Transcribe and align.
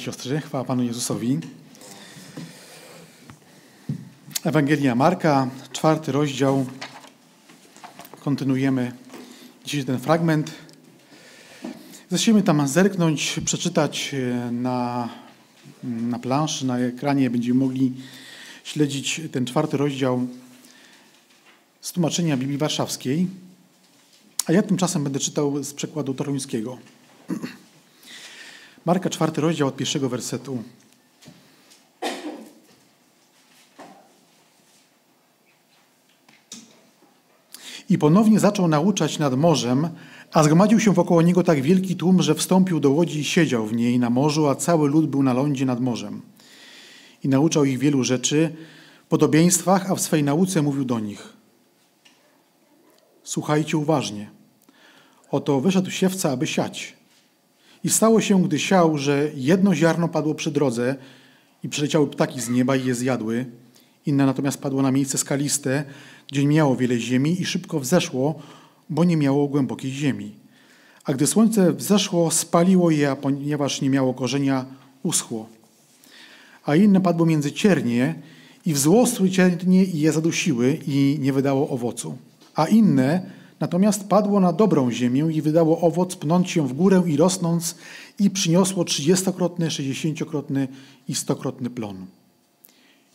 Siostry, 0.00 0.40
chwała 0.40 0.64
Panu 0.64 0.82
Jezusowi. 0.82 1.38
Ewangelia 4.44 4.94
Marka, 4.94 5.50
czwarty 5.72 6.12
rozdział. 6.12 6.66
Kontynuujemy 8.20 8.92
dzisiaj 9.64 9.84
ten 9.84 9.98
fragment. 9.98 10.50
Zacznijmy 12.10 12.42
tam 12.42 12.68
zerknąć, 12.68 13.40
przeczytać 13.44 14.14
e, 14.14 14.50
na, 14.50 15.08
na 15.82 16.18
planszy, 16.18 16.66
na 16.66 16.78
ekranie. 16.78 17.30
Będziemy 17.30 17.60
mogli 17.60 17.92
śledzić 18.64 19.20
ten 19.32 19.46
czwarty 19.46 19.76
rozdział 19.76 20.26
z 21.80 21.92
tłumaczenia 21.92 22.36
Biblii 22.36 22.58
Warszawskiej. 22.58 23.26
A 24.46 24.52
ja 24.52 24.62
tymczasem 24.62 25.04
będę 25.04 25.18
czytał 25.18 25.64
z 25.64 25.74
przekładu 25.74 26.14
toruńskiego. 26.14 26.78
Marka, 28.84 29.10
czwarty 29.10 29.40
rozdział 29.40 29.68
od 29.68 29.76
pierwszego 29.76 30.08
wersetu. 30.08 30.62
I 37.88 37.98
ponownie 37.98 38.40
zaczął 38.40 38.68
nauczać 38.68 39.18
nad 39.18 39.34
morzem, 39.36 39.88
a 40.32 40.42
zgromadził 40.42 40.80
się 40.80 40.92
wokoło 40.92 41.22
niego 41.22 41.42
tak 41.42 41.62
wielki 41.62 41.96
tłum, 41.96 42.22
że 42.22 42.34
wstąpił 42.34 42.80
do 42.80 42.90
łodzi 42.90 43.18
i 43.18 43.24
siedział 43.24 43.66
w 43.66 43.72
niej 43.72 43.98
na 43.98 44.10
morzu, 44.10 44.48
a 44.48 44.54
cały 44.54 44.88
lud 44.88 45.06
był 45.06 45.22
na 45.22 45.32
lądzie 45.32 45.66
nad 45.66 45.80
morzem. 45.80 46.22
I 47.24 47.28
nauczał 47.28 47.64
ich 47.64 47.78
wielu 47.78 48.04
rzeczy, 48.04 48.56
podobieństwach, 49.08 49.90
a 49.90 49.94
w 49.94 50.00
swej 50.00 50.22
nauce 50.22 50.62
mówił 50.62 50.84
do 50.84 51.00
nich. 51.00 51.32
Słuchajcie 53.24 53.76
uważnie. 53.76 54.30
Oto 55.30 55.60
wyszedł 55.60 55.90
siewca, 55.90 56.30
aby 56.30 56.46
siać. 56.46 57.03
I 57.84 57.90
stało 57.90 58.20
się, 58.20 58.42
gdy 58.42 58.58
siał, 58.58 58.98
że 58.98 59.30
jedno 59.34 59.74
ziarno 59.74 60.08
padło 60.08 60.34
przy 60.34 60.50
drodze 60.50 60.96
i 61.62 61.68
przyleciały 61.68 62.06
ptaki 62.06 62.40
z 62.40 62.48
nieba 62.48 62.76
i 62.76 62.86
je 62.86 62.94
zjadły. 62.94 63.46
Inne 64.06 64.26
natomiast 64.26 64.58
padło 64.58 64.82
na 64.82 64.90
miejsce 64.90 65.18
skaliste, 65.18 65.84
gdzie 66.32 66.44
nie 66.44 66.56
miało 66.56 66.76
wiele 66.76 66.98
ziemi 66.98 67.40
i 67.40 67.44
szybko 67.44 67.80
wzeszło, 67.80 68.34
bo 68.90 69.04
nie 69.04 69.16
miało 69.16 69.48
głębokiej 69.48 69.90
ziemi. 69.90 70.32
A 71.04 71.12
gdy 71.12 71.26
słońce 71.26 71.72
wzeszło, 71.72 72.30
spaliło 72.30 72.90
je, 72.90 73.10
a 73.10 73.16
ponieważ 73.16 73.80
nie 73.80 73.90
miało 73.90 74.14
korzenia, 74.14 74.64
uschło. 75.02 75.48
A 76.64 76.76
inne 76.76 77.00
padło 77.00 77.26
między 77.26 77.52
ciernie 77.52 78.14
i 78.66 78.74
wzłosły 78.74 79.30
ciernie 79.30 79.84
i 79.84 80.00
je 80.00 80.12
zadusiły 80.12 80.78
i 80.86 81.16
nie 81.20 81.32
wydało 81.32 81.68
owocu. 81.68 82.16
A 82.54 82.66
inne 82.66 83.30
Natomiast 83.60 84.08
padło 84.08 84.40
na 84.40 84.52
dobrą 84.52 84.90
ziemię 84.90 85.28
i 85.32 85.42
wydało 85.42 85.80
owoc, 85.80 86.16
pnąć 86.16 86.50
się 86.50 86.68
w 86.68 86.72
górę 86.72 87.02
i 87.06 87.16
rosnąc, 87.16 87.74
i 88.18 88.30
przyniosło 88.30 88.84
trzydziestokrotny, 88.84 89.70
sześćdziesięciokrotny 89.70 90.68
i 91.08 91.14
stokrotny 91.14 91.70
plon. 91.70 92.06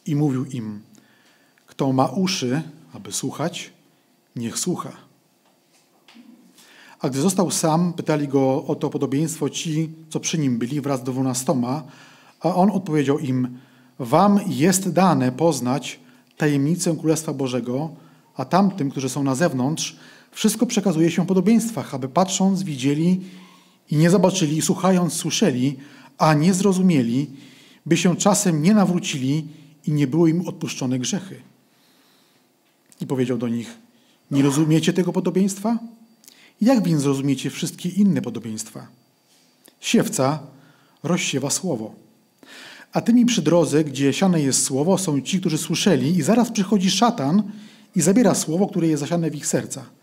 I 0.06 0.16
mówił 0.16 0.46
im, 0.46 0.82
kto 1.68 1.94
ma 1.94 2.06
uszy, 2.06 2.62
aby 2.94 3.12
słuchać, 3.12 3.72
niech 4.36 4.60
słucha. 4.60 4.92
A 7.00 7.10
gdy 7.10 7.22
został 7.22 7.52
sam, 7.52 7.94
pytali 7.94 8.28
go 8.28 8.66
o 8.66 8.76
to 8.76 8.90
podobieństwo 8.90 9.50
ci, 9.50 9.90
co 10.10 10.20
przy 10.20 10.38
nim 10.38 10.58
byli, 10.58 10.82
wraz 10.82 11.04
do 11.04 11.12
dwunastoma, 11.12 11.84
a 12.40 12.56
on 12.56 12.72
odpowiedział 12.72 13.20
im, 13.20 13.58
wam 14.00 14.40
jest 14.48 14.90
dane 14.90 15.32
poznać 15.32 16.00
tajemnicę 16.38 16.96
Królestwa 16.96 17.34
Bożego, 17.34 17.90
a 18.36 18.46
tamtym, 18.46 18.92
którzy 18.92 19.10
są 19.10 19.24
na 19.24 19.36
zewnątrz, 19.36 19.96
wszystko 20.32 20.66
przekazuje 20.66 21.12
się 21.12 21.24
w 21.24 21.28
podobieństwach, 21.28 21.94
aby 21.96 22.10
patrząc 22.10 22.64
widzieli 22.64 23.22
i 23.92 23.98
nie 23.98 24.10
zobaczyli, 24.10 24.62
słuchając 24.62 25.14
słyszeli, 25.14 25.78
a 26.18 26.34
nie 26.34 26.54
zrozumieli, 26.54 27.28
by 27.86 27.98
się 27.98 28.16
czasem 28.16 28.62
nie 28.62 28.74
nawrócili 28.74 29.48
i 29.88 29.92
nie 29.92 30.08
były 30.08 30.30
im 30.30 30.48
odpuszczone 30.48 31.00
grzechy. 31.00 31.42
I 33.02 33.08
powiedział 33.08 33.38
do 33.38 33.48
nich, 33.48 33.78
nie 34.32 34.44
rozumiecie 34.44 34.94
tego 34.94 35.14
podobieństwa? 35.14 35.80
Jak 36.62 36.84
więc 36.84 37.02
zrozumiecie 37.02 37.50
wszystkie 37.50 37.90
inne 37.90 38.22
podobieństwa? 38.22 38.88
Siewca 39.80 40.40
rozsiewa 41.04 41.50
słowo. 41.50 41.94
A 42.94 43.02
tymi 43.02 43.26
przy 43.26 43.42
drodze, 43.42 43.84
gdzie 43.84 44.14
siane 44.14 44.42
jest 44.42 44.64
słowo, 44.64 44.98
są 44.98 45.22
ci, 45.22 45.40
którzy 45.40 45.58
słyszeli 45.58 46.18
i 46.18 46.22
zaraz 46.22 46.52
przychodzi 46.52 46.92
szatan 46.92 47.44
i 47.96 48.02
zabiera 48.02 48.36
słowo, 48.36 48.68
które 48.68 48.88
jest 48.88 49.00
zasiane 49.00 49.32
w 49.32 49.36
ich 49.36 49.48
sercach. 49.48 49.99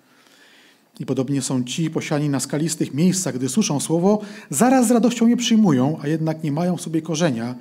I 1.00 1.06
podobnie 1.06 1.42
są 1.42 1.64
ci 1.64 1.90
posiani 1.90 2.28
na 2.28 2.40
skalistych 2.40 2.94
miejscach, 2.94 3.34
gdy 3.34 3.48
słyszą 3.48 3.80
słowo, 3.80 4.20
zaraz 4.50 4.88
z 4.88 4.90
radością 4.90 5.26
je 5.26 5.36
przyjmują, 5.36 5.98
a 6.02 6.08
jednak 6.08 6.42
nie 6.42 6.52
mają 6.52 6.76
w 6.76 6.80
sobie 6.80 7.02
korzenia 7.02 7.54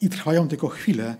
i 0.00 0.08
trwają 0.08 0.48
tylko 0.48 0.68
chwilę. 0.68 1.16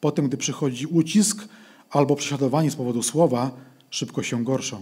Potem, 0.00 0.28
gdy 0.28 0.36
przychodzi 0.36 0.86
ucisk 0.86 1.48
albo 1.90 2.16
prześladowanie 2.16 2.70
z 2.70 2.76
powodu 2.76 3.02
słowa, 3.02 3.50
szybko 3.90 4.22
się 4.22 4.44
gorszą. 4.44 4.80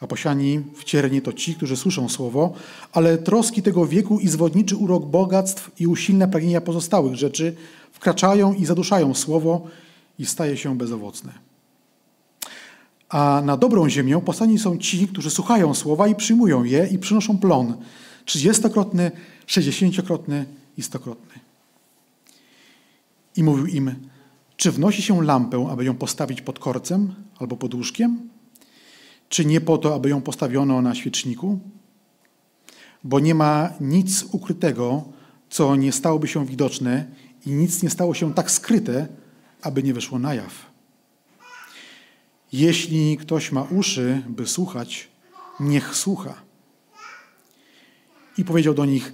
A 0.00 0.06
posiani 0.06 0.60
w 0.74 0.84
cierni 0.84 1.22
to 1.22 1.32
ci, 1.32 1.54
którzy 1.54 1.76
słyszą 1.76 2.08
słowo, 2.08 2.52
ale 2.92 3.18
troski 3.18 3.62
tego 3.62 3.86
wieku 3.86 4.18
i 4.18 4.28
zwodniczy 4.28 4.76
urok 4.76 5.06
bogactw 5.06 5.70
i 5.80 5.86
usilne 5.86 6.28
pragnienia 6.28 6.60
pozostałych 6.60 7.14
rzeczy 7.14 7.56
wkraczają 7.92 8.54
i 8.54 8.64
zaduszają 8.64 9.14
słowo 9.14 9.66
i 10.18 10.26
staje 10.26 10.56
się 10.56 10.76
bezowocne. 10.76 11.47
A 13.08 13.42
na 13.44 13.56
dobrą 13.56 13.88
ziemię 13.88 14.20
posłani 14.24 14.58
są 14.58 14.78
ci, 14.78 15.08
którzy 15.08 15.30
słuchają 15.30 15.74
słowa 15.74 16.08
i 16.08 16.14
przyjmują 16.14 16.64
je 16.64 16.86
i 16.86 16.98
przynoszą 16.98 17.38
plon. 17.38 17.76
Trzydziestokrotny, 18.24 19.10
sześćdziesięciokrotny 19.46 20.46
i 20.76 20.82
stokrotny. 20.82 21.40
I 23.36 23.42
mówił 23.42 23.66
im, 23.66 23.94
czy 24.56 24.72
wnosi 24.72 25.02
się 25.02 25.22
lampę, 25.22 25.68
aby 25.70 25.84
ją 25.84 25.94
postawić 25.94 26.42
pod 26.42 26.58
korcem 26.58 27.14
albo 27.38 27.56
pod 27.56 27.74
łóżkiem? 27.74 28.28
Czy 29.28 29.44
nie 29.44 29.60
po 29.60 29.78
to, 29.78 29.94
aby 29.94 30.08
ją 30.08 30.20
postawiono 30.20 30.82
na 30.82 30.94
świeczniku? 30.94 31.58
Bo 33.04 33.20
nie 33.20 33.34
ma 33.34 33.70
nic 33.80 34.24
ukrytego, 34.32 35.04
co 35.50 35.76
nie 35.76 35.92
stałoby 35.92 36.28
się 36.28 36.46
widoczne 36.46 37.04
i 37.46 37.50
nic 37.50 37.82
nie 37.82 37.90
stało 37.90 38.14
się 38.14 38.34
tak 38.34 38.50
skryte, 38.50 39.08
aby 39.62 39.82
nie 39.82 39.94
wyszło 39.94 40.18
na 40.18 40.34
jaw. 40.34 40.67
Jeśli 42.52 43.16
ktoś 43.16 43.52
ma 43.52 43.62
uszy, 43.62 44.22
by 44.28 44.46
słuchać, 44.46 45.08
niech 45.60 45.96
słucha. 45.96 46.34
I 48.38 48.44
powiedział 48.44 48.74
do 48.74 48.84
nich: 48.84 49.12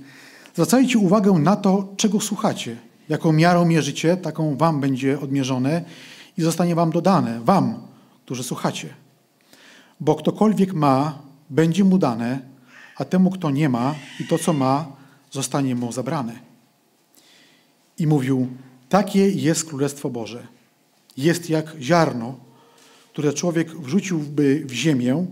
Zwracajcie 0.55 0.99
uwagę 0.99 1.33
na 1.33 1.57
to, 1.57 1.89
czego 1.97 2.21
słuchacie. 2.21 2.77
Jaką 3.09 3.33
miarą 3.33 3.65
mierzycie, 3.65 4.17
taką 4.17 4.57
wam 4.57 4.81
będzie 4.81 5.21
odmierzone 5.21 5.85
i 6.39 6.43
zostanie 6.43 6.75
wam 6.75 6.91
dodane, 6.91 7.41
wam, 7.41 7.87
którzy 8.25 8.45
słuchacie. 8.45 8.95
Bo 10.01 10.15
ktokolwiek 10.15 10.75
ma, 10.75 11.19
będzie 11.51 11.85
mu 11.85 11.99
dane, 11.99 12.41
a 12.97 13.05
temu, 13.05 13.31
kto 13.31 13.51
nie 13.51 13.69
ma 13.69 13.95
i 14.21 14.27
to, 14.27 14.39
co 14.39 14.53
ma, 14.53 14.87
zostanie 15.31 15.75
mu 15.75 15.93
zabrane. 15.93 16.39
I 17.99 18.07
mówił: 18.07 18.49
Takie 18.89 19.29
jest 19.31 19.65
Królestwo 19.65 20.11
Boże. 20.11 20.47
Jest 21.17 21.51
jak 21.51 21.77
ziarno, 21.81 22.44
które 23.15 23.33
człowiek 23.33 23.81
wrzuciłby 23.81 24.63
w 24.67 24.73
ziemię 24.73 25.27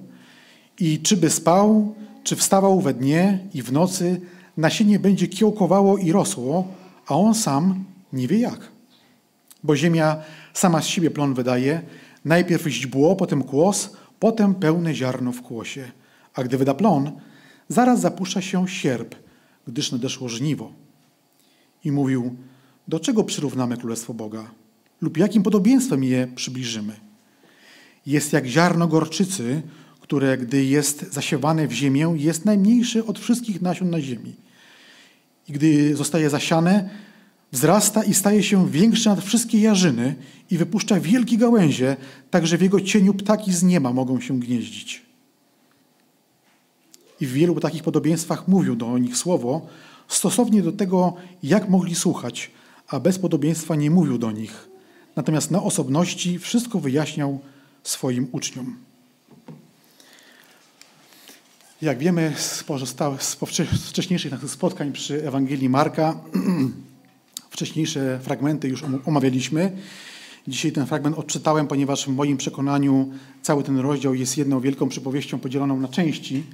i 0.81 1.01
czy 1.01 1.17
by 1.17 1.31
spał, 1.31 1.95
czy 2.25 2.37
wstawał 2.37 2.81
we 2.81 2.95
dnie 2.95 3.39
i 3.55 3.63
w 3.63 3.73
nocy, 3.73 4.21
nasienie 4.57 4.99
będzie 4.99 5.29
kiełkowało 5.29 5.99
i 5.99 6.13
rosło, 6.13 6.69
a 7.07 7.15
on 7.17 7.35
sam 7.35 7.85
nie 8.13 8.29
wie 8.29 8.39
jak. 8.39 8.69
Bo 9.63 9.77
ziemia 9.77 10.17
sama 10.55 10.83
z 10.83 10.87
siebie 10.87 11.11
plon 11.11 11.35
wydaje, 11.35 11.83
najpierw 12.25 12.67
źdźbło, 12.67 13.17
potem 13.17 13.43
kłos, 13.43 13.91
potem 14.19 14.55
pełne 14.55 14.95
ziarno 14.95 15.33
w 15.33 15.43
kłosie. 15.43 15.91
A 16.35 16.45
gdy 16.45 16.59
wyda 16.59 16.75
plon, 16.75 17.11
zaraz 17.69 18.01
zapuszcza 18.01 18.41
się 18.41 18.69
sierp, 18.69 19.15
gdyż 19.67 19.93
nadeszło 19.93 20.29
żniwo. 20.29 20.73
I 21.85 21.93
mówił, 21.93 22.37
do 22.89 23.01
czego 23.01 23.25
przyrównamy 23.25 23.77
Królestwo 23.77 24.15
Boga? 24.15 24.51
Lub 25.01 25.17
jakim 25.17 25.43
podobieństwem 25.43 26.05
je 26.05 26.29
przybliżymy? 26.35 27.12
Jest 28.07 28.33
jak 28.33 28.47
ziarno 28.47 28.89
gorczycy, 28.89 29.63
które 30.01 30.39
gdy 30.39 30.65
jest 30.65 31.13
zasiewane 31.13 31.69
w 31.69 31.73
ziemię, 31.73 32.15
jest 32.17 32.45
najmniejsze 32.45 33.07
od 33.07 33.19
wszystkich 33.19 33.63
nasion 33.63 33.91
na 33.91 34.01
ziemi. 34.01 34.35
I 35.49 35.53
gdy 35.53 35.97
zostaje 35.97 36.31
zasiane, 36.31 36.91
wzrasta 37.53 38.05
i 38.05 38.15
staje 38.15 38.43
się 38.43 38.71
większy 38.71 39.09
nad 39.09 39.25
wszystkie 39.25 39.61
jarzyny 39.61 40.15
i 40.51 40.59
wypuszcza 40.59 41.01
wielkie 41.01 41.39
gałęzie, 41.39 41.97
tak 42.31 42.47
że 42.47 42.59
w 42.59 42.63
jego 42.63 42.81
cieniu 42.81 43.15
ptaki 43.15 43.53
z 43.53 43.63
nieba 43.63 43.93
mogą 43.93 44.21
się 44.21 44.41
gnieździć. 44.41 45.03
I 47.21 47.27
w 47.27 47.33
wielu 47.33 47.61
takich 47.61 47.83
podobieństwach 47.83 48.49
mówił 48.49 48.77
do 48.77 48.99
nich 48.99 49.17
słowo, 49.17 49.67
stosownie 50.09 50.63
do 50.63 50.73
tego, 50.73 51.15
jak 51.43 51.69
mogli 51.69 51.95
słuchać, 51.95 52.51
a 52.89 53.01
bez 53.01 53.19
podobieństwa 53.19 53.77
nie 53.77 53.91
mówił 53.91 54.19
do 54.19 54.33
nich. 54.33 54.69
Natomiast 55.17 55.51
na 55.51 55.63
osobności 55.63 56.39
wszystko 56.39 56.81
wyjaśniał 56.81 57.41
swoim 57.83 58.29
uczniom. 58.33 58.77
Jak 61.83 61.99
wiemy 61.99 62.33
z, 62.37 62.65
z 63.21 63.35
wcześniejszych 63.89 64.33
naszych 64.33 64.51
spotkań 64.51 64.93
przy 64.93 65.27
Ewangelii 65.27 65.69
Marka, 65.69 66.21
wcześniejsze 67.51 68.21
fragmenty 68.23 68.69
już 68.69 68.85
omawialiśmy. 69.07 69.73
Dzisiaj 70.49 70.73
ten 70.73 70.87
fragment 70.87 71.19
odczytałem, 71.19 71.67
ponieważ 71.67 72.05
w 72.05 72.09
moim 72.09 72.37
przekonaniu 72.37 73.11
cały 73.43 73.63
ten 73.63 73.79
rozdział 73.79 74.15
jest 74.15 74.39
jedną 74.39 74.61
wielką 74.61 74.89
przypowieścią 74.89 75.39
podzieloną 75.39 75.81
na 75.81 75.89
części 75.89 76.45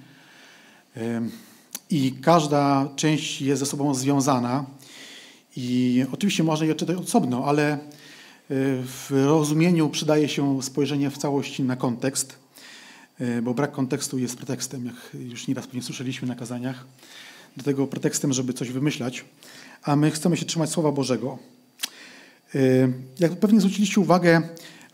i 1.91 2.13
każda 2.13 2.89
część 2.97 3.41
jest 3.41 3.61
ze 3.61 3.67
sobą 3.67 3.95
związana. 3.95 4.65
I 5.57 6.05
oczywiście 6.13 6.45
można 6.45 6.67
je 6.67 6.75
czytać 6.75 6.97
osobno, 6.97 7.45
ale 7.45 7.79
w 8.51 9.11
rozumieniu 9.11 9.89
przydaje 9.89 10.29
się 10.29 10.63
spojrzenie 10.63 11.11
w 11.11 11.19
całości 11.19 11.63
na 11.63 11.77
kontekst, 11.77 12.39
e, 13.21 13.43
bo 13.43 13.55
brak 13.55 13.73
kontekstu 13.73 14.19
jest 14.19 14.37
pretekstem, 14.37 14.87
jak 14.87 14.95
już 15.15 15.49
nieraz 15.49 15.67
pewnie 15.67 15.83
słyszeliśmy 15.83 16.29
na 16.29 16.35
kazaniach, 16.35 16.87
do 17.57 17.63
tego 17.63 17.87
pretekstem, 17.87 18.33
żeby 18.33 18.53
coś 18.53 18.71
wymyślać, 18.71 19.25
a 19.83 19.97
my 19.97 20.11
chcemy 20.11 20.37
się 20.37 20.45
trzymać 20.45 20.71
Słowa 20.71 20.93
Bożego. 20.93 21.39
E, 22.55 22.59
jak 23.19 23.37
pewnie 23.37 23.61
zwróciliście 23.61 24.01
uwagę, 24.01 24.43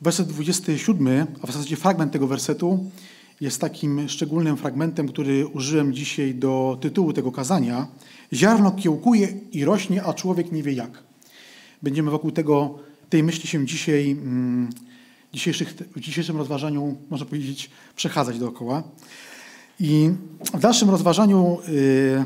werset 0.00 0.28
27, 0.28 1.26
a 1.42 1.46
w 1.46 1.52
zasadzie 1.52 1.76
fragment 1.76 2.12
tego 2.12 2.26
wersetu, 2.26 2.90
jest 3.40 3.60
takim 3.60 4.08
szczególnym 4.08 4.56
fragmentem, 4.56 5.08
który 5.08 5.46
użyłem 5.46 5.92
dzisiaj 5.92 6.34
do 6.34 6.78
tytułu 6.80 7.12
tego 7.12 7.32
kazania. 7.32 7.86
Ziarno 8.32 8.70
kiełkuje 8.70 9.28
i 9.52 9.64
rośnie, 9.64 10.02
a 10.02 10.14
człowiek 10.14 10.52
nie 10.52 10.62
wie 10.62 10.72
jak. 10.72 11.02
Będziemy 11.82 12.10
wokół 12.10 12.30
tego, 12.30 12.78
tej 13.14 13.22
myśli 13.22 13.48
się 13.48 13.66
dzisiaj, 13.66 14.10
mm, 14.10 14.70
w 15.96 16.00
dzisiejszym 16.00 16.36
rozważaniu, 16.36 16.96
można 17.10 17.26
powiedzieć, 17.26 17.70
przechadzać 17.96 18.38
dookoła. 18.38 18.82
I 19.80 20.10
w 20.54 20.60
dalszym 20.60 20.90
rozważaniu 20.90 21.58
y, 21.68 22.24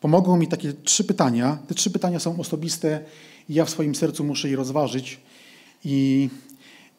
pomogą 0.00 0.36
mi 0.36 0.48
takie 0.48 0.72
trzy 0.72 1.04
pytania. 1.04 1.58
Te 1.68 1.74
trzy 1.74 1.90
pytania 1.90 2.20
są 2.20 2.40
osobiste 2.40 3.00
i 3.48 3.54
ja 3.54 3.64
w 3.64 3.70
swoim 3.70 3.94
sercu 3.94 4.24
muszę 4.24 4.48
je 4.48 4.56
rozważyć 4.56 5.20
i 5.84 6.28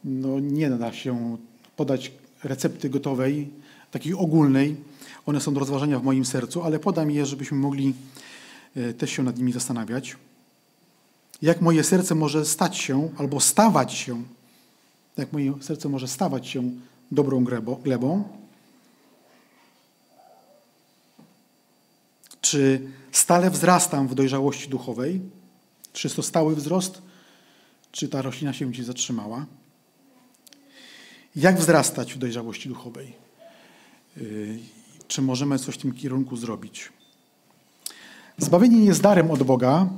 no, 0.03 0.39
nie 0.39 0.69
da 0.69 0.93
się 0.93 1.37
podać 1.75 2.11
recepty 2.43 2.89
gotowej, 2.89 3.49
takiej 3.91 4.13
ogólnej. 4.13 4.75
One 5.25 5.41
są 5.41 5.53
do 5.53 5.59
rozważania 5.59 5.99
w 5.99 6.03
moim 6.03 6.25
sercu, 6.25 6.63
ale 6.63 6.79
podam 6.79 7.11
je, 7.11 7.25
żebyśmy 7.25 7.57
mogli 7.57 7.93
e, 8.75 8.93
też 8.93 9.09
się 9.09 9.23
nad 9.23 9.37
nimi 9.37 9.51
zastanawiać. 9.51 10.15
Jak 11.41 11.61
moje 11.61 11.83
serce 11.83 12.15
może 12.15 12.45
stać 12.45 12.77
się 12.77 13.09
albo 13.17 13.39
stawać 13.39 13.93
się, 13.93 14.23
jak 15.17 15.33
moje 15.33 15.53
serce 15.61 15.89
może 15.89 16.07
stawać 16.07 16.47
się 16.47 16.71
dobrą 17.11 17.43
glebą? 17.83 18.23
Czy 22.41 22.81
stale 23.11 23.49
wzrastam 23.49 24.07
w 24.07 24.15
dojrzałości 24.15 24.69
duchowej? 24.69 25.21
Czy 25.93 26.07
jest 26.07 26.15
to 26.15 26.23
stały 26.23 26.55
wzrost? 26.55 27.01
Czy 27.91 28.09
ta 28.09 28.21
roślina 28.21 28.53
się 28.53 28.65
gdzieś 28.65 28.85
zatrzymała? 28.85 29.45
Jak 31.35 31.59
wzrastać 31.59 32.13
w 32.13 32.17
dojrzałości 32.17 32.69
duchowej? 32.69 33.13
Y, 34.17 34.59
czy 35.07 35.21
możemy 35.21 35.59
coś 35.59 35.75
w 35.75 35.81
tym 35.81 35.93
kierunku 35.93 36.37
zrobić? 36.37 36.89
Zbawienie 38.37 38.85
jest 38.85 39.01
darem 39.01 39.31
od 39.31 39.43
Boga 39.43 39.89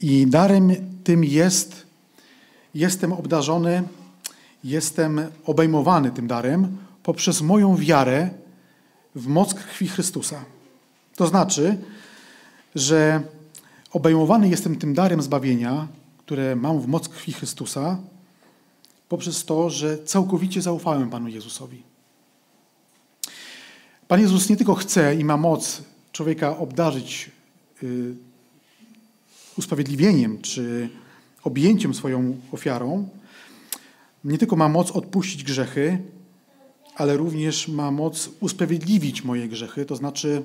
i 0.00 0.26
darem 0.26 0.72
tym 1.04 1.24
jest, 1.24 1.86
jestem 2.74 3.12
obdarzony, 3.12 3.82
jestem 4.64 5.20
obejmowany 5.46 6.10
tym 6.10 6.26
darem 6.26 6.76
poprzez 7.02 7.42
moją 7.42 7.76
wiarę 7.76 8.30
w 9.14 9.26
moc 9.26 9.54
krwi 9.54 9.88
Chrystusa. 9.88 10.44
To 11.16 11.26
znaczy, 11.26 11.78
że 12.74 13.22
obejmowany 13.92 14.48
jestem 14.48 14.76
tym 14.76 14.94
darem 14.94 15.22
zbawienia, 15.22 15.88
które 16.18 16.56
mam 16.56 16.80
w 16.80 16.86
moc 16.86 17.08
krwi 17.08 17.32
Chrystusa, 17.32 17.98
poprzez 19.08 19.44
to, 19.44 19.70
że 19.70 19.98
całkowicie 19.98 20.62
zaufałem 20.62 21.10
Panu 21.10 21.28
Jezusowi. 21.28 21.82
Pan 24.08 24.20
Jezus 24.20 24.48
nie 24.48 24.56
tylko 24.56 24.74
chce 24.74 25.14
i 25.14 25.24
ma 25.24 25.36
moc 25.36 25.82
człowieka 26.12 26.58
obdarzyć 26.58 27.30
y, 27.82 28.14
usprawiedliwieniem 29.60 30.40
czy 30.42 30.88
objęciem 31.44 31.94
swoją 31.94 32.36
ofiarą, 32.52 33.08
nie 34.24 34.38
tylko 34.38 34.56
ma 34.56 34.68
moc 34.68 34.90
odpuścić 34.90 35.44
grzechy, 35.44 35.98
ale 36.96 37.16
również 37.16 37.68
ma 37.68 37.90
moc 37.90 38.30
usprawiedliwić 38.40 39.24
moje 39.24 39.48
grzechy, 39.48 39.84
to 39.84 39.96
znaczy 39.96 40.42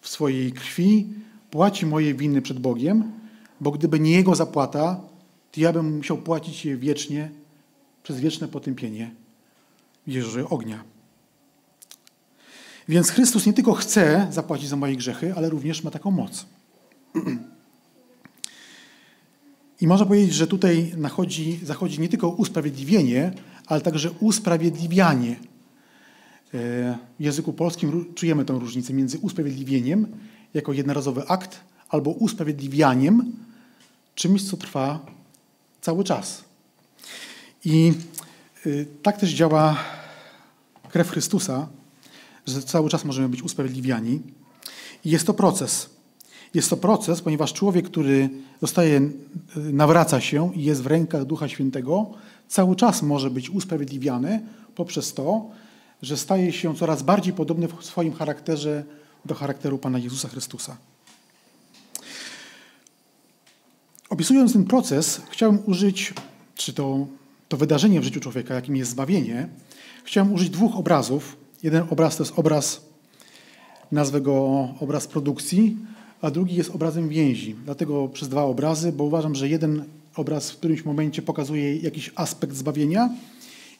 w 0.00 0.08
swojej 0.08 0.52
krwi 0.52 1.06
płaci 1.50 1.86
moje 1.86 2.14
winy 2.14 2.42
przed 2.42 2.58
Bogiem, 2.58 3.12
bo 3.60 3.70
gdyby 3.70 4.00
nie 4.00 4.12
Jego 4.12 4.34
zapłata, 4.34 5.00
to 5.52 5.60
ja 5.60 5.72
bym 5.72 5.96
musiał 5.96 6.18
płacić 6.18 6.64
je 6.64 6.76
wiecznie 6.76 7.30
przez 8.02 8.20
wieczne 8.20 8.48
potępienie 8.48 9.10
jeżdżę 10.06 10.48
ognia. 10.48 10.84
Więc 12.88 13.10
Chrystus 13.10 13.46
nie 13.46 13.52
tylko 13.52 13.74
chce 13.74 14.26
zapłacić 14.30 14.68
za 14.68 14.76
moje 14.76 14.96
grzechy, 14.96 15.34
ale 15.34 15.50
również 15.50 15.84
ma 15.84 15.90
taką 15.90 16.10
moc. 16.10 16.46
I 19.80 19.86
można 19.86 20.06
powiedzieć, 20.06 20.34
że 20.34 20.46
tutaj 20.46 20.92
nachodzi, 20.96 21.60
zachodzi 21.62 22.00
nie 22.00 22.08
tylko 22.08 22.28
usprawiedliwienie, 22.28 23.32
ale 23.66 23.80
także 23.80 24.10
usprawiedliwianie. 24.10 25.30
E, 25.30 25.38
w 27.18 27.22
języku 27.22 27.52
polskim 27.52 28.14
czujemy 28.14 28.44
tę 28.44 28.52
różnicę 28.52 28.92
między 28.92 29.18
usprawiedliwieniem 29.18 30.06
jako 30.54 30.72
jednorazowy 30.72 31.28
akt, 31.28 31.60
albo 31.88 32.10
usprawiedliwianiem, 32.10 33.32
czymś, 34.14 34.50
co 34.50 34.56
trwa 34.56 35.06
cały 35.80 36.04
czas. 36.04 36.44
I 37.64 37.92
y, 38.66 38.86
tak 39.02 39.20
też 39.20 39.30
działa 39.30 39.76
krew 40.88 41.10
Chrystusa, 41.10 41.68
że 42.46 42.62
cały 42.62 42.88
czas 42.90 43.04
możemy 43.04 43.28
być 43.28 43.42
usprawiedliwiani. 43.42 44.20
I 45.04 45.10
jest 45.10 45.26
to 45.26 45.34
proces. 45.34 45.90
Jest 46.54 46.70
to 46.70 46.76
proces, 46.76 47.20
ponieważ 47.20 47.52
człowiek, 47.52 47.86
który 47.86 48.30
zostaje, 48.60 48.96
y, 48.96 49.10
nawraca 49.72 50.20
się 50.20 50.54
i 50.54 50.64
jest 50.64 50.82
w 50.82 50.86
rękach 50.86 51.24
Ducha 51.24 51.48
Świętego, 51.48 52.10
cały 52.48 52.76
czas 52.76 53.02
może 53.02 53.30
być 53.30 53.50
usprawiedliwiany 53.50 54.40
poprzez 54.74 55.14
to, 55.14 55.46
że 56.02 56.16
staje 56.16 56.52
się 56.52 56.74
coraz 56.74 57.02
bardziej 57.02 57.32
podobny 57.32 57.68
w 57.68 57.84
swoim 57.84 58.12
charakterze 58.12 58.84
do 59.24 59.34
charakteru 59.34 59.78
Pana 59.78 59.98
Jezusa 59.98 60.28
Chrystusa. 60.28 60.76
Opisując 64.10 64.52
ten 64.52 64.64
proces, 64.64 65.20
chciałem 65.30 65.58
użyć, 65.66 66.14
czy 66.54 66.72
to 66.72 67.06
to 67.48 67.56
wydarzenie 67.56 68.00
w 68.00 68.04
życiu 68.04 68.20
człowieka, 68.20 68.54
jakim 68.54 68.76
jest 68.76 68.90
zbawienie, 68.90 69.48
chciałem 70.04 70.32
użyć 70.32 70.50
dwóch 70.50 70.76
obrazów. 70.76 71.36
Jeden 71.62 71.86
obraz 71.90 72.16
to 72.16 72.22
jest 72.22 72.38
obraz, 72.38 72.80
nazwę 73.92 74.20
go 74.20 74.68
obraz 74.80 75.06
produkcji, 75.06 75.76
a 76.22 76.30
drugi 76.30 76.56
jest 76.56 76.70
obrazem 76.70 77.08
więzi. 77.08 77.56
Dlatego 77.64 78.08
przez 78.08 78.28
dwa 78.28 78.42
obrazy, 78.42 78.92
bo 78.92 79.04
uważam, 79.04 79.34
że 79.34 79.48
jeden 79.48 79.84
obraz 80.16 80.50
w 80.50 80.56
którymś 80.56 80.84
momencie 80.84 81.22
pokazuje 81.22 81.76
jakiś 81.76 82.10
aspekt 82.14 82.56
zbawienia 82.56 83.10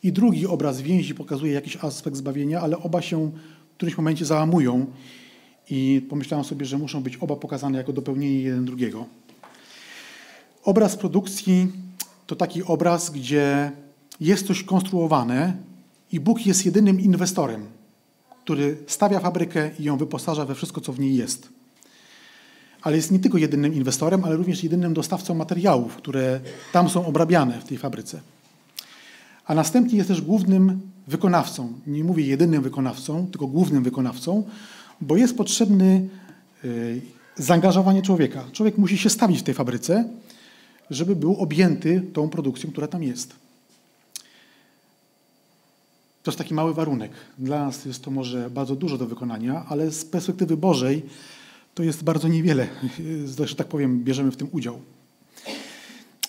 i 0.03 0.13
drugi 0.13 0.47
obraz 0.47 0.81
więzi 0.81 1.15
pokazuje 1.15 1.53
jakiś 1.53 1.77
aspekt 1.77 2.17
zbawienia, 2.17 2.61
ale 2.61 2.79
oba 2.79 3.03
się 3.03 3.31
w 3.73 3.77
którymś 3.77 3.97
momencie 3.97 4.25
załamują 4.25 4.87
i 5.71 6.07
pomyślałem 6.09 6.45
sobie, 6.45 6.67
że 6.67 6.79
muszą 6.79 7.03
być 7.03 7.17
oba 7.17 7.37
pokazane 7.37 7.79
jako 7.79 7.93
dopełnienie 7.93 8.41
jeden 8.41 8.65
drugiego. 8.65 9.07
Obraz 10.65 10.97
produkcji 10.97 11.73
to 12.27 12.37
taki 12.37 12.63
obraz, 12.63 13.11
gdzie 13.11 13.73
jest 14.21 14.47
coś 14.47 14.63
konstruowane 14.63 15.57
i 16.13 16.21
Bóg 16.21 16.47
jest 16.47 16.67
jedynym 16.67 17.01
inwestorem, 17.01 17.67
który 18.45 18.77
stawia 18.87 19.21
fabrykę 19.21 19.71
i 19.79 19.85
ją 19.85 19.97
wyposaża 19.97 20.45
we 20.45 20.55
wszystko, 20.55 20.81
co 20.81 20.93
w 20.93 21.01
niej 21.01 21.17
jest. 21.17 21.58
Ale 22.89 22.97
jest 22.97 23.11
nie 23.11 23.19
tylko 23.19 23.39
jedynym 23.39 23.75
inwestorem, 23.75 24.25
ale 24.25 24.37
również 24.37 24.63
jedynym 24.63 24.95
dostawcą 24.95 25.35
materiałów, 25.35 25.97
które 25.97 26.41
tam 26.73 26.89
są 26.89 27.07
obrabiane 27.07 27.61
w 27.61 27.65
tej 27.65 27.79
fabryce. 27.79 28.21
A 29.47 29.55
następnie 29.55 29.97
jest 29.99 30.09
też 30.09 30.21
głównym 30.21 30.81
wykonawcą. 31.07 31.73
Nie 31.87 32.05
mówię 32.05 32.27
jedynym 32.27 32.63
wykonawcą, 32.63 33.27
tylko 33.27 33.47
głównym 33.47 33.83
wykonawcą, 33.83 34.45
bo 35.01 35.17
jest 35.17 35.37
potrzebny 35.37 36.09
y, 36.65 37.01
zaangażowanie 37.37 38.03
człowieka. 38.03 38.45
Człowiek 38.53 38.79
musi 38.79 38.99
się 38.99 39.11
stawić 39.11 39.41
w 39.41 39.43
tej 39.43 39.55
fabryce 39.55 40.05
żeby 40.91 41.17
był 41.17 41.37
objęty 41.37 42.03
tą 42.13 42.29
produkcją, 42.29 42.71
która 42.71 42.87
tam 42.87 43.03
jest. 43.03 43.35
To 46.23 46.31
jest 46.31 46.39
taki 46.39 46.55
mały 46.55 46.75
warunek. 46.75 47.13
Dla 47.39 47.65
nas 47.65 47.85
jest 47.85 48.05
to 48.05 48.11
może 48.11 48.51
bardzo 48.51 48.77
dużo 48.77 48.99
do 48.99 49.07
wykonania, 49.07 49.65
ale 49.69 49.91
z 49.91 50.05
perspektywy 50.05 50.57
Bożej 50.57 51.03
to 51.75 51.83
jest 51.83 52.05
bardzo 52.05 52.29
niewiele. 52.29 52.69
Zresztą, 53.25 53.57
tak 53.57 53.67
powiem, 53.67 54.05
bierzemy 54.05 54.31
w 54.31 54.37
tym 54.37 54.49
udział. 54.53 54.81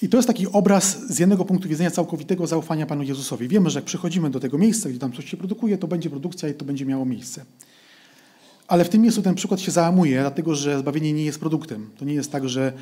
I 0.02 0.10
to 0.10 0.18
jest 0.18 0.28
taki 0.28 0.48
obraz 0.48 1.08
z 1.10 1.20
jednego 1.20 1.46
punktu 1.46 1.70
widzenia 1.70 1.92
całkowitego 1.92 2.48
zaufania 2.48 2.86
Panu 2.86 3.04
Jezusowi. 3.04 3.48
Wiemy, 3.48 3.70
że 3.70 3.80
jak 3.80 3.86
przychodzimy 3.86 4.30
do 4.30 4.40
tego 4.40 4.58
miejsca, 4.58 4.90
gdzie 4.90 5.00
tam 5.00 5.14
coś 5.14 5.30
się 5.30 5.38
produkuje, 5.38 5.78
to 5.78 5.88
będzie 5.88 6.10
produkcja 6.10 6.50
i 6.50 6.54
to 6.54 6.66
będzie 6.66 6.86
miało 6.86 7.06
miejsce. 7.06 7.46
Ale 8.68 8.86
w 8.86 8.90
tym 8.90 9.02
miejscu 9.02 9.22
ten 9.22 9.36
przykład 9.36 9.62
się 9.62 9.72
załamuje, 9.72 10.20
dlatego 10.20 10.56
że 10.56 10.80
zbawienie 10.80 11.14
nie 11.14 11.26
jest 11.26 11.40
produktem. 11.40 11.90
To 11.98 12.06
nie 12.06 12.14
jest 12.14 12.32
tak, 12.32 12.50
że 12.50 12.74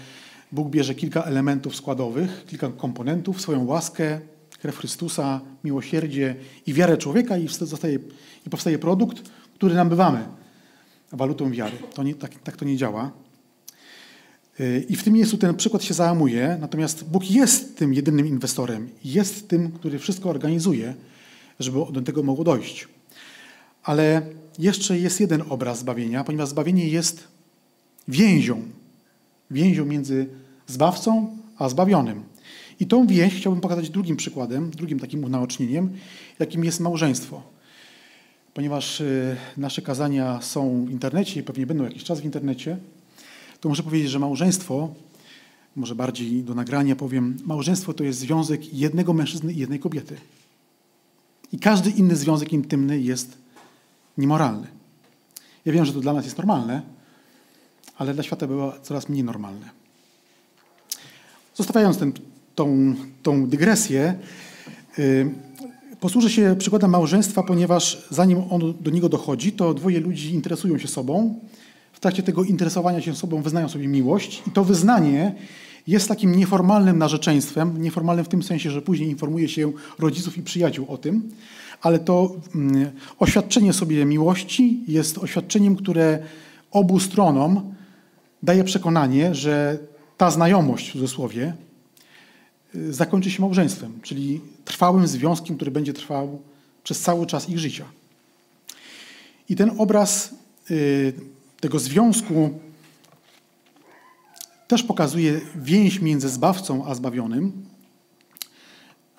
Bóg 0.52 0.70
bierze 0.70 0.96
kilka 0.96 1.24
elementów 1.24 1.76
składowych, 1.76 2.46
kilka 2.48 2.70
komponentów, 2.70 3.42
swoją 3.42 3.66
łaskę, 3.66 4.20
krew 4.62 4.78
Chrystusa, 4.78 5.42
miłosierdzie 5.64 6.36
i 6.66 6.74
wiarę 6.74 6.98
człowieka 6.98 7.38
i, 7.38 7.48
zostaje, 7.48 8.00
i 8.48 8.50
powstaje 8.50 8.80
produkt, 8.80 9.22
który 9.56 9.76
nabywamy 9.76 10.37
walutą 11.12 11.52
wiary. 11.52 11.78
To 11.94 12.04
nie, 12.04 12.16
tak, 12.16 12.40
tak 12.40 12.58
to 12.58 12.66
nie 12.66 12.78
działa. 12.78 13.12
I 14.90 14.96
w 14.96 15.04
tym 15.04 15.14
miejscu 15.14 15.38
ten 15.38 15.56
przykład 15.56 15.84
się 15.84 15.94
załamuje, 15.94 16.58
natomiast 16.62 17.10
Bóg 17.10 17.32
jest 17.32 17.78
tym 17.78 17.94
jedynym 17.94 18.28
inwestorem, 18.28 18.90
jest 19.06 19.48
tym, 19.48 19.72
który 19.72 20.00
wszystko 20.00 20.30
organizuje, 20.30 20.94
żeby 21.60 21.80
do 21.92 22.02
tego 22.02 22.24
mogło 22.24 22.44
dojść. 22.44 22.88
Ale 23.84 24.22
jeszcze 24.60 25.00
jest 25.00 25.20
jeden 25.20 25.44
obraz 25.50 25.80
zbawienia, 25.80 26.24
ponieważ 26.24 26.50
zbawienie 26.50 26.88
jest 26.88 27.28
więzią. 28.08 28.62
Więzią 29.52 29.86
między 29.86 30.28
zbawcą 30.68 31.38
a 31.58 31.70
zbawionym. 31.70 32.24
I 32.80 32.88
tą 32.88 33.08
więź 33.08 33.36
chciałbym 33.36 33.62
pokazać 33.62 33.90
drugim 33.90 34.18
przykładem, 34.18 34.72
drugim 34.72 35.00
takim 35.00 35.24
unaocznieniem, 35.24 35.90
jakim 36.40 36.64
jest 36.66 36.80
małżeństwo. 36.80 37.57
Ponieważ 38.58 39.02
y, 39.02 39.38
nasze 39.58 39.82
kazania 39.82 40.42
są 40.42 40.86
w 40.86 40.92
internecie 40.92 41.40
i 41.40 41.44
pewnie 41.44 41.66
będą 41.66 41.84
jakiś 41.84 42.04
czas 42.04 42.22
w 42.22 42.26
internecie, 42.26 42.78
to 43.62 43.70
muszę 43.70 43.84
powiedzieć, 43.84 44.10
że 44.10 44.20
małżeństwo, 44.20 44.94
może 45.76 45.96
bardziej 45.96 46.44
do 46.44 46.56
nagrania 46.56 46.96
powiem, 46.96 47.38
małżeństwo 47.46 47.94
to 47.94 48.04
jest 48.04 48.20
związek 48.20 48.74
jednego 48.74 49.14
mężczyzny 49.14 49.54
i 49.54 49.58
jednej 49.58 49.80
kobiety. 49.80 50.18
I 51.52 51.60
każdy 51.60 51.90
inny 51.90 52.16
związek 52.16 52.54
intymny 52.54 53.00
jest 53.00 53.38
niemoralny. 54.18 54.68
Ja 55.66 55.74
wiem, 55.74 55.86
że 55.86 55.94
to 55.94 56.00
dla 56.00 56.14
nas 56.14 56.26
jest 56.26 56.38
normalne, 56.38 56.82
ale 57.98 58.14
dla 58.14 58.24
świata 58.24 58.48
było 58.48 58.74
coraz 58.84 59.10
mniej 59.10 59.24
normalne. 59.24 59.70
Zostawiając 61.56 61.98
ten, 61.98 62.14
tą, 62.56 62.96
tą 63.24 63.48
dygresję, 63.48 64.20
yy, 64.98 65.48
posłużę 66.00 66.30
się 66.30 66.56
przykładem 66.60 66.92
małżeństwa, 66.92 67.44
ponieważ 67.44 68.08
zanim 68.10 68.44
on 68.50 68.74
do 68.82 68.92
niego 68.92 69.10
dochodzi, 69.10 69.52
to 69.52 69.74
dwoje 69.74 70.00
ludzi 70.00 70.34
interesują 70.34 70.78
się 70.78 70.88
sobą. 70.88 71.40
W 71.94 72.00
trakcie 72.00 72.24
tego 72.24 72.44
interesowania 72.44 73.02
się 73.02 73.16
sobą 73.16 73.42
wyznają 73.42 73.70
sobie 73.70 73.88
miłość 73.88 74.44
i 74.48 74.52
to 74.52 74.64
wyznanie 74.64 75.36
jest 75.88 76.08
takim 76.08 76.36
nieformalnym 76.36 76.98
narzeczeństwem, 76.98 77.82
nieformalnym 77.82 78.26
w 78.26 78.30
tym 78.30 78.44
sensie, 78.44 78.72
że 78.72 78.82
później 78.82 79.10
informuje 79.10 79.50
się 79.50 79.72
rodziców 80.00 80.38
i 80.38 80.42
przyjaciół 80.42 80.86
o 80.90 80.98
tym, 80.98 81.30
ale 81.82 82.00
to 82.00 82.36
mm, 82.56 82.92
oświadczenie 83.20 83.74
sobie 83.74 84.06
miłości 84.06 84.84
jest 84.88 85.18
oświadczeniem, 85.18 85.76
które 85.76 86.20
obu 86.72 87.00
stronom 87.00 87.76
daje 88.44 88.64
przekonanie, 88.64 89.36
że 89.36 89.78
ta 90.18 90.32
znajomość 90.32 90.90
w 90.90 90.94
cudzysłowie 90.94 91.54
zakończy 92.90 93.32
się 93.32 93.42
małżeństwem, 93.42 94.00
czyli 94.02 94.42
trwałym 94.66 95.08
związkiem, 95.08 95.56
który 95.56 95.72
będzie 95.72 95.94
trwał 95.94 96.42
przez 96.84 97.00
cały 97.00 97.26
czas 97.26 97.50
ich 97.50 97.60
życia. 97.60 97.86
I 99.50 99.56
ten 99.56 99.72
obraz 99.78 100.36
y, 100.72 101.14
tego 101.60 101.80
związku 101.80 102.60
też 104.68 104.84
pokazuje 104.84 105.42
więź 105.56 106.02
między 106.02 106.30
zbawcą 106.30 106.86
a 106.86 106.96
zbawionym. 106.96 107.52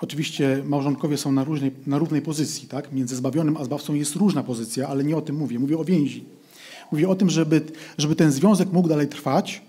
Oczywiście 0.01 0.63
małżonkowie 0.65 1.17
są 1.17 1.33
na, 1.33 1.45
różnej, 1.45 1.71
na 1.87 1.99
równej 1.99 2.23
pozycji, 2.23 2.69
tak? 2.69 2.93
Między 2.93 3.17
zbawionym 3.17 3.57
a 3.57 3.65
zbawcą 3.65 3.95
jest 3.95 4.15
różna 4.15 4.43
pozycja, 4.43 4.89
ale 4.89 5.05
nie 5.05 5.17
o 5.17 5.21
tym 5.21 5.37
mówię. 5.37 5.59
Mówię 5.59 5.79
o 5.79 5.85
więzi. 5.85 6.25
Mówię 6.93 7.09
o 7.09 7.15
tym, 7.15 7.31
żeby, 7.31 7.63
żeby 7.99 8.17
ten 8.17 8.33
związek 8.33 8.73
mógł 8.73 8.89
dalej 8.89 9.09
trwać, 9.09 9.63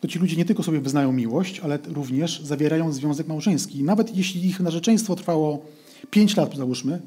to 0.00 0.08
ci 0.08 0.18
ludzie 0.18 0.36
nie 0.36 0.44
tylko 0.44 0.62
sobie 0.62 0.80
wyznają 0.80 1.12
miłość, 1.12 1.60
ale 1.60 1.78
również 1.88 2.40
zawierają 2.40 2.92
związek 2.92 3.28
małżeński. 3.28 3.82
Nawet 3.82 4.16
jeśli 4.16 4.46
ich 4.46 4.60
narzeczeństwo 4.60 5.16
trwało 5.16 5.64
5 6.10 6.36
lat, 6.36 6.56
załóżmy, 6.56 7.00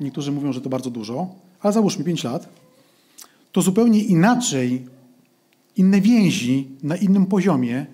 niektórzy 0.00 0.32
mówią, 0.32 0.52
że 0.52 0.60
to 0.60 0.68
bardzo 0.68 0.90
dużo, 0.90 1.34
ale 1.60 1.72
załóżmy 1.72 2.04
5 2.04 2.24
lat, 2.24 2.48
to 3.52 3.62
zupełnie 3.62 4.02
inaczej, 4.02 4.86
inne 5.76 6.00
więzi 6.00 6.68
na 6.82 6.96
innym 6.96 7.26
poziomie 7.26 7.86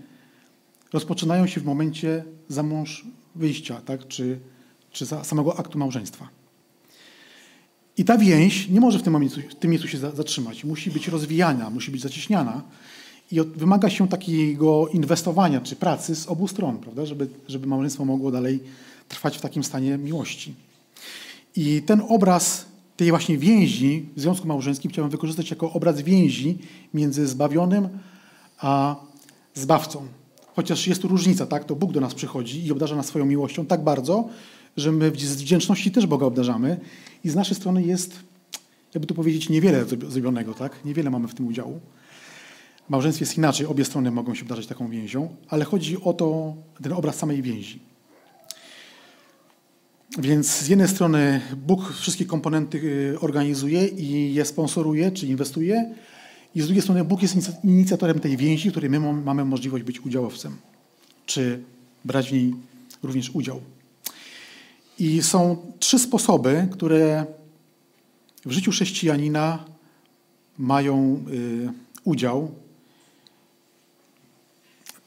rozpoczynają 0.92 1.46
się 1.46 1.60
w 1.60 1.64
momencie 1.64 2.24
za 2.48 2.62
mąż 2.62 3.04
wyjścia, 3.34 3.80
tak? 3.80 4.08
czy, 4.08 4.40
czy 4.90 5.06
samego 5.06 5.58
aktu 5.58 5.78
małżeństwa. 5.78 6.28
I 7.96 8.04
ta 8.04 8.18
więź 8.18 8.68
nie 8.68 8.80
może 8.80 8.98
w 8.98 9.02
tym, 9.02 9.12
momencie, 9.12 9.42
w 9.42 9.54
tym 9.54 9.70
miejscu 9.70 9.88
się 9.88 9.98
zatrzymać. 9.98 10.64
Musi 10.64 10.90
być 10.90 11.08
rozwijana, 11.08 11.70
musi 11.70 11.90
być 11.90 12.00
zacieśniana 12.00 12.62
i 13.32 13.40
wymaga 13.40 13.90
się 13.90 14.08
takiego 14.08 14.88
inwestowania 14.88 15.60
czy 15.60 15.76
pracy 15.76 16.16
z 16.16 16.28
obu 16.28 16.48
stron, 16.48 16.78
prawda? 16.78 17.06
Żeby, 17.06 17.28
żeby 17.48 17.66
małżeństwo 17.66 18.04
mogło 18.04 18.30
dalej 18.30 18.60
trwać 19.08 19.38
w 19.38 19.40
takim 19.40 19.64
stanie 19.64 19.98
miłości. 19.98 20.54
I 21.56 21.82
ten 21.86 22.02
obraz 22.08 22.64
tej 22.96 23.10
właśnie 23.10 23.38
więzi 23.38 24.06
w 24.16 24.20
związku 24.20 24.48
małżeńskim 24.48 24.90
chciałbym 24.90 25.10
wykorzystać 25.10 25.50
jako 25.50 25.72
obraz 25.72 26.00
więzi 26.00 26.58
między 26.94 27.26
zbawionym 27.26 27.88
a 28.58 28.96
zbawcą. 29.54 30.06
Chociaż 30.56 30.86
jest 30.86 31.02
tu 31.02 31.08
różnica, 31.08 31.46
tak? 31.46 31.64
To 31.64 31.76
Bóg 31.76 31.92
do 31.92 32.00
nas 32.00 32.14
przychodzi 32.14 32.66
i 32.66 32.72
obdarza 32.72 32.96
nas 32.96 33.06
swoją 33.06 33.24
miłością 33.24 33.66
tak 33.66 33.84
bardzo, 33.84 34.28
że 34.76 34.92
my 34.92 35.12
z 35.16 35.42
wdzięczności 35.42 35.90
też 35.90 36.06
Boga 36.06 36.26
obdarzamy 36.26 36.80
i 37.24 37.30
z 37.30 37.34
naszej 37.34 37.56
strony 37.56 37.82
jest, 37.82 38.20
jakby 38.94 39.06
tu 39.06 39.14
powiedzieć, 39.14 39.48
niewiele 39.48 39.84
zrobionego, 39.84 40.54
tak? 40.54 40.84
Niewiele 40.84 41.10
mamy 41.10 41.28
w 41.28 41.34
tym 41.34 41.46
udziału. 41.46 41.80
W 42.90 42.92
małżeństwie 42.92 43.22
jest 43.22 43.38
inaczej, 43.38 43.66
obie 43.66 43.84
strony 43.84 44.10
mogą 44.10 44.34
się 44.34 44.42
obdarzać 44.42 44.66
taką 44.66 44.88
więzią, 44.88 45.28
ale 45.48 45.64
chodzi 45.64 46.00
o 46.00 46.12
to, 46.12 46.54
ten 46.82 46.92
obraz 46.92 47.16
samej 47.16 47.42
więzi. 47.42 47.78
Więc 50.18 50.46
z 50.56 50.68
jednej 50.68 50.88
strony 50.88 51.40
Bóg 51.56 51.92
wszystkie 51.92 52.24
komponenty 52.24 52.78
y, 52.78 53.20
organizuje 53.20 53.86
i 53.88 54.34
je 54.34 54.44
sponsoruje, 54.44 55.10
czy 55.10 55.26
inwestuje, 55.26 55.94
i 56.54 56.60
z 56.60 56.64
drugiej 56.64 56.82
strony 56.82 57.04
Bóg 57.04 57.22
jest 57.22 57.36
inicjatorem 57.64 58.20
tej 58.20 58.36
więzi, 58.36 58.68
w 58.68 58.72
której 58.72 58.90
my 58.90 59.00
mamy 59.12 59.44
możliwość 59.44 59.84
być 59.84 60.00
udziałowcem, 60.00 60.56
czy 61.26 61.62
brać 62.04 62.28
w 62.28 62.32
niej 62.32 62.54
również 63.02 63.30
udział. 63.30 63.60
I 64.98 65.22
są 65.22 65.56
trzy 65.78 65.98
sposoby, 65.98 66.68
które 66.70 67.26
w 68.46 68.50
życiu 68.50 68.70
chrześcijanina 68.70 69.64
mają 70.58 71.24
y, 71.32 71.68
udział 72.04 72.50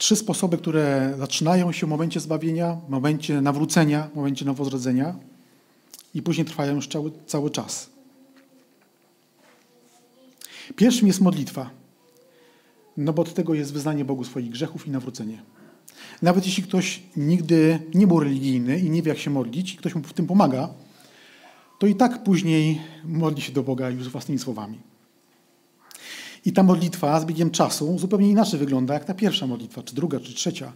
trzy 0.03 0.15
sposoby, 0.15 0.57
które 0.57 1.15
zaczynają 1.19 1.71
się 1.71 1.87
w 1.87 1.89
momencie 1.89 2.19
zbawienia, 2.19 2.77
w 2.87 2.89
momencie 2.89 3.41
nawrócenia, 3.41 4.09
w 4.13 4.15
momencie 4.15 4.45
nowozrodzenia 4.45 5.15
i 6.13 6.21
później 6.21 6.45
trwają 6.45 6.75
już 6.75 6.87
cały, 6.87 7.11
cały 7.25 7.49
czas. 7.49 7.89
Pierwszym 10.75 11.07
jest 11.07 11.21
modlitwa, 11.21 11.69
no 12.97 13.13
bo 13.13 13.21
od 13.21 13.33
tego 13.33 13.53
jest 13.53 13.73
wyznanie 13.73 14.05
Bogu 14.05 14.23
swoich 14.23 14.49
grzechów 14.49 14.87
i 14.87 14.91
nawrócenie. 14.91 15.41
Nawet 16.21 16.45
jeśli 16.45 16.63
ktoś 16.63 17.03
nigdy 17.17 17.79
nie 17.93 18.07
był 18.07 18.19
religijny 18.19 18.79
i 18.79 18.89
nie 18.89 19.01
wie, 19.01 19.09
jak 19.09 19.19
się 19.19 19.29
modlić, 19.29 19.73
i 19.73 19.77
ktoś 19.77 19.95
mu 19.95 20.03
w 20.03 20.13
tym 20.13 20.27
pomaga, 20.27 20.69
to 21.79 21.87
i 21.87 21.95
tak 21.95 22.23
później 22.23 22.81
modli 23.05 23.41
się 23.41 23.51
do 23.51 23.63
Boga 23.63 23.89
już 23.89 24.09
własnymi 24.09 24.39
słowami. 24.39 24.92
I 26.45 26.53
ta 26.53 26.63
modlitwa 26.63 27.19
z 27.19 27.25
biegiem 27.25 27.51
czasu 27.51 27.99
zupełnie 27.99 28.29
inaczej 28.29 28.59
wygląda 28.59 28.93
jak 28.93 29.05
ta 29.05 29.13
pierwsza 29.13 29.47
modlitwa, 29.47 29.83
czy 29.83 29.95
druga, 29.95 30.19
czy 30.19 30.33
trzecia. 30.33 30.71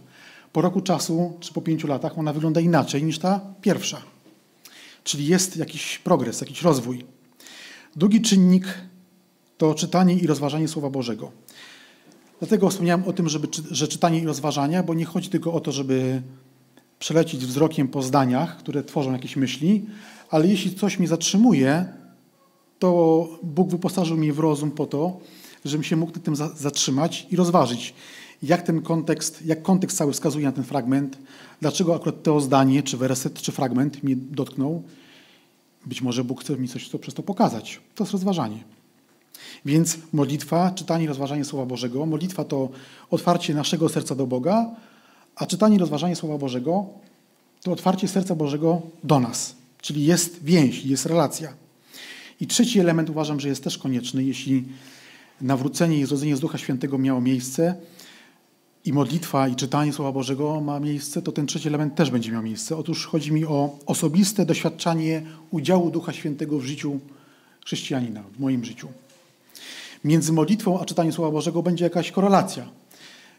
Po 0.52 0.60
roku 0.60 0.80
czasu, 0.80 1.36
czy 1.40 1.52
po 1.52 1.62
pięciu 1.62 1.86
latach 1.86 2.18
ona 2.18 2.32
wygląda 2.32 2.60
inaczej 2.60 3.02
niż 3.02 3.18
ta 3.18 3.40
pierwsza. 3.60 4.02
Czyli 5.04 5.26
jest 5.26 5.56
jakiś 5.56 5.98
progres, 5.98 6.40
jakiś 6.40 6.62
rozwój. 6.62 7.04
Drugi 7.96 8.20
czynnik 8.20 8.64
to 9.58 9.74
czytanie 9.74 10.14
i 10.14 10.26
rozważanie 10.26 10.68
Słowa 10.68 10.90
Bożego. 10.90 11.30
Dlatego 12.38 12.68
wspomniałem 12.68 13.04
o 13.04 13.12
tym, 13.12 13.28
żeby, 13.28 13.48
że 13.70 13.88
czytanie 13.88 14.20
i 14.20 14.26
rozważania, 14.26 14.82
bo 14.82 14.94
nie 14.94 15.04
chodzi 15.04 15.28
tylko 15.28 15.52
o 15.52 15.60
to, 15.60 15.72
żeby 15.72 16.22
przelecić 16.98 17.46
wzrokiem 17.46 17.88
po 17.88 18.02
zdaniach, 18.02 18.56
które 18.56 18.84
tworzą 18.84 19.12
jakieś 19.12 19.36
myśli, 19.36 19.86
ale 20.30 20.46
jeśli 20.46 20.74
coś 20.74 20.98
mnie 20.98 21.08
zatrzymuje, 21.08 21.86
to 22.78 23.28
Bóg 23.42 23.70
wyposażył 23.70 24.16
mnie 24.16 24.32
w 24.32 24.38
rozum 24.38 24.70
po 24.70 24.86
to, 24.86 25.20
żebym 25.64 25.84
się 25.84 25.96
mógł 25.96 26.12
tym 26.12 26.36
zatrzymać 26.36 27.26
i 27.30 27.36
rozważyć, 27.36 27.94
jak 28.42 28.62
ten 28.62 28.82
kontekst, 28.82 29.46
jak 29.46 29.62
kontekst 29.62 29.96
cały 29.96 30.12
wskazuje 30.12 30.46
na 30.46 30.52
ten 30.52 30.64
fragment, 30.64 31.18
dlaczego 31.60 31.94
akurat 31.94 32.22
to 32.22 32.40
zdanie, 32.40 32.82
czy 32.82 32.96
werset, 32.96 33.42
czy 33.42 33.52
fragment 33.52 34.02
mnie 34.02 34.16
dotknął. 34.16 34.82
Być 35.86 36.02
może 36.02 36.24
Bóg 36.24 36.40
chce 36.40 36.56
mi 36.56 36.68
coś 36.68 36.88
przez 36.88 37.14
to 37.14 37.22
pokazać. 37.22 37.80
To 37.94 38.04
jest 38.04 38.12
rozważanie. 38.12 38.64
Więc 39.64 39.98
modlitwa, 40.12 40.70
czytanie 40.70 41.04
i 41.04 41.08
rozważanie 41.08 41.44
Słowa 41.44 41.66
Bożego. 41.66 42.06
Modlitwa 42.06 42.44
to 42.44 42.68
otwarcie 43.10 43.54
naszego 43.54 43.88
serca 43.88 44.14
do 44.14 44.26
Boga, 44.26 44.70
A 45.38 45.46
czytanie 45.46 45.76
i 45.76 45.78
rozważanie 45.78 46.16
Słowa 46.16 46.38
Bożego 46.38 46.86
to 47.62 47.72
otwarcie 47.72 48.08
serca 48.08 48.34
Bożego 48.34 48.82
do 49.04 49.20
nas, 49.20 49.54
czyli 49.80 50.04
jest 50.04 50.44
więź, 50.44 50.84
jest 50.84 51.06
relacja. 51.06 51.52
I 52.40 52.46
trzeci 52.46 52.80
element 52.80 53.10
uważam, 53.10 53.40
że 53.40 53.48
jest 53.48 53.64
też 53.64 53.78
konieczny, 53.78 54.24
jeśli 54.24 54.64
nawrócenie 55.40 55.98
i 55.98 56.06
zrodzenie 56.06 56.36
z 56.36 56.40
Ducha 56.40 56.58
Świętego 56.58 56.98
miało 56.98 57.20
miejsce 57.20 57.74
i 58.84 58.92
modlitwa 58.92 59.48
i 59.48 59.56
czytanie 59.56 59.92
Słowa 59.92 60.12
Bożego 60.12 60.60
ma 60.60 60.80
miejsce, 60.80 61.22
to 61.22 61.32
ten 61.32 61.46
trzeci 61.46 61.68
element 61.68 61.94
też 61.94 62.10
będzie 62.10 62.32
miał 62.32 62.42
miejsce. 62.42 62.76
Otóż 62.76 63.06
chodzi 63.06 63.32
mi 63.32 63.44
o 63.44 63.78
osobiste 63.86 64.46
doświadczanie 64.46 65.22
udziału 65.50 65.90
Ducha 65.90 66.12
Świętego 66.12 66.58
w 66.58 66.64
życiu 66.64 67.00
chrześcijanina, 67.66 68.22
w 68.36 68.40
moim 68.40 68.64
życiu. 68.64 68.88
Między 70.04 70.32
modlitwą 70.32 70.80
a 70.80 70.84
czytaniem 70.84 71.12
Słowa 71.12 71.30
Bożego 71.30 71.62
będzie 71.62 71.84
jakaś 71.84 72.10
korelacja. 72.10 72.68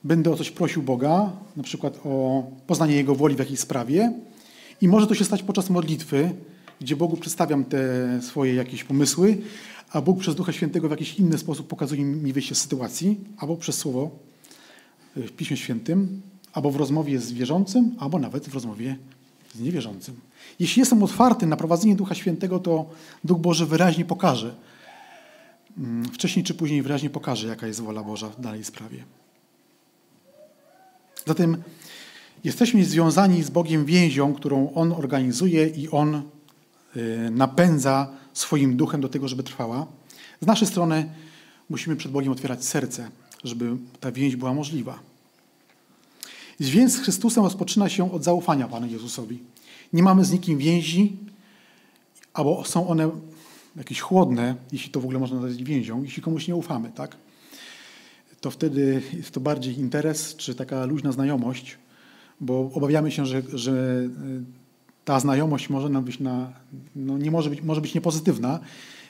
Będę 0.04 0.32
o 0.32 0.36
coś 0.36 0.52
prosił 0.52 0.84
Boga, 0.84 1.32
na 1.56 1.64
przykład 1.64 2.00
o 2.06 2.44
poznanie 2.68 2.96
Jego 2.96 3.16
woli 3.16 3.36
w 3.36 3.40
jakiejś 3.40 3.60
sprawie 3.60 4.14
i 4.82 4.88
może 4.88 5.08
to 5.08 5.16
się 5.16 5.26
stać 5.26 5.44
podczas 5.44 5.70
modlitwy, 5.70 6.32
gdzie 6.82 6.96
Bogu 6.96 7.18
przedstawiam 7.18 7.66
te 7.66 7.80
swoje 8.22 8.54
jakieś 8.56 8.84
pomysły, 8.84 9.38
a 9.92 10.02
Bóg 10.02 10.20
przez 10.20 10.36
Ducha 10.36 10.52
Świętego 10.52 10.88
w 10.88 10.92
jakiś 10.92 11.20
inny 11.20 11.38
sposób 11.38 11.68
pokazuje 11.68 12.04
mi 12.04 12.34
wyjście 12.34 12.56
z 12.56 12.62
sytuacji, 12.62 13.20
albo 13.38 13.58
przez 13.58 13.78
Słowo 13.78 14.10
y, 15.18 15.28
w 15.28 15.32
Piśmie 15.32 15.58
Świętym, 15.58 16.22
albo 16.54 16.72
w 16.72 16.76
rozmowie 16.76 17.20
z 17.20 17.32
wierzącym, 17.32 17.96
albo 18.00 18.20
nawet 18.20 18.50
w 18.50 18.54
rozmowie 18.54 18.98
z 19.56 19.60
niewierzącym. 19.60 20.16
Jeśli 20.60 20.80
jestem 20.80 21.04
otwarty 21.04 21.46
na 21.46 21.58
prowadzenie 21.58 21.96
Ducha 21.96 22.16
Świętego, 22.16 22.60
to 22.60 22.86
Duch 23.24 23.40
Boży 23.40 23.66
wyraźnie 23.66 24.06
pokaże, 24.06 24.56
mm, 25.78 26.06
wcześniej 26.06 26.46
czy 26.46 26.54
później 26.54 26.82
wyraźnie 26.82 27.10
pokaże, 27.10 27.48
jaka 27.48 27.68
jest 27.68 27.82
wola 27.82 28.04
Boża 28.04 28.30
w 28.30 28.42
danej 28.42 28.64
sprawie. 28.64 29.04
Zatem 31.26 31.64
jesteśmy 32.44 32.86
związani 32.86 33.44
z 33.44 33.50
Bogiem 33.50 33.86
więzią, 33.86 34.34
którą 34.34 34.74
On 34.74 34.92
organizuje 34.94 35.68
i 35.68 35.90
On 35.90 36.22
y, 36.96 37.30
napędza 37.32 38.19
swoim 38.40 38.78
duchem 38.78 39.02
do 39.02 39.10
tego, 39.10 39.28
żeby 39.28 39.44
trwała. 39.44 39.88
Z 40.42 40.46
naszej 40.46 40.68
strony 40.68 41.10
musimy 41.70 41.96
przed 41.96 42.12
Bogiem 42.12 42.32
otwierać 42.32 42.66
serce, 42.66 43.10
żeby 43.44 43.78
ta 44.00 44.12
więź 44.12 44.36
była 44.36 44.54
możliwa. 44.54 45.00
Więź 46.60 46.92
z 46.92 46.98
Chrystusem 46.98 47.44
rozpoczyna 47.44 47.90
się 47.90 48.12
od 48.12 48.24
zaufania 48.24 48.68
Panu 48.68 48.88
Jezusowi. 48.88 49.40
Nie 49.94 50.04
mamy 50.04 50.26
z 50.26 50.32
nikim 50.32 50.58
więzi, 50.58 51.18
albo 52.34 52.66
są 52.66 52.88
one 52.88 53.10
jakieś 53.76 54.00
chłodne, 54.00 54.56
jeśli 54.72 54.92
to 54.92 55.00
w 55.00 55.04
ogóle 55.04 55.20
można 55.20 55.42
nazwać 55.42 55.64
więzią, 55.64 56.04
jeśli 56.04 56.24
komuś 56.24 56.48
nie 56.48 56.56
ufamy, 56.56 56.92
tak? 56.96 57.18
To 58.42 58.52
wtedy 58.52 59.02
jest 59.14 59.32
to 59.32 59.40
bardziej 59.40 59.80
interes, 59.80 60.36
czy 60.36 60.56
taka 60.56 60.86
luźna 60.86 61.12
znajomość, 61.12 61.78
bo 62.42 62.72
obawiamy 62.74 63.12
się, 63.12 63.26
że, 63.26 63.42
że 63.54 64.04
ta 65.10 65.20
znajomość 65.20 65.70
może 65.70 65.90
nam 65.90 66.04
być 66.04 66.20
na, 66.20 66.54
no 66.96 67.18
nie 67.18 67.32
może 67.32 67.50
być, 67.50 67.62
może 67.62 67.82
być 67.82 67.96
niepozytywna, 67.96 68.60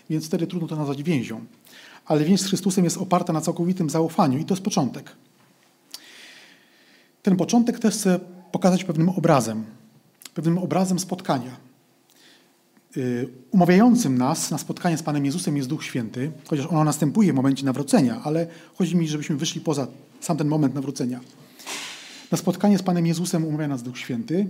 więc 0.10 0.25
wtedy 0.25 0.48
trudno 0.48 0.68
to 0.68 0.75
nazwać 0.75 1.03
więzią. 1.03 1.46
Ale 2.06 2.25
więź 2.25 2.41
z 2.41 2.46
Chrystusem 2.46 2.84
jest 2.84 2.98
oparta 2.98 3.34
na 3.34 3.41
całkowitym 3.41 3.89
zaufaniu 3.89 4.39
i 4.39 4.46
to 4.46 4.53
jest 4.53 4.63
początek. 4.63 5.15
Ten 7.24 7.36
początek 7.36 7.79
też 7.79 7.94
chcę 7.96 8.20
pokazać 8.51 8.84
pewnym 8.84 9.10
obrazem, 9.10 9.63
pewnym 10.34 10.58
obrazem 10.58 11.00
spotkania. 11.00 11.58
Y, 12.98 13.29
umawiającym 13.51 14.18
nas 14.18 14.51
na 14.51 14.58
spotkanie 14.58 14.98
z 14.98 15.03
Panem 15.03 15.25
Jezusem 15.25 15.58
jest 15.58 15.70
Duch 15.70 15.84
Święty, 15.84 16.32
chociaż 16.48 16.65
ono 16.65 16.84
następuje 16.84 17.34
w 17.34 17.36
momencie 17.36 17.65
nawrócenia, 17.65 18.22
ale 18.24 18.48
chodzi 18.75 18.96
mi, 18.96 19.08
żebyśmy 19.08 19.36
wyszli 19.36 19.62
poza 19.62 19.88
sam 20.20 20.38
ten 20.38 20.48
moment 20.48 20.74
nawrócenia. 20.75 21.20
Na 22.32 22.38
spotkanie 22.38 22.77
z 22.77 22.84
Panem 22.84 23.08
Jezusem 23.08 23.46
umawia 23.46 23.68
nas 23.68 23.84
Duch 23.84 23.98
Święty 23.98 24.48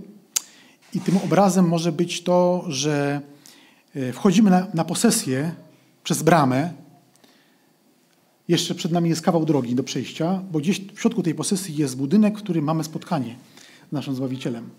i 0.93 1.00
tym 1.00 1.17
obrazem 1.17 1.67
może 1.67 1.91
być 1.91 2.24
to, 2.24 2.65
że 2.67 3.22
y, 3.96 4.13
wchodzimy 4.13 4.50
na, 4.50 4.67
na 4.74 4.84
posesję 4.84 5.51
przez 6.03 6.24
bramę, 6.24 6.74
jeszcze 8.48 8.75
przed 8.75 8.91
nami 8.91 9.10
jest 9.10 9.22
kawał 9.22 9.46
drogi 9.46 9.75
do 9.75 9.84
przejścia, 9.84 10.41
bo 10.51 10.60
gdzieś 10.60 10.81
w 10.81 11.01
środku 11.01 11.24
tej 11.24 11.36
posesji 11.36 11.75
jest 11.75 11.98
budynek, 11.98 12.39
w 12.39 12.43
którym 12.43 12.65
mamy 12.65 12.84
spotkanie 12.84 13.36
z 13.89 13.91
naszym 13.91 14.15
Zbawicielem. 14.15 14.69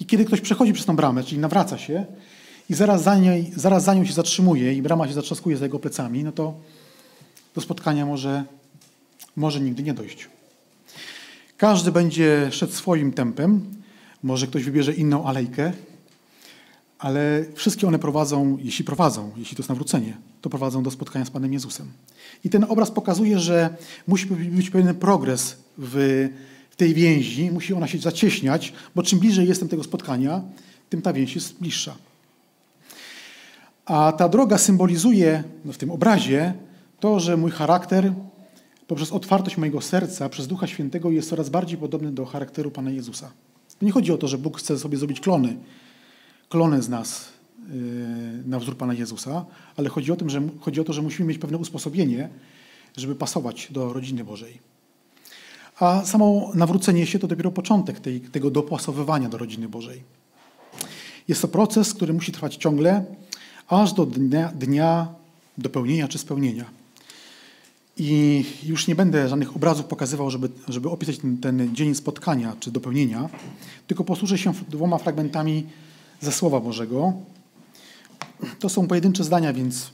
I 0.00 0.06
kiedy 0.06 0.24
ktoś 0.24 0.40
przechodzi 0.40 0.72
przez 0.72 0.86
tą 0.86 0.96
bramę, 0.96 1.24
czyli 1.24 1.40
nawraca 1.40 1.78
się 1.78 2.06
i 2.70 2.74
zaraz 2.74 3.02
za, 3.02 3.18
niej, 3.18 3.52
zaraz 3.56 3.84
za 3.84 3.94
nią 3.94 4.04
się 4.04 4.12
zatrzymuje 4.12 4.74
i 4.74 4.82
brama 4.82 5.08
się 5.08 5.14
zatrzaskuje 5.14 5.56
za 5.56 5.64
jego 5.64 5.78
plecami, 5.78 6.24
no 6.24 6.32
to 6.32 6.54
do 7.54 7.60
spotkania 7.60 8.06
może, 8.06 8.44
może 9.36 9.60
nigdy 9.60 9.82
nie 9.82 9.94
dojść. 9.94 10.28
Każdy 11.56 11.92
będzie 11.92 12.48
szedł 12.50 12.72
swoim 12.72 13.12
tempem, 13.12 13.76
może 14.26 14.46
ktoś 14.46 14.64
wybierze 14.64 14.92
inną 14.92 15.24
alejkę, 15.24 15.72
ale 16.98 17.44
wszystkie 17.54 17.86
one 17.86 17.98
prowadzą, 17.98 18.58
jeśli 18.62 18.84
prowadzą, 18.84 19.30
jeśli 19.36 19.56
to 19.56 19.60
jest 19.60 19.68
nawrócenie, 19.68 20.16
to 20.42 20.50
prowadzą 20.50 20.82
do 20.82 20.90
spotkania 20.90 21.24
z 21.24 21.30
Panem 21.30 21.52
Jezusem. 21.52 21.86
I 22.44 22.50
ten 22.50 22.64
obraz 22.68 22.90
pokazuje, 22.90 23.38
że 23.38 23.76
musi 24.06 24.26
być 24.26 24.70
pewien 24.70 24.94
progres 24.94 25.56
w, 25.78 26.28
tej 26.76 26.94
więzi, 26.94 27.50
musi 27.50 27.74
ona 27.74 27.86
się 27.86 27.98
zacieśniać, 27.98 28.72
bo 28.94 29.02
czym 29.02 29.18
bliżej 29.18 29.48
jestem 29.48 29.68
tego 29.68 29.84
spotkania, 29.84 30.42
tym 30.90 31.02
ta 31.02 31.12
więź 31.12 31.34
jest 31.34 31.58
bliższa. 31.60 31.96
A 33.84 34.12
ta 34.12 34.28
droga 34.28 34.58
symbolizuje 34.58 35.44
no 35.64 35.72
w 35.72 35.78
tym 35.78 35.90
obrazie 35.90 36.52
to, 37.00 37.20
że 37.20 37.36
mój 37.36 37.50
charakter 37.50 38.12
poprzez 38.86 39.12
otwartość 39.12 39.56
mojego 39.56 39.80
serca 39.80 40.28
przez 40.28 40.46
Ducha 40.46 40.66
Świętego 40.66 41.10
jest 41.10 41.28
coraz 41.28 41.48
bardziej 41.48 41.78
podobny 41.78 42.12
do 42.12 42.26
charakteru 42.26 42.70
Pana 42.70 42.90
Jezusa. 42.90 43.30
Nie 43.82 43.92
chodzi 43.92 44.12
o 44.12 44.18
to, 44.18 44.28
że 44.28 44.38
Bóg 44.38 44.58
chce 44.58 44.78
sobie 44.78 44.98
zrobić 44.98 45.20
klony, 45.20 45.56
klony 46.48 46.82
z 46.82 46.88
nas 46.88 47.28
yy, 47.68 47.74
na 48.46 48.58
wzór 48.58 48.76
Pana 48.76 48.94
Jezusa, 48.94 49.44
ale 49.76 49.88
chodzi 49.88 50.12
o, 50.12 50.16
tym, 50.16 50.30
że, 50.30 50.42
chodzi 50.60 50.80
o 50.80 50.84
to, 50.84 50.92
że 50.92 51.02
musimy 51.02 51.28
mieć 51.28 51.38
pewne 51.38 51.58
usposobienie, 51.58 52.28
żeby 52.96 53.14
pasować 53.14 53.68
do 53.70 53.92
rodziny 53.92 54.24
Bożej. 54.24 54.58
A 55.80 56.04
samo 56.04 56.50
nawrócenie 56.54 57.06
się 57.06 57.18
to 57.18 57.26
dopiero 57.26 57.50
początek 57.50 58.00
tej, 58.00 58.20
tego 58.20 58.50
dopasowywania 58.50 59.28
do 59.28 59.38
rodziny 59.38 59.68
Bożej. 59.68 60.02
Jest 61.28 61.42
to 61.42 61.48
proces, 61.48 61.94
który 61.94 62.12
musi 62.12 62.32
trwać 62.32 62.56
ciągle, 62.56 63.04
aż 63.68 63.92
do 63.92 64.06
dnia, 64.06 64.52
dnia 64.54 65.08
dopełnienia 65.58 66.08
czy 66.08 66.18
spełnienia. 66.18 66.64
I 67.96 68.44
już 68.62 68.86
nie 68.86 68.94
będę 68.94 69.28
żadnych 69.28 69.56
obrazów 69.56 69.86
pokazywał, 69.86 70.30
żeby, 70.30 70.48
żeby 70.68 70.90
opisać 70.90 71.18
ten, 71.18 71.38
ten 71.38 71.74
dzień 71.74 71.94
spotkania 71.94 72.56
czy 72.60 72.70
dopełnienia, 72.70 73.28
tylko 73.86 74.04
posłużę 74.04 74.38
się 74.38 74.52
dwoma 74.68 74.98
fragmentami 74.98 75.66
ze 76.20 76.32
Słowa 76.32 76.60
Bożego. 76.60 77.12
To 78.58 78.68
są 78.68 78.86
pojedyncze 78.86 79.24
zdania, 79.24 79.52
więc 79.52 79.90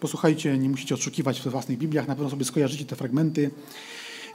posłuchajcie, 0.00 0.58
nie 0.58 0.68
musicie 0.68 0.94
odszukiwać 0.94 1.40
w 1.40 1.46
własnych 1.46 1.78
Bibliach, 1.78 2.08
na 2.08 2.14
pewno 2.14 2.30
sobie 2.30 2.44
skojarzycie 2.44 2.84
te 2.84 2.96
fragmenty. 2.96 3.50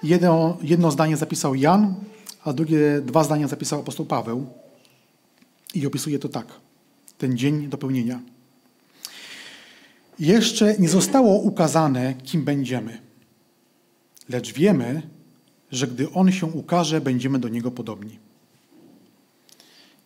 Jedno, 0.04 0.58
jedno 0.62 0.92
zdanie 0.92 1.18
zapisał 1.18 1.56
Jan, 1.56 1.96
a 2.44 2.54
drugie 2.54 3.02
dwa 3.06 3.24
zdania 3.24 3.48
zapisał 3.48 3.80
apostoł 3.80 4.06
Paweł. 4.06 4.48
I 5.74 5.88
opisuje 5.88 6.20
to 6.20 6.30
tak, 6.30 6.48
ten 7.18 7.38
dzień 7.38 7.68
dopełnienia. 7.68 8.20
Jeszcze 10.20 10.76
nie 10.80 10.90
zostało 10.90 11.40
ukazane, 11.40 12.14
kim 12.14 12.44
będziemy, 12.44 13.07
lecz 14.30 14.54
wiemy, 14.54 15.02
że 15.72 15.88
gdy 15.88 16.12
On 16.12 16.32
się 16.32 16.46
ukaże, 16.46 17.02
będziemy 17.02 17.40
do 17.40 17.50
Niego 17.50 17.72
podobni. 17.72 18.20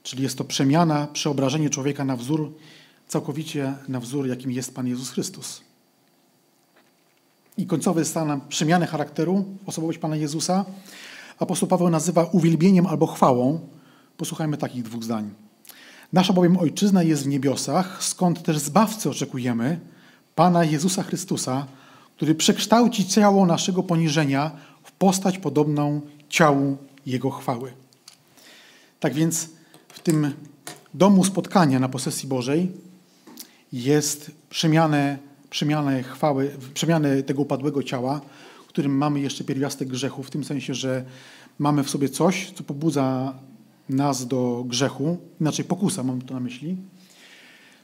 Czyli 0.03 0.23
jest 0.23 0.37
to 0.37 0.43
przemiana, 0.43 1.07
przeobrażenie 1.07 1.69
człowieka 1.69 2.05
na 2.05 2.15
wzór, 2.15 2.53
całkowicie 3.07 3.73
na 3.87 3.99
wzór, 3.99 4.27
jakim 4.27 4.51
jest 4.51 4.75
Pan 4.75 4.87
Jezus 4.87 5.09
Chrystus. 5.09 5.61
I 7.57 7.65
końcowy 7.65 8.05
stan 8.05 8.41
przemiany 8.49 8.87
charakteru, 8.87 9.45
osobowość 9.65 9.99
Pana 9.99 10.15
Jezusa, 10.15 10.65
apostoł 11.39 11.69
Paweł 11.69 11.89
nazywa 11.89 12.23
uwielbieniem 12.23 12.87
albo 12.87 13.07
chwałą. 13.07 13.59
Posłuchajmy 14.17 14.57
takich 14.57 14.83
dwóch 14.83 15.03
zdań. 15.03 15.29
Nasza 16.13 16.33
bowiem 16.33 16.57
Ojczyzna 16.57 17.03
jest 17.03 17.23
w 17.23 17.27
niebiosach, 17.27 18.03
skąd 18.03 18.43
też 18.43 18.59
Zbawcy 18.59 19.09
oczekujemy, 19.09 19.79
Pana 20.35 20.63
Jezusa 20.63 21.03
Chrystusa, 21.03 21.67
który 22.21 22.35
przekształci 22.35 23.05
ciało 23.05 23.45
naszego 23.45 23.83
poniżenia 23.83 24.51
w 24.83 24.91
postać 24.91 25.37
podobną 25.37 26.01
ciału 26.29 26.77
Jego 27.05 27.29
chwały. 27.29 27.73
Tak 28.99 29.13
więc 29.13 29.49
w 29.87 29.99
tym 29.99 30.33
domu 30.93 31.23
spotkania 31.23 31.79
na 31.79 31.89
posesji 31.89 32.29
Bożej 32.29 32.71
jest 33.73 34.31
przemianę, 34.49 35.17
przemianę 35.49 36.03
chwały, 36.03 36.51
przemianę 36.73 37.23
tego 37.23 37.41
upadłego 37.41 37.83
ciała, 37.83 38.21
w 38.65 38.67
którym 38.67 38.97
mamy 38.97 39.19
jeszcze 39.19 39.43
pierwiastek 39.43 39.87
grzechu, 39.87 40.23
w 40.23 40.29
tym 40.29 40.43
sensie, 40.43 40.73
że 40.73 41.05
mamy 41.59 41.83
w 41.83 41.89
sobie 41.89 42.09
coś, 42.09 42.51
co 42.51 42.63
pobudza 42.63 43.33
nas 43.89 44.27
do 44.27 44.63
grzechu, 44.67 45.17
inaczej 45.39 45.65
pokusa, 45.65 46.03
mam 46.03 46.21
to 46.21 46.33
na 46.33 46.39
myśli, 46.39 46.77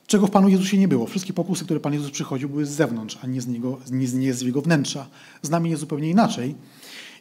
czego 0.08 0.28
w 0.28 0.32
Panu 0.32 0.50
Jezusie 0.50 0.78
nie 0.78 0.88
było. 0.88 1.08
Wszystkie 1.08 1.34
pokusy, 1.34 1.66
które 1.66 1.80
Pan 1.80 1.94
Jezus 1.94 2.12
przychodził, 2.12 2.50
były 2.50 2.66
z 2.66 2.70
zewnątrz, 2.70 3.18
a 3.24 3.28
nie 3.28 3.42
z, 3.42 3.48
niego, 3.48 3.80
nie, 3.92 4.08
nie 4.08 4.34
z 4.34 4.42
Jego 4.42 4.62
wnętrza. 4.62 5.08
Z 5.42 5.50
nami 5.50 5.70
jest 5.70 5.80
zupełnie 5.80 6.10
inaczej. 6.10 6.56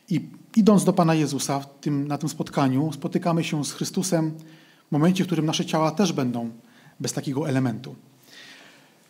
I 0.09 0.21
idąc 0.57 0.85
do 0.85 0.93
Pana 0.93 1.15
Jezusa 1.15 1.65
tym, 1.81 2.09
na 2.09 2.19
tym 2.19 2.29
spotkaniu, 2.29 2.93
spotykamy 2.93 3.45
się 3.45 3.65
z 3.65 3.73
Chrystusem 3.73 4.31
w 4.89 4.93
momencie, 4.93 5.25
w 5.25 5.27
którym 5.27 5.47
nasze 5.47 5.65
ciała 5.65 5.91
też 5.91 6.13
będą 6.13 6.51
bez 7.01 7.13
takiego 7.13 7.49
elementu. 7.49 7.95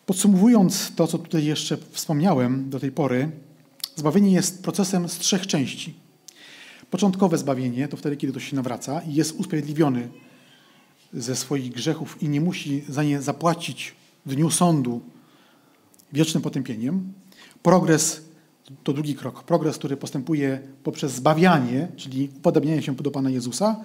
Podsumowując 0.07 0.95
to, 0.95 1.07
co 1.07 1.19
tutaj 1.19 1.45
jeszcze 1.45 1.77
wspomniałem 1.91 2.71
do 2.71 2.81
tej 2.81 2.93
pory, 2.93 3.31
zbawienie 3.97 4.33
jest 4.33 4.63
procesem 4.63 5.09
z 5.09 5.19
trzech 5.19 5.47
części. 5.47 5.95
Początkowe 6.91 7.39
zbawienie 7.39 7.89
to 7.89 7.97
wtedy, 7.97 8.17
kiedy 8.17 8.33
ktoś 8.33 8.51
się 8.51 8.57
nawraca 8.57 9.01
i 9.01 9.15
jest 9.15 9.33
usprawiedliwiony 9.33 10.09
ze 11.17 11.37
swoich 11.37 11.73
grzechów 11.73 12.23
i 12.23 12.29
nie 12.29 12.41
musi 12.41 12.85
za 12.89 13.03
nie 13.03 13.23
zapłacić 13.23 13.95
w 14.27 14.35
dniu 14.35 14.51
sądu 14.51 15.01
wiecznym 16.13 16.43
potępieniem. 16.43 17.13
Progres 17.63 18.23
to 18.85 18.93
drugi 18.93 19.15
krok. 19.15 19.43
Progres, 19.43 19.79
który 19.79 19.97
postępuje 19.97 20.61
poprzez 20.85 21.13
zbawianie, 21.13 21.89
czyli 21.97 22.31
upodobnianie 22.37 22.83
się 22.83 22.95
do 22.95 23.11
Pana 23.11 23.31
Jezusa 23.31 23.77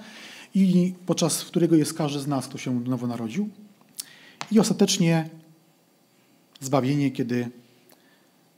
i 0.56 0.94
podczas 1.06 1.46
którego 1.46 1.76
jest 1.76 1.94
każdy 1.94 2.20
z 2.20 2.28
nas, 2.28 2.48
kto 2.48 2.58
się 2.58 2.80
nowo 2.80 3.08
narodził. 3.08 3.50
I 4.52 4.60
ostatecznie 4.60 5.30
zbawienie, 6.60 7.12
kiedy 7.12 7.50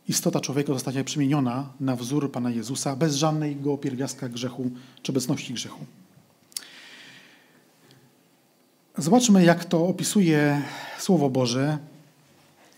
istota 0.07 0.39
człowieka 0.39 0.73
zostanie 0.73 1.03
przemieniona 1.03 1.73
na 1.79 1.95
wzór 1.95 2.31
Pana 2.31 2.51
Jezusa 2.51 2.95
bez 2.95 3.15
żadnego 3.15 3.77
pierwiastka 3.77 4.29
grzechu 4.29 4.71
czy 5.01 5.11
obecności 5.11 5.53
grzechu. 5.53 5.85
Zobaczmy, 8.97 9.43
jak 9.43 9.65
to 9.65 9.87
opisuje 9.87 10.61
Słowo 10.99 11.29
Boże. 11.29 11.77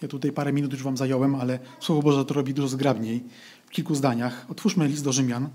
Ja 0.02 0.08
tutaj 0.08 0.32
parę 0.32 0.54
minut 0.54 0.72
już 0.72 0.84
Wam 0.84 0.98
zająłem, 0.98 1.36
ale 1.36 1.60
Słowo 1.80 2.02
Boże 2.02 2.26
to 2.26 2.34
robi 2.34 2.54
dużo 2.54 2.68
zgrabniej 2.68 3.24
w 3.66 3.70
kilku 3.70 3.96
zdaniach. 3.96 4.46
Otwórzmy 4.50 4.88
list 4.88 5.04
do 5.04 5.14
Rzymian. 5.14 5.50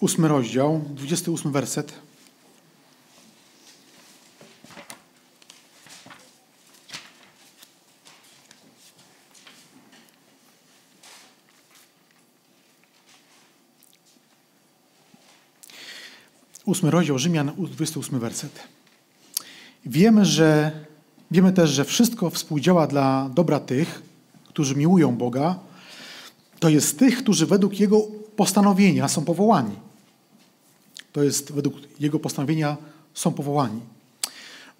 Ósmy 0.00 0.28
rozdział, 0.28 0.84
28 0.90 1.52
werset. 1.52 1.92
Ósmy 16.64 16.90
rozdział 16.90 17.18
Rzymian, 17.18 17.52
28 17.58 18.18
werset. 18.18 18.60
Wiemy, 19.86 20.24
że, 20.24 20.72
wiemy 21.30 21.52
też, 21.52 21.70
że 21.70 21.84
wszystko 21.84 22.30
współdziała 22.30 22.86
dla 22.86 23.30
dobra 23.34 23.60
tych, 23.60 24.02
którzy 24.48 24.76
miłują 24.76 25.16
Boga, 25.16 25.58
to 26.60 26.68
jest 26.68 26.98
tych, 26.98 27.18
którzy 27.18 27.46
według 27.46 27.80
Jego 27.80 28.00
postanowienia 28.36 29.08
są 29.08 29.24
powołani. 29.24 29.76
To 31.12 31.22
jest 31.22 31.52
według 31.52 31.74
Jego 32.00 32.18
postanowienia 32.18 32.76
są 33.14 33.32
powołani. 33.32 33.80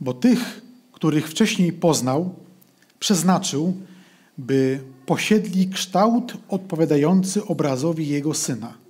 Bo 0.01 0.15
tych, 0.15 0.63
których 0.93 1.29
wcześniej 1.29 1.73
poznał, 1.73 2.35
przeznaczył, 3.01 3.75
by 4.39 4.81
posiedli 5.07 5.69
kształt 5.69 6.37
odpowiadający 6.49 7.47
obrazowi 7.47 8.09
Jego 8.09 8.35
Syna 8.35 8.84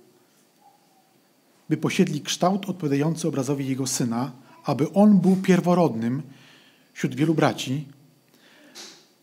by 1.69 1.77
posiedli 1.77 2.21
kształt 2.21 2.69
odpowiadający 2.69 3.27
obrazowi 3.27 3.67
Jego 3.67 3.87
Syna, 3.87 4.31
aby 4.63 4.93
On 4.93 5.17
był 5.19 5.35
pierworodnym 5.35 6.21
wśród 6.93 7.15
wielu 7.15 7.33
braci, 7.33 7.87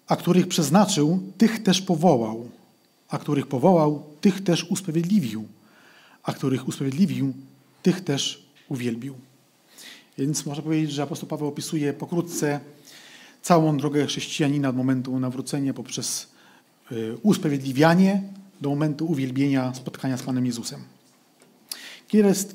a 0.07 0.17
których 0.17 0.49
przeznaczył, 0.49 1.33
tych 1.39 1.63
też 1.63 1.83
powołał, 1.83 2.49
a 3.09 3.19
których 3.19 3.47
powołał, 3.47 4.03
tych 4.21 4.45
też 4.45 4.65
usprawiedliwił, 4.65 5.45
a 6.23 6.33
których 6.33 6.69
usprawiedliwił, 6.69 7.33
tych 7.83 8.01
też 8.05 8.47
uwielbił. 8.69 9.15
Więc 10.19 10.47
można 10.47 10.63
powiedzieć, 10.63 10.93
że 10.93 11.03
apostoł 11.03 11.29
Paweł 11.29 11.49
opisuje 11.49 11.93
pokrótce 11.93 12.61
całą 13.43 13.77
drogę 13.77 14.07
chrześcijanina 14.07 14.69
od 14.69 14.77
momentu 14.77 15.21
nawrócenia 15.21 15.75
poprzez 15.75 16.29
y, 16.93 17.17
usprawiedliwianie 17.23 18.23
do 18.61 18.69
momentu 18.69 19.07
uwielbienia, 19.07 19.75
spotkania 19.75 20.17
z 20.17 20.23
Panem 20.23 20.47
Jezusem. 20.47 20.81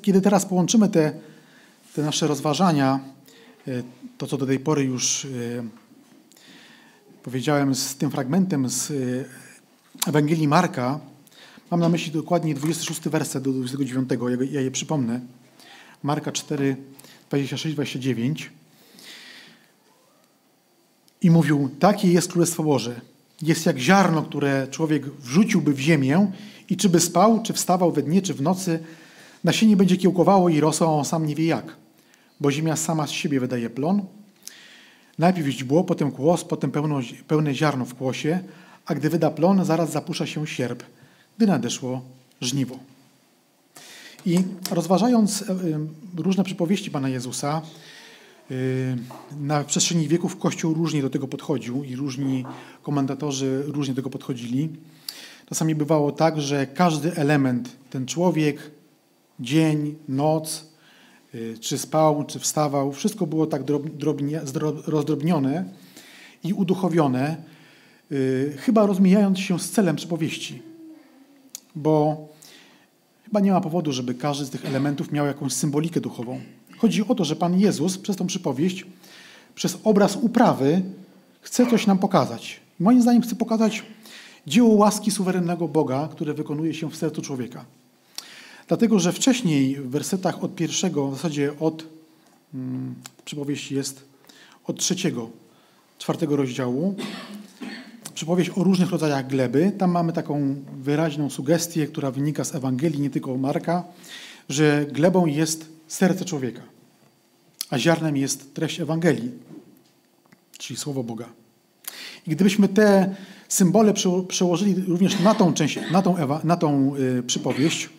Kiedy, 0.02 0.22
teraz 0.22 0.46
połączymy 0.46 0.90
te, 0.90 1.14
te 1.96 2.02
nasze 2.02 2.28
rozważania, 2.28 3.00
e, 3.68 3.84
to 4.18 4.28
co 4.28 4.38
do 4.38 4.46
tej 4.46 4.60
pory 4.60 4.84
już 4.84 5.26
e, 5.26 5.30
powiedziałem 7.24 7.76
z 7.76 7.96
tym 7.96 8.12
fragmentem 8.12 8.70
z 8.70 8.92
e, 8.92 8.94
Ewangelii 10.10 10.48
Marka, 10.48 11.00
mam 11.72 11.80
na 11.80 11.90
myśli 11.90 12.12
dokładnie 12.12 12.56
26 12.56 13.02
werset 13.02 13.44
do 13.44 13.52
29, 13.52 14.10
ja 14.52 14.62
je 14.62 14.72
przypomnę. 14.72 15.20
Marka 16.04 16.32
4, 16.32 16.76
26-29. 17.32 18.46
I 21.22 21.32
mówił, 21.32 21.70
takie 21.80 22.12
jest 22.12 22.32
Królestwo 22.32 22.64
Boże. 22.64 23.02
Jest 23.42 23.66
jak 23.66 23.78
ziarno, 23.78 24.24
które 24.24 24.68
człowiek 24.72 25.06
wrzuciłby 25.06 25.74
w 25.74 25.80
ziemię 25.80 26.32
i 26.70 26.78
czy 26.78 26.90
by 26.90 27.00
spał, 27.00 27.44
czy 27.44 27.54
wstawał 27.54 27.92
we 27.92 28.04
dnie, 28.04 28.22
czy 28.22 28.34
w 28.34 28.42
nocy, 28.42 28.80
Nasienie 29.44 29.78
będzie 29.78 29.98
kiełkowało 29.98 30.50
i 30.50 30.60
rosło, 30.60 30.88
a 30.88 30.92
on 30.92 31.06
sam 31.06 31.26
nie 31.26 31.36
wie 31.36 31.46
jak, 31.46 31.76
bo 32.40 32.52
ziemia 32.52 32.76
sama 32.76 33.08
z 33.08 33.12
siebie 33.12 33.40
wydaje 33.40 33.70
plon. 33.70 34.06
Najpierw 35.20 35.48
źdźbło, 35.48 35.84
potem 35.84 36.12
kłos, 36.12 36.44
potem 36.44 36.72
pełno, 36.72 37.00
pełne 37.28 37.56
ziarno 37.56 37.86
w 37.86 37.96
kłosie, 37.96 38.40
a 38.86 38.96
gdy 38.96 39.10
wyda 39.10 39.30
plon, 39.30 39.66
zaraz 39.66 39.92
zapusza 39.92 40.26
się 40.26 40.48
sierp, 40.48 40.84
gdy 41.38 41.48
nadeszło 41.48 42.02
żniwo. 42.42 42.80
I 44.26 44.40
rozważając 44.72 45.42
e, 45.42 45.56
różne 46.18 46.44
przypowieści 46.44 46.92
Pana 46.92 47.10
Jezusa, 47.10 47.62
e, 48.52 48.54
na 49.40 49.64
przestrzeni 49.64 50.08
wieków 50.08 50.38
Kościół 50.38 50.74
różnie 50.74 51.02
do 51.02 51.10
tego 51.10 51.28
podchodził 51.28 51.84
i 51.84 51.96
różni 51.96 52.46
komentatorzy 52.84 53.64
różnie 53.68 53.94
do 53.94 54.02
tego 54.02 54.10
podchodzili. 54.10 54.70
Czasami 55.50 55.76
bywało 55.76 56.12
tak, 56.12 56.42
że 56.42 56.68
każdy 56.68 57.16
element, 57.16 57.70
ten 57.90 58.06
człowiek, 58.06 58.72
dzień, 59.40 59.96
noc, 60.08 60.66
y, 61.36 61.58
czy 61.60 61.78
spał, 61.78 62.24
czy 62.24 62.40
wstawał, 62.40 62.92
wszystko 62.92 63.28
było 63.28 63.48
tak 63.48 63.62
rozdrobnione 64.88 65.66
i 66.44 66.54
uduchowione, 66.54 67.38
y, 68.12 68.54
chyba 68.58 68.86
rozmijając 68.86 69.40
się 69.40 69.60
z 69.60 69.70
celem 69.70 69.96
przypowieści. 69.96 70.62
Bo 71.76 72.28
chyba 73.26 73.40
nie 73.40 73.52
ma 73.52 73.62
powodu, 73.62 73.92
żeby 73.92 74.16
każdy 74.16 74.46
z 74.46 74.50
tych 74.50 74.66
elementów 74.66 75.12
miał 75.12 75.26
jakąś 75.26 75.54
symbolikę 75.54 76.02
duchową. 76.02 76.40
Chodzi 76.78 77.08
o 77.08 77.16
to, 77.16 77.26
że 77.26 77.36
Pan 77.36 77.60
Jezus 77.60 77.98
przez 77.98 78.16
tą 78.16 78.28
przypowieść, 78.28 78.86
przez 79.56 79.78
obraz 79.84 80.16
uprawy 80.16 80.82
chce 81.42 81.68
coś 81.68 81.88
nam 81.88 81.98
pokazać. 81.98 82.60
Moim 82.80 83.02
zdaniem 83.02 83.22
chce 83.22 83.36
pokazać 83.36 83.84
dzieło 84.48 84.70
łaski 84.70 85.12
suwerennego 85.12 85.68
Boga, 85.68 86.10
które 86.12 86.34
wykonuje 86.34 86.74
się 86.74 86.90
w 86.90 86.96
sercu 86.96 87.22
człowieka. 87.22 87.66
Dlatego, 88.68 89.00
że 89.00 89.12
wcześniej 89.14 89.76
w 89.76 89.90
wersetach 89.90 90.44
od 90.44 90.56
pierwszego, 90.56 91.08
w 91.08 91.16
zasadzie 91.16 91.60
od 91.60 91.86
hmm, 92.52 92.96
przypowieści 93.26 93.76
jest 93.76 94.04
od 94.66 94.80
trzeciego, 94.80 95.30
czwartego 96.00 96.36
rozdziału, 96.36 96.96
przypowieść 98.14 98.52
o 98.56 98.64
różnych 98.64 98.90
rodzajach 98.90 99.28
gleby. 99.28 99.72
Tam 99.78 99.92
mamy 99.92 100.14
taką 100.14 100.56
wyraźną 100.78 101.30
sugestię, 101.30 101.88
która 101.88 102.12
wynika 102.12 102.44
z 102.44 102.56
Ewangelii, 102.56 103.00
nie 103.00 103.10
tylko 103.10 103.38
Marka, 103.38 103.84
że 104.50 104.86
glebą 104.92 105.26
jest 105.26 105.70
serce 105.88 106.26
człowieka, 106.26 106.62
a 107.70 107.80
ziarnem 107.80 108.18
jest 108.18 108.54
treść 108.54 108.80
Ewangelii, 108.80 109.32
czyli 110.58 110.78
Słowo 110.78 111.04
Boga. 111.04 111.30
I 112.28 112.32
gdybyśmy 112.32 112.68
te 112.68 113.16
symbole 113.50 113.94
przełożyli 114.28 114.76
również 114.88 115.20
na 115.20 115.36
tą 115.36 115.54
część, 115.54 115.80
na 115.92 116.02
tą, 116.02 116.18
Ewa, 116.18 116.42
na 116.44 116.58
tą 116.58 116.96
y, 116.96 117.24
przypowieść, 117.24 117.90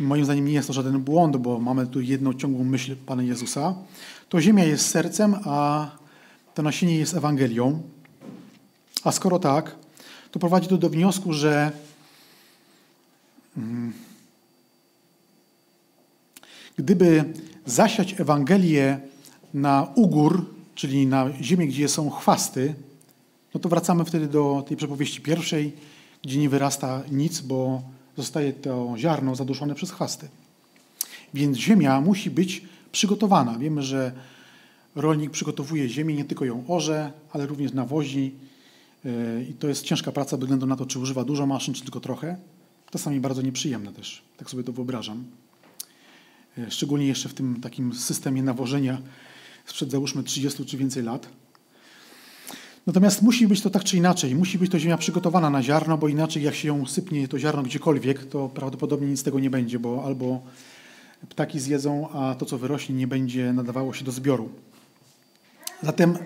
moim 0.00 0.24
zdaniem 0.24 0.44
nie 0.44 0.52
jest 0.52 0.68
to 0.68 0.72
żaden 0.72 1.00
błąd, 1.00 1.36
bo 1.36 1.58
mamy 1.58 1.86
tu 1.86 2.00
jedną 2.00 2.34
ciągłą 2.34 2.64
myśl 2.64 2.96
Pana 3.06 3.22
Jezusa, 3.22 3.74
to 4.28 4.40
ziemia 4.40 4.64
jest 4.64 4.86
sercem, 4.86 5.34
a 5.44 5.90
to 6.54 6.62
nasienie 6.62 6.98
jest 6.98 7.14
Ewangelią. 7.14 7.82
A 9.04 9.12
skoro 9.12 9.38
tak, 9.38 9.76
to 10.30 10.38
prowadzi 10.38 10.68
to 10.68 10.78
do 10.78 10.90
wniosku, 10.90 11.32
że 11.32 11.72
mm, 13.56 13.92
gdyby 16.76 17.24
zasiać 17.66 18.20
Ewangelię 18.20 19.00
na 19.54 19.88
ugór, 19.94 20.54
czyli 20.74 21.06
na 21.06 21.26
ziemię, 21.40 21.66
gdzie 21.66 21.88
są 21.88 22.10
chwasty, 22.10 22.74
no 23.54 23.60
to 23.60 23.68
wracamy 23.68 24.04
wtedy 24.04 24.26
do 24.28 24.64
tej 24.68 24.76
przepowiedzi 24.76 25.20
pierwszej, 25.20 25.72
gdzie 26.22 26.38
nie 26.38 26.48
wyrasta 26.48 27.02
nic, 27.10 27.40
bo 27.40 27.82
zostaje 28.16 28.52
to 28.52 28.94
ziarno 28.96 29.34
zaduszone 29.34 29.74
przez 29.74 29.90
chwasty. 29.90 30.28
Więc 31.34 31.56
ziemia 31.56 32.00
musi 32.00 32.30
być 32.30 32.62
przygotowana. 32.92 33.58
Wiemy, 33.58 33.82
że 33.82 34.12
rolnik 34.94 35.30
przygotowuje 35.30 35.88
ziemię, 35.88 36.14
nie 36.14 36.24
tylko 36.24 36.44
ją 36.44 36.64
orze, 36.68 37.12
ale 37.32 37.46
również 37.46 37.72
nawozi, 37.72 38.34
E, 39.04 39.42
I 39.42 39.54
to 39.54 39.68
jest 39.68 39.84
ciężka 39.84 40.12
praca, 40.12 40.36
bez 40.36 40.44
względu 40.44 40.66
na 40.66 40.76
to, 40.76 40.86
czy 40.86 40.98
używa 40.98 41.24
dużo 41.24 41.46
maszyn, 41.46 41.74
czy 41.74 41.82
tylko 41.82 42.00
trochę. 42.00 42.36
Czasami 42.90 43.20
bardzo 43.20 43.42
nieprzyjemne 43.42 43.92
też. 43.92 44.22
Tak 44.36 44.50
sobie 44.50 44.64
to 44.64 44.72
wyobrażam. 44.72 45.24
E, 46.58 46.70
szczególnie 46.70 47.06
jeszcze 47.06 47.28
w 47.28 47.34
tym 47.34 47.60
takim 47.60 47.94
systemie 47.94 48.42
nawożenia 48.42 49.02
sprzed 49.66 49.90
załóżmy 49.90 50.22
30 50.22 50.64
czy 50.64 50.76
więcej 50.76 51.02
lat. 51.02 51.28
Natomiast 52.86 53.22
musi 53.22 53.48
być 53.48 53.60
to 53.60 53.70
tak 53.70 53.84
czy 53.84 53.96
inaczej. 53.96 54.34
Musi 54.34 54.58
być 54.58 54.70
to 54.70 54.78
ziemia 54.78 54.96
przygotowana 54.96 55.50
na 55.50 55.62
ziarno, 55.62 55.98
bo 55.98 56.08
inaczej 56.08 56.42
jak 56.42 56.54
się 56.54 56.68
ją 56.68 56.86
sypnie 56.86 57.28
to 57.28 57.38
ziarno 57.38 57.62
gdziekolwiek, 57.62 58.24
to 58.24 58.48
prawdopodobnie 58.48 59.08
nic 59.08 59.20
z 59.20 59.22
tego 59.22 59.40
nie 59.40 59.50
będzie, 59.50 59.78
bo 59.78 60.04
albo 60.04 60.40
ptaki 61.28 61.60
zjedzą, 61.60 62.08
a 62.10 62.34
to, 62.34 62.46
co 62.46 62.58
wyrośnie, 62.58 62.94
nie 62.94 63.06
będzie 63.06 63.52
nadawało 63.52 63.92
się 63.92 64.04
do 64.04 64.12
zbioru. 64.12 64.48
Zatem 65.82 66.18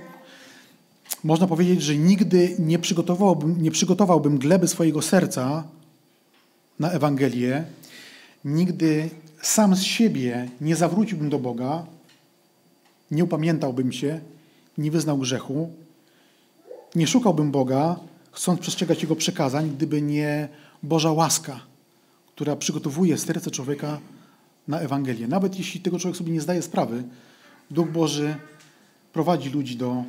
można 1.24 1.46
powiedzieć, 1.46 1.82
że 1.82 1.96
nigdy 1.96 2.56
nie 2.58 2.78
przygotowałbym, 2.78 3.62
nie 3.62 3.70
przygotowałbym 3.70 4.38
gleby 4.38 4.68
swojego 4.68 5.02
serca 5.02 5.64
na 6.78 6.90
Ewangelię, 6.90 7.64
nigdy 8.44 9.10
sam 9.42 9.76
z 9.76 9.82
siebie 9.82 10.48
nie 10.60 10.76
zawróciłbym 10.76 11.30
do 11.30 11.38
Boga, 11.38 11.86
nie 13.10 13.24
upamiętałbym 13.24 13.92
się, 13.92 14.20
nie 14.78 14.90
wyznał 14.90 15.18
grzechu, 15.18 15.70
nie 16.94 17.06
szukałbym 17.06 17.50
Boga, 17.50 17.96
chcąc 18.32 18.60
przestrzegać 18.60 19.02
Jego 19.02 19.16
przekazań, 19.16 19.70
gdyby 19.70 20.02
nie 20.02 20.48
Boża 20.82 21.12
łaska, 21.12 21.60
która 22.34 22.56
przygotowuje 22.56 23.18
serce 23.18 23.50
człowieka 23.50 23.98
na 24.68 24.80
Ewangelię. 24.80 25.28
Nawet 25.28 25.58
jeśli 25.58 25.80
tego 25.80 25.98
człowiek 25.98 26.16
sobie 26.16 26.32
nie 26.32 26.40
zdaje 26.40 26.62
sprawy, 26.62 27.02
Duch 27.70 27.90
Boży 27.90 28.34
prowadzi 29.12 29.50
ludzi 29.50 29.76
do, 29.76 30.04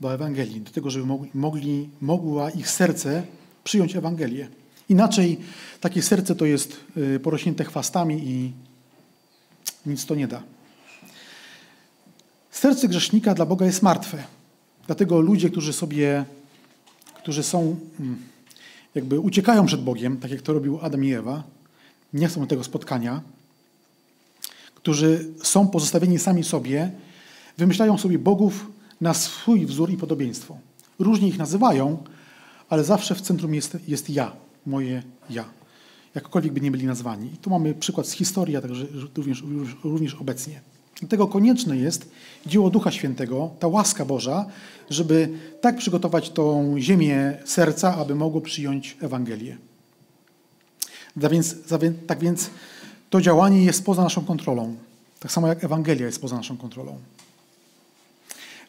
do 0.00 0.14
Ewangelii, 0.14 0.60
do 0.60 0.70
tego, 0.70 0.90
żeby 0.90 1.06
mogli, 1.34 1.88
mogła 2.00 2.50
ich 2.50 2.70
serce 2.70 3.22
przyjąć 3.64 3.96
Ewangelię. 3.96 4.48
Inaczej 4.88 5.40
takie 5.80 6.02
serce 6.02 6.34
to 6.34 6.44
jest 6.44 6.80
y, 6.96 7.20
porośnięte 7.20 7.64
chwastami 7.64 8.28
i 8.28 8.52
nic 9.86 10.06
to 10.06 10.14
nie 10.14 10.28
da. 10.28 10.42
Serce 12.50 12.88
grzesznika 12.88 13.34
dla 13.34 13.46
Boga 13.46 13.66
jest 13.66 13.82
martwe. 13.82 14.24
Dlatego 14.86 15.20
ludzie, 15.20 15.50
którzy 15.50 15.72
sobie, 15.72 16.24
którzy 17.18 17.42
są, 17.42 17.76
mm, 18.00 18.16
jakby 18.94 19.20
uciekają 19.20 19.66
przed 19.66 19.82
Bogiem, 19.82 20.16
tak 20.16 20.30
jak 20.30 20.42
to 20.42 20.52
robił 20.52 20.78
Adam 20.82 21.04
i 21.04 21.12
Ewa, 21.12 21.42
nie 22.12 22.28
chcą 22.28 22.46
tego 22.46 22.64
spotkania, 22.64 23.22
którzy 24.74 25.26
są 25.42 25.68
pozostawieni 25.68 26.18
sami 26.18 26.44
sobie, 26.44 26.90
wymyślają 27.58 27.98
sobie 27.98 28.18
bogów 28.18 28.66
na 29.00 29.14
swój 29.14 29.66
wzór 29.66 29.90
i 29.90 29.96
podobieństwo. 29.96 30.58
Różnie 30.98 31.28
ich 31.28 31.38
nazywają, 31.38 32.04
ale 32.68 32.84
zawsze 32.84 33.14
w 33.14 33.20
centrum 33.20 33.54
jest, 33.54 33.76
jest 33.88 34.10
ja, 34.10 34.32
moje 34.66 35.02
ja. 35.30 35.44
Jakkolwiek 36.14 36.52
by 36.52 36.60
nie 36.60 36.70
byli 36.70 36.86
nazwani. 36.86 37.30
I 37.34 37.36
tu 37.36 37.50
mamy 37.50 37.74
przykład 37.74 38.08
z 38.08 38.12
historii, 38.12 38.56
a 38.56 38.60
także 38.60 38.86
również, 39.16 39.44
również 39.84 40.14
obecnie. 40.14 40.60
Dlatego 41.00 41.26
konieczne 41.26 41.76
jest 41.76 42.10
dzieło 42.46 42.70
Ducha 42.70 42.90
Świętego, 42.90 43.50
ta 43.58 43.68
łaska 43.68 44.04
Boża, 44.04 44.46
żeby 44.90 45.28
tak 45.60 45.76
przygotować 45.76 46.30
tą 46.30 46.76
ziemię 46.78 47.38
serca, 47.44 47.96
aby 47.96 48.14
mogło 48.14 48.40
przyjąć 48.40 48.96
Ewangelię. 49.00 49.56
Tak 51.20 51.32
więc, 51.32 51.56
tak 52.06 52.20
więc 52.20 52.50
to 53.10 53.20
działanie 53.20 53.64
jest 53.64 53.84
poza 53.84 54.02
naszą 54.02 54.24
kontrolą. 54.24 54.76
Tak 55.20 55.32
samo 55.32 55.46
jak 55.46 55.64
Ewangelia 55.64 56.06
jest 56.06 56.20
poza 56.20 56.36
naszą 56.36 56.56
kontrolą. 56.56 56.98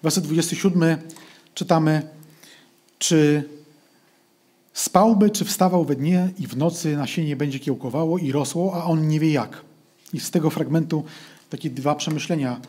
Werset 0.03 0.23
27 0.23 0.97
czytamy, 1.53 2.01
czy 2.99 3.43
spałby, 4.73 5.29
czy 5.29 5.45
wstawał 5.45 5.85
we 5.85 5.95
dnie 5.95 6.29
i 6.39 6.47
w 6.47 6.57
nocy 6.57 6.97
nasienie 6.97 7.35
będzie 7.35 7.59
kiełkowało 7.59 8.17
i 8.17 8.31
rosło, 8.31 8.73
a 8.73 8.83
on 8.83 9.07
nie 9.07 9.19
wie 9.19 9.31
jak. 9.31 9.61
I 10.13 10.19
z 10.19 10.31
tego 10.31 10.49
fragmentu 10.49 11.03
takie 11.49 11.69
dwa 11.69 11.95
przemyślenia 11.95 12.62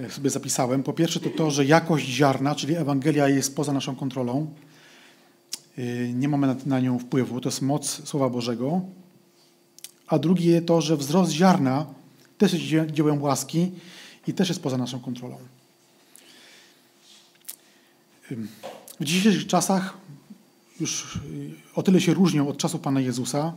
e, 0.00 0.10
sobie 0.10 0.30
zapisałem. 0.30 0.82
Po 0.82 0.92
pierwsze 0.92 1.20
to 1.20 1.30
to, 1.30 1.50
że 1.50 1.64
jakość 1.64 2.06
ziarna, 2.06 2.54
czyli 2.54 2.76
Ewangelia 2.76 3.28
jest 3.28 3.56
poza 3.56 3.72
naszą 3.72 3.96
kontrolą. 3.96 4.54
E, 5.78 5.82
nie 6.12 6.28
mamy 6.28 6.56
na 6.66 6.80
nią 6.80 6.98
wpływu, 6.98 7.40
to 7.40 7.48
jest 7.48 7.62
moc 7.62 8.08
Słowa 8.08 8.28
Bożego. 8.28 8.80
A 10.06 10.18
drugie 10.18 10.62
to, 10.62 10.80
że 10.80 10.96
wzrost 10.96 11.32
ziarna 11.32 11.86
też 12.38 12.52
jest 12.52 12.90
dziełem 12.92 13.22
łaski 13.22 13.70
i 14.26 14.34
też 14.34 14.48
jest 14.48 14.62
poza 14.62 14.78
naszą 14.78 15.00
kontrolą. 15.00 15.38
W 19.00 19.04
dzisiejszych 19.04 19.46
czasach 19.46 19.96
już 20.80 21.16
y, 21.16 21.20
o 21.74 21.82
tyle 21.82 22.00
się 22.00 22.14
różnią 22.14 22.48
od 22.48 22.56
czasu 22.56 22.78
Pana 22.78 23.00
Jezusa, 23.00 23.52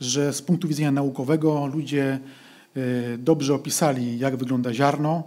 że 0.00 0.32
z 0.32 0.42
punktu 0.42 0.68
widzenia 0.68 0.92
naukowego 0.92 1.66
ludzie 1.66 2.20
dobrze 3.18 3.54
opisali, 3.54 4.18
jak 4.18 4.36
wygląda 4.36 4.74
ziarno. 4.74 5.22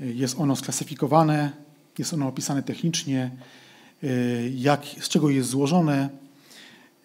Y, 0.00 0.12
jest 0.12 0.38
ono 0.38 0.56
sklasyfikowane, 0.56 1.52
jest 1.98 2.14
ono 2.14 2.28
opisane 2.28 2.62
technicznie, 2.62 3.30
jak, 4.54 4.86
z 5.00 5.08
czego 5.08 5.30
jest 5.30 5.48
złożone. 5.48 6.08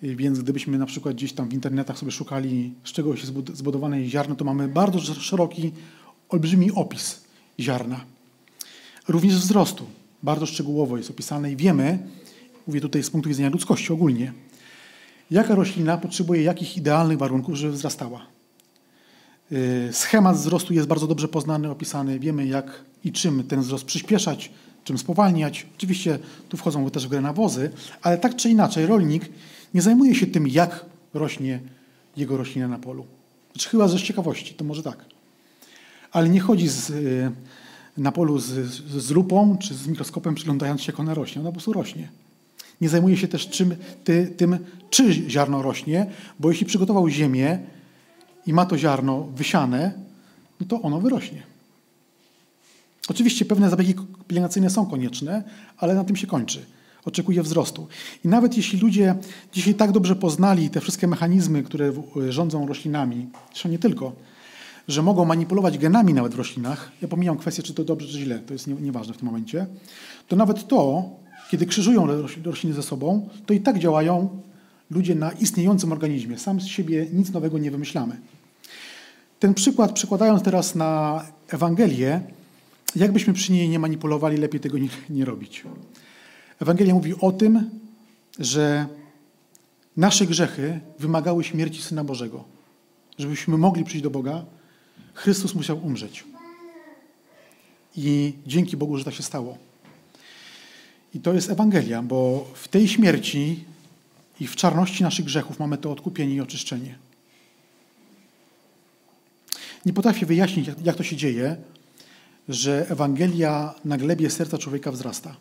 Więc 0.02 0.40
gdybyśmy 0.40 0.78
na 0.78 0.86
przykład 0.86 1.16
gdzieś 1.16 1.34
tam 1.34 1.50
w 1.50 1.54
internetach 1.54 1.98
sobie 1.98 2.12
szukali, 2.12 2.74
z 2.84 2.92
czego 2.92 3.12
jest 3.12 3.26
zbudowane 3.54 4.06
ziarno, 4.06 4.36
to 4.36 4.46
mamy 4.46 4.68
bardzo 4.68 5.00
szeroki, 5.00 5.72
olbrzymi 6.30 6.72
opis 6.72 7.22
ziarna. 7.60 8.06
Również 9.08 9.36
wzrostu. 9.36 9.86
Bardzo 10.24 10.46
szczegółowo 10.46 10.98
jest 10.98 11.10
opisane 11.10 11.52
i 11.52 11.56
wiemy, 11.56 12.00
mówię 12.68 12.82
tutaj 12.82 13.04
z 13.04 13.10
punktu 13.10 13.30
widzenia 13.30 13.50
ludzkości 13.50 13.94
ogólnie, 13.94 14.34
jaka 15.32 15.56
roślina 15.56 15.98
potrzebuje 15.98 16.44
jakich 16.44 16.78
idealnych 16.78 17.18
warunków, 17.18 17.56
żeby 17.56 17.74
wzrastała. 17.74 18.37
Y, 19.52 19.90
schemat 19.92 20.38
wzrostu 20.38 20.74
jest 20.74 20.88
bardzo 20.88 21.08
dobrze 21.08 21.28
poznany, 21.28 21.70
opisany. 21.70 22.20
Wiemy, 22.20 22.46
jak 22.46 22.84
i 23.04 23.12
czym 23.12 23.44
ten 23.44 23.62
wzrost 23.62 23.86
przyspieszać, 23.86 24.52
czym 24.84 24.98
spowalniać. 24.98 25.68
Oczywiście 25.78 26.20
tu 26.50 26.58
wchodzą 26.58 26.90
też 26.90 27.08
w 27.08 27.10
grę 27.10 27.22
nawozy, 27.22 27.70
ale 28.02 28.18
tak 28.18 28.36
czy 28.36 28.50
inaczej 28.50 28.86
rolnik 28.86 29.30
nie 29.74 29.82
zajmuje 29.82 30.16
się 30.16 30.28
tym, 30.28 30.48
jak 30.48 30.86
rośnie 31.14 31.60
jego 32.18 32.38
roślina 32.38 32.68
na 32.68 32.80
polu. 32.80 33.06
Znaczy, 33.52 33.70
chyba 33.70 33.88
ze 33.88 34.00
ciekawości, 34.00 34.54
to 34.54 34.66
może 34.66 34.84
tak. 34.84 35.06
Ale 36.12 36.30
nie 36.30 36.40
chodzi 36.40 36.68
z, 36.68 36.90
y, 36.90 37.32
na 37.98 38.12
polu 38.12 38.40
z, 38.40 38.46
z 38.98 39.12
lupą 39.12 39.58
czy 39.58 39.76
z 39.76 39.88
mikroskopem 39.88 40.36
przyglądając 40.36 40.82
się, 40.82 40.92
jak 40.92 41.00
ona 41.00 41.14
rośnie. 41.14 41.42
Ona 41.42 41.50
po 41.50 41.54
prostu 41.54 41.74
rośnie. 41.74 42.10
Nie 42.82 42.90
zajmuje 42.90 43.18
się 43.18 43.28
też 43.28 43.50
czym, 43.50 43.76
ty, 44.04 44.34
tym, 44.38 44.58
czy 44.90 45.14
ziarno 45.30 45.62
rośnie, 45.62 46.06
bo 46.40 46.50
jeśli 46.50 46.66
przygotował 46.66 47.10
ziemię 47.10 47.60
i 48.48 48.54
ma 48.54 48.66
to 48.66 48.78
ziarno 48.78 49.24
wysiane, 49.24 49.94
no 50.60 50.68
to 50.68 50.82
ono 50.82 51.00
wyrośnie. 51.00 51.44
Oczywiście 53.10 53.46
pewne 53.46 53.70
zabiegi 53.70 53.94
pielęgnacyjne 54.28 54.70
są 54.70 54.86
konieczne, 54.86 55.44
ale 55.78 55.96
na 55.96 56.04
tym 56.04 56.16
się 56.16 56.28
kończy. 56.28 56.66
Oczekuje 57.06 57.44
wzrostu. 57.44 57.88
I 58.26 58.28
nawet 58.28 58.58
jeśli 58.58 58.80
ludzie 58.80 59.16
dzisiaj 59.54 59.76
tak 59.76 59.92
dobrze 59.92 60.16
poznali 60.16 60.70
te 60.70 60.82
wszystkie 60.82 61.08
mechanizmy, 61.08 61.64
które 61.64 61.94
rządzą 62.30 62.68
roślinami, 62.68 63.28
zresztą 63.52 63.70
nie 63.70 63.80
tylko, 63.80 64.12
że 64.88 65.02
mogą 65.02 65.26
manipulować 65.26 65.78
genami 65.78 66.14
nawet 66.14 66.34
w 66.34 66.38
roślinach, 66.38 66.92
ja 67.02 67.08
pomijam 67.08 67.38
kwestię, 67.38 67.64
czy 67.64 67.74
to 67.74 67.84
dobrze, 67.84 68.08
czy 68.08 68.20
źle, 68.20 68.40
to 68.40 68.54
jest 68.54 68.68
nieważne 68.68 69.14
w 69.14 69.18
tym 69.18 69.26
momencie, 69.26 69.68
to 70.28 70.36
nawet 70.36 70.68
to, 70.68 71.10
kiedy 71.52 71.66
krzyżują 71.66 72.08
rośliny 72.44 72.76
ze 72.76 72.84
sobą, 72.84 73.30
to 73.46 73.54
i 73.54 73.60
tak 73.60 73.80
działają 73.80 74.42
ludzie 74.92 75.16
na 75.16 75.32
istniejącym 75.32 75.92
organizmie. 75.92 76.38
Sam 76.38 76.62
z 76.62 76.66
siebie 76.66 77.08
nic 77.14 77.32
nowego 77.32 77.58
nie 77.58 77.72
wymyślamy. 77.72 78.18
Ten 79.40 79.54
przykład, 79.54 79.92
przekładając 79.92 80.44
teraz 80.44 80.76
na 80.76 81.24
Ewangelię, 81.48 82.22
jakbyśmy 82.96 83.34
przy 83.34 83.52
niej 83.52 83.70
nie 83.70 83.80
manipulowali, 83.80 84.38
lepiej 84.38 84.60
tego 84.60 84.78
nie, 84.78 84.90
nie 85.10 85.26
robić. 85.26 85.64
Ewangelia 86.60 86.94
mówi 86.94 87.14
o 87.22 87.32
tym, 87.32 87.70
że 88.40 88.88
nasze 89.98 90.26
grzechy 90.26 90.80
wymagały 91.00 91.44
śmierci 91.44 91.82
Syna 91.82 92.04
Bożego. 92.04 92.44
Żebyśmy 93.18 93.58
mogli 93.58 93.84
przyjść 93.84 94.04
do 94.04 94.10
Boga, 94.10 94.46
Chrystus 95.14 95.56
musiał 95.56 95.86
umrzeć. 95.86 96.24
I 97.96 98.34
dzięki 98.48 98.78
Bogu, 98.78 98.98
że 98.98 99.06
tak 99.06 99.14
się 99.14 99.24
stało. 99.24 99.58
I 101.14 101.20
to 101.20 101.34
jest 101.34 101.50
Ewangelia, 101.50 102.02
bo 102.02 102.48
w 102.54 102.68
tej 102.68 102.88
śmierci 102.88 103.64
i 104.40 104.48
w 104.48 104.56
czarności 104.56 105.04
naszych 105.04 105.26
grzechów 105.26 105.60
mamy 105.60 105.78
to 105.78 105.92
odkupienie 105.92 106.36
i 106.36 106.42
oczyszczenie. 106.42 106.96
Nie 109.88 109.94
potrafię 109.94 110.26
wyjaśnić, 110.26 110.70
jak 110.84 110.96
to 110.96 111.04
się 111.04 111.16
dzieje, 111.16 111.56
że 112.50 112.90
Ewangelia 112.90 113.76
na 113.86 113.98
glebie 113.98 114.30
serca 114.30 114.58
człowieka 114.58 114.92
wzrasta. 114.92 115.36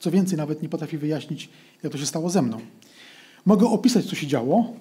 Co 0.00 0.10
więcej, 0.10 0.38
nawet 0.38 0.62
nie 0.62 0.68
potrafię 0.68 0.98
wyjaśnić, 0.98 1.48
jak 1.82 1.92
to 1.92 1.98
się 1.98 2.06
stało 2.06 2.30
ze 2.30 2.42
mną. 2.42 2.60
Mogę 3.46 3.66
opisać, 3.66 4.04
co 4.06 4.16
się 4.16 4.26
działo, 4.26 4.72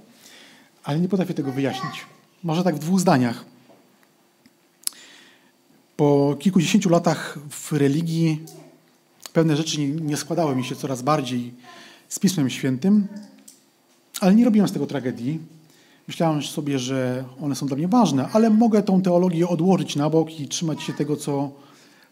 ale 0.84 1.00
nie 1.00 1.08
potrafię 1.08 1.34
tego 1.34 1.52
wyjaśnić. 1.52 2.06
Może 2.44 2.64
tak 2.64 2.76
w 2.76 2.80
dwóch 2.80 3.00
zdaniach. 3.00 3.46
Po 5.98 6.36
kilkudziesięciu 6.40 6.90
latach 6.90 7.40
w 7.50 7.72
religii 7.72 8.46
Pewne 9.34 9.56
rzeczy 9.56 9.80
nie, 9.80 9.88
nie 9.88 10.18
składały 10.18 10.56
mi 10.56 10.64
się 10.64 10.76
coraz 10.76 11.02
bardziej 11.02 11.54
z 12.10 12.20
Pismem 12.20 12.50
Świętym, 12.50 13.08
ale 14.20 14.36
nie 14.36 14.46
robiłem 14.46 14.68
z 14.68 14.72
tego 14.72 14.88
tragedii. 14.88 15.40
Myślałem 16.08 16.42
sobie, 16.44 16.80
że 16.80 17.24
one 17.42 17.56
są 17.56 17.68
dla 17.68 17.78
mnie 17.78 17.88
ważne, 17.88 18.30
ale 18.34 18.50
mogę 18.50 18.84
tą 18.84 19.02
teologię 19.02 19.48
odłożyć 19.48 19.96
na 19.96 20.10
bok 20.10 20.40
i 20.40 20.48
trzymać 20.48 20.84
się 20.84 20.94
tego, 20.94 21.16
co, 21.18 21.52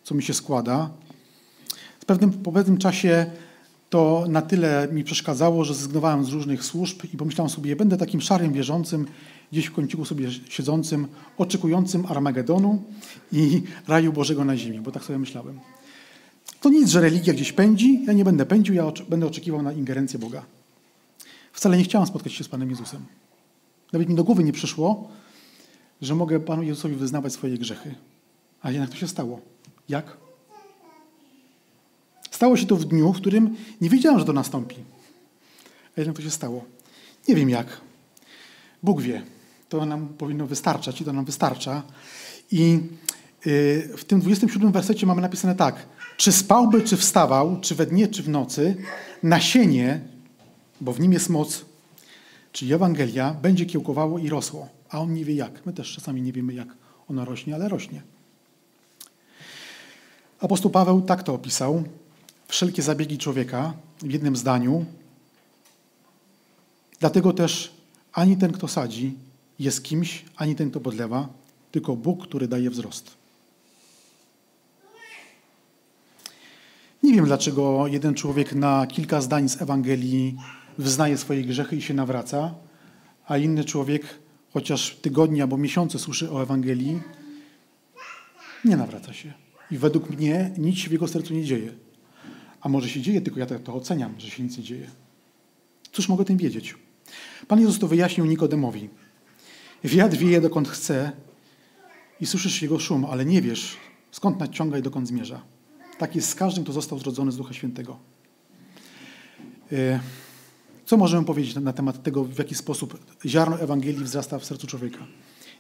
co 0.04 0.16
mi 0.16 0.24
się 0.24 0.34
składa. 0.34 0.90
W 2.00 2.06
pewnym, 2.06 2.32
po 2.32 2.52
pewnym 2.52 2.78
czasie 2.78 3.26
to 3.90 4.26
na 4.28 4.42
tyle 4.42 4.88
mi 4.92 5.04
przeszkadzało, 5.04 5.66
że 5.66 5.74
zrezygnowałem 5.74 6.26
z 6.26 6.30
różnych 6.30 6.64
służb 6.64 7.04
i 7.14 7.18
pomyślałem 7.18 7.50
sobie, 7.50 7.76
będę 7.76 7.98
takim 7.98 8.22
szarym 8.22 8.54
wierzącym, 8.54 9.06
gdzieś 9.52 9.66
w 9.66 9.74
kąciku 9.74 10.06
sobie 10.06 10.28
siedzącym, 10.50 11.08
oczekującym 11.38 12.06
Armagedonu 12.10 12.82
i 13.32 13.62
raju 13.88 14.14
Bożego 14.14 14.46
na 14.46 14.58
ziemi, 14.58 14.80
bo 14.80 14.92
tak 14.92 15.04
sobie 15.04 15.20
myślałem. 15.20 15.60
To 16.62 16.70
nic, 16.70 16.90
że 16.90 17.02
religia 17.02 17.34
gdzieś 17.34 17.52
pędzi, 17.52 18.04
ja 18.08 18.14
nie 18.14 18.26
będę 18.26 18.46
pędził, 18.46 18.76
ja 18.76 18.92
będę 19.10 19.28
oczekiwał 19.28 19.62
na 19.62 19.74
ingerencję 19.74 20.20
Boga. 20.20 20.46
Wcale 21.54 21.78
nie 21.78 21.84
chciałem 21.84 22.08
spotkać 22.08 22.34
się 22.34 22.44
z 22.44 22.48
Panem 22.48 22.70
Jezusem. 22.70 23.06
Nawet 23.94 24.10
mi 24.10 24.16
do 24.16 24.24
głowy 24.24 24.44
nie 24.44 24.54
przyszło, 24.54 25.10
że 26.02 26.16
mogę 26.16 26.40
Panu 26.40 26.64
Jezusowi 26.64 26.96
wyznawać 26.96 27.34
swoje 27.34 27.58
grzechy. 27.58 27.96
A 28.62 28.72
jednak 28.72 28.90
to 28.90 28.96
się 28.96 29.08
stało. 29.08 29.42
Jak? 29.90 30.18
Stało 32.32 32.58
się 32.58 32.66
to 32.66 32.76
w 32.76 32.86
dniu, 32.86 33.14
w 33.14 33.18
którym 33.18 33.56
nie 33.82 33.90
wiedziałem, 33.90 34.20
że 34.20 34.26
to 34.26 34.34
nastąpi. 34.34 34.76
A 35.98 36.02
jednak 36.02 36.16
to 36.16 36.22
się 36.22 36.30
stało. 36.30 36.66
Nie 37.28 37.36
wiem 37.36 37.50
jak. 37.50 37.82
Bóg 38.84 39.02
wie. 39.02 39.22
To 39.70 39.86
nam 39.86 40.08
powinno 40.08 40.48
wystarczać 40.48 41.02
i 41.02 41.06
to 41.06 41.14
nam 41.14 41.26
wystarcza. 41.26 41.84
I 42.52 42.80
y, 43.48 43.94
w 43.98 44.06
tym 44.06 44.20
27 44.20 44.72
wersecie 44.72 45.06
mamy 45.06 45.22
napisane 45.22 45.56
tak. 45.56 45.86
Czy 46.18 46.32
spałby, 46.32 46.82
czy 46.82 46.98
wstawał, 46.98 47.60
czy 47.62 47.76
we 47.76 47.86
dnie, 47.86 48.08
czy 48.08 48.24
w 48.24 48.30
nocy, 48.30 48.76
nasienie, 49.24 50.02
bo 50.82 50.94
w 50.94 51.00
nim 51.00 51.14
jest 51.14 51.30
moc, 51.30 51.66
czyli 52.52 52.74
Ewangelia, 52.74 53.34
będzie 53.34 53.66
kiełkowało 53.66 54.20
i 54.20 54.30
rosło. 54.30 54.70
A 54.90 55.00
on 55.00 55.14
nie 55.14 55.26
wie 55.26 55.36
jak. 55.36 55.66
My 55.66 55.74
też 55.74 55.96
czasami 55.96 56.22
nie 56.22 56.34
wiemy, 56.34 56.54
jak 56.54 56.68
ono 57.08 57.26
rośnie, 57.26 57.56
ale 57.56 57.70
rośnie. 57.70 58.02
Apostoł 60.40 60.72
Paweł 60.72 61.02
tak 61.02 61.24
to 61.24 61.34
opisał. 61.34 61.84
Wszelkie 62.48 62.82
zabiegi 62.82 63.18
człowieka 63.18 63.74
w 64.02 64.12
jednym 64.12 64.36
zdaniu. 64.36 64.86
Dlatego 67.00 67.34
też 67.34 67.72
ani 68.14 68.38
ten, 68.38 68.52
kto 68.52 68.68
sadzi, 68.68 69.16
jest 69.60 69.84
kimś, 69.84 70.26
ani 70.36 70.56
ten, 70.56 70.70
kto 70.70 70.80
podlewa, 70.80 71.30
tylko 71.72 71.96
Bóg, 71.96 72.24
który 72.24 72.48
daje 72.48 72.70
wzrost. 72.70 73.12
Nie 77.04 77.14
wiem, 77.14 77.26
dlaczego 77.26 77.88
jeden 77.88 78.14
człowiek 78.14 78.54
na 78.54 78.88
kilka 78.88 79.22
zdań 79.22 79.50
z 79.50 79.62
Ewangelii 79.62 80.38
wyznaje 80.80 81.18
swoje 81.18 81.44
grzechy 81.44 81.76
i 81.76 81.82
się 81.82 81.94
nawraca, 81.94 82.56
a 83.28 83.38
inny 83.38 83.66
człowiek, 83.66 84.20
chociaż 84.54 84.96
tygodnie 84.96 85.42
albo 85.42 85.58
miesiące 85.58 86.00
słyszy 86.00 86.32
o 86.32 86.44
Ewangelii, 86.44 87.02
nie 88.66 88.78
nawraca 88.78 89.14
się. 89.14 89.34
I 89.72 89.78
według 89.78 90.10
mnie 90.10 90.52
nic 90.58 90.78
się 90.78 90.90
w 90.90 90.92
jego 90.92 91.08
sercu 91.08 91.34
nie 91.34 91.44
dzieje. 91.44 91.74
A 92.62 92.70
może 92.70 92.90
się 92.90 93.02
dzieje, 93.02 93.22
tylko 93.22 93.40
ja 93.40 93.46
to 93.46 93.74
oceniam, 93.74 94.20
że 94.20 94.30
się 94.30 94.44
nic 94.44 94.58
nie 94.58 94.64
dzieje. 94.64 94.88
Cóż 95.92 96.10
mogę 96.10 96.26
tym 96.26 96.38
wiedzieć? 96.38 96.76
Pan 97.48 97.60
Jezus 97.60 97.80
to 97.80 97.88
wyjaśnił 97.88 98.26
Nikodemowi. 98.26 98.90
Wiatr 99.84 100.18
wieje 100.18 100.42
dokąd 100.42 100.68
chce 100.68 101.12
i 102.22 102.26
słyszysz 102.26 102.62
jego 102.62 102.80
szum, 102.80 103.06
ale 103.06 103.26
nie 103.26 103.42
wiesz, 103.42 103.78
skąd 104.12 104.40
nadciąga 104.40 104.78
i 104.78 104.82
dokąd 104.82 105.08
zmierza. 105.08 105.42
Tak 105.98 106.16
jest 106.16 106.30
z 106.30 106.36
każdym, 106.36 106.64
kto 106.64 106.74
został 106.74 107.00
zrodzony 107.00 107.32
z 107.32 107.38
Ducha 107.38 107.54
Świętego. 107.54 108.00
E, 109.72 110.00
co 110.90 110.98
możemy 110.98 111.26
powiedzieć 111.26 111.56
na 111.56 111.74
temat 111.74 112.04
tego, 112.04 112.24
w 112.24 112.38
jaki 112.38 112.56
sposób 112.56 113.00
ziarno 113.26 113.60
Ewangelii 113.60 114.04
wzrasta 114.04 114.40
w 114.40 114.46
sercu 114.46 114.68
człowieka? 114.68 115.08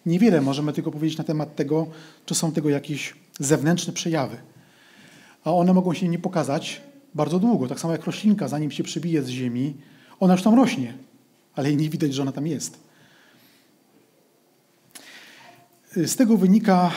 Niewiele 0.05 0.41
możemy 0.41 0.73
tylko 0.73 0.91
powiedzieć 0.91 1.17
na 1.17 1.23
temat 1.23 1.55
tego, 1.55 1.87
czy 2.25 2.35
są 2.35 2.51
tego 2.51 2.69
jakieś 2.69 3.13
zewnętrzne 3.39 3.93
przejawy. 3.93 4.37
A 5.43 5.51
one 5.53 5.73
mogą 5.73 5.93
się 5.93 6.07
nie 6.07 6.19
pokazać 6.19 6.81
bardzo 7.15 7.39
długo. 7.39 7.67
Tak 7.67 7.79
samo 7.79 7.93
jak 7.93 8.05
roślinka, 8.05 8.47
zanim 8.47 8.71
się 8.71 8.83
przybije 8.83 9.23
z 9.23 9.27
ziemi, 9.27 9.75
ona 10.19 10.33
już 10.33 10.43
tam 10.43 10.55
rośnie, 10.55 10.93
ale 11.55 11.75
nie 11.75 11.89
widać, 11.89 12.13
że 12.13 12.21
ona 12.21 12.31
tam 12.31 12.47
jest. 12.47 12.79
Z 15.95 16.15
tego 16.15 16.37
wynika 16.37 16.91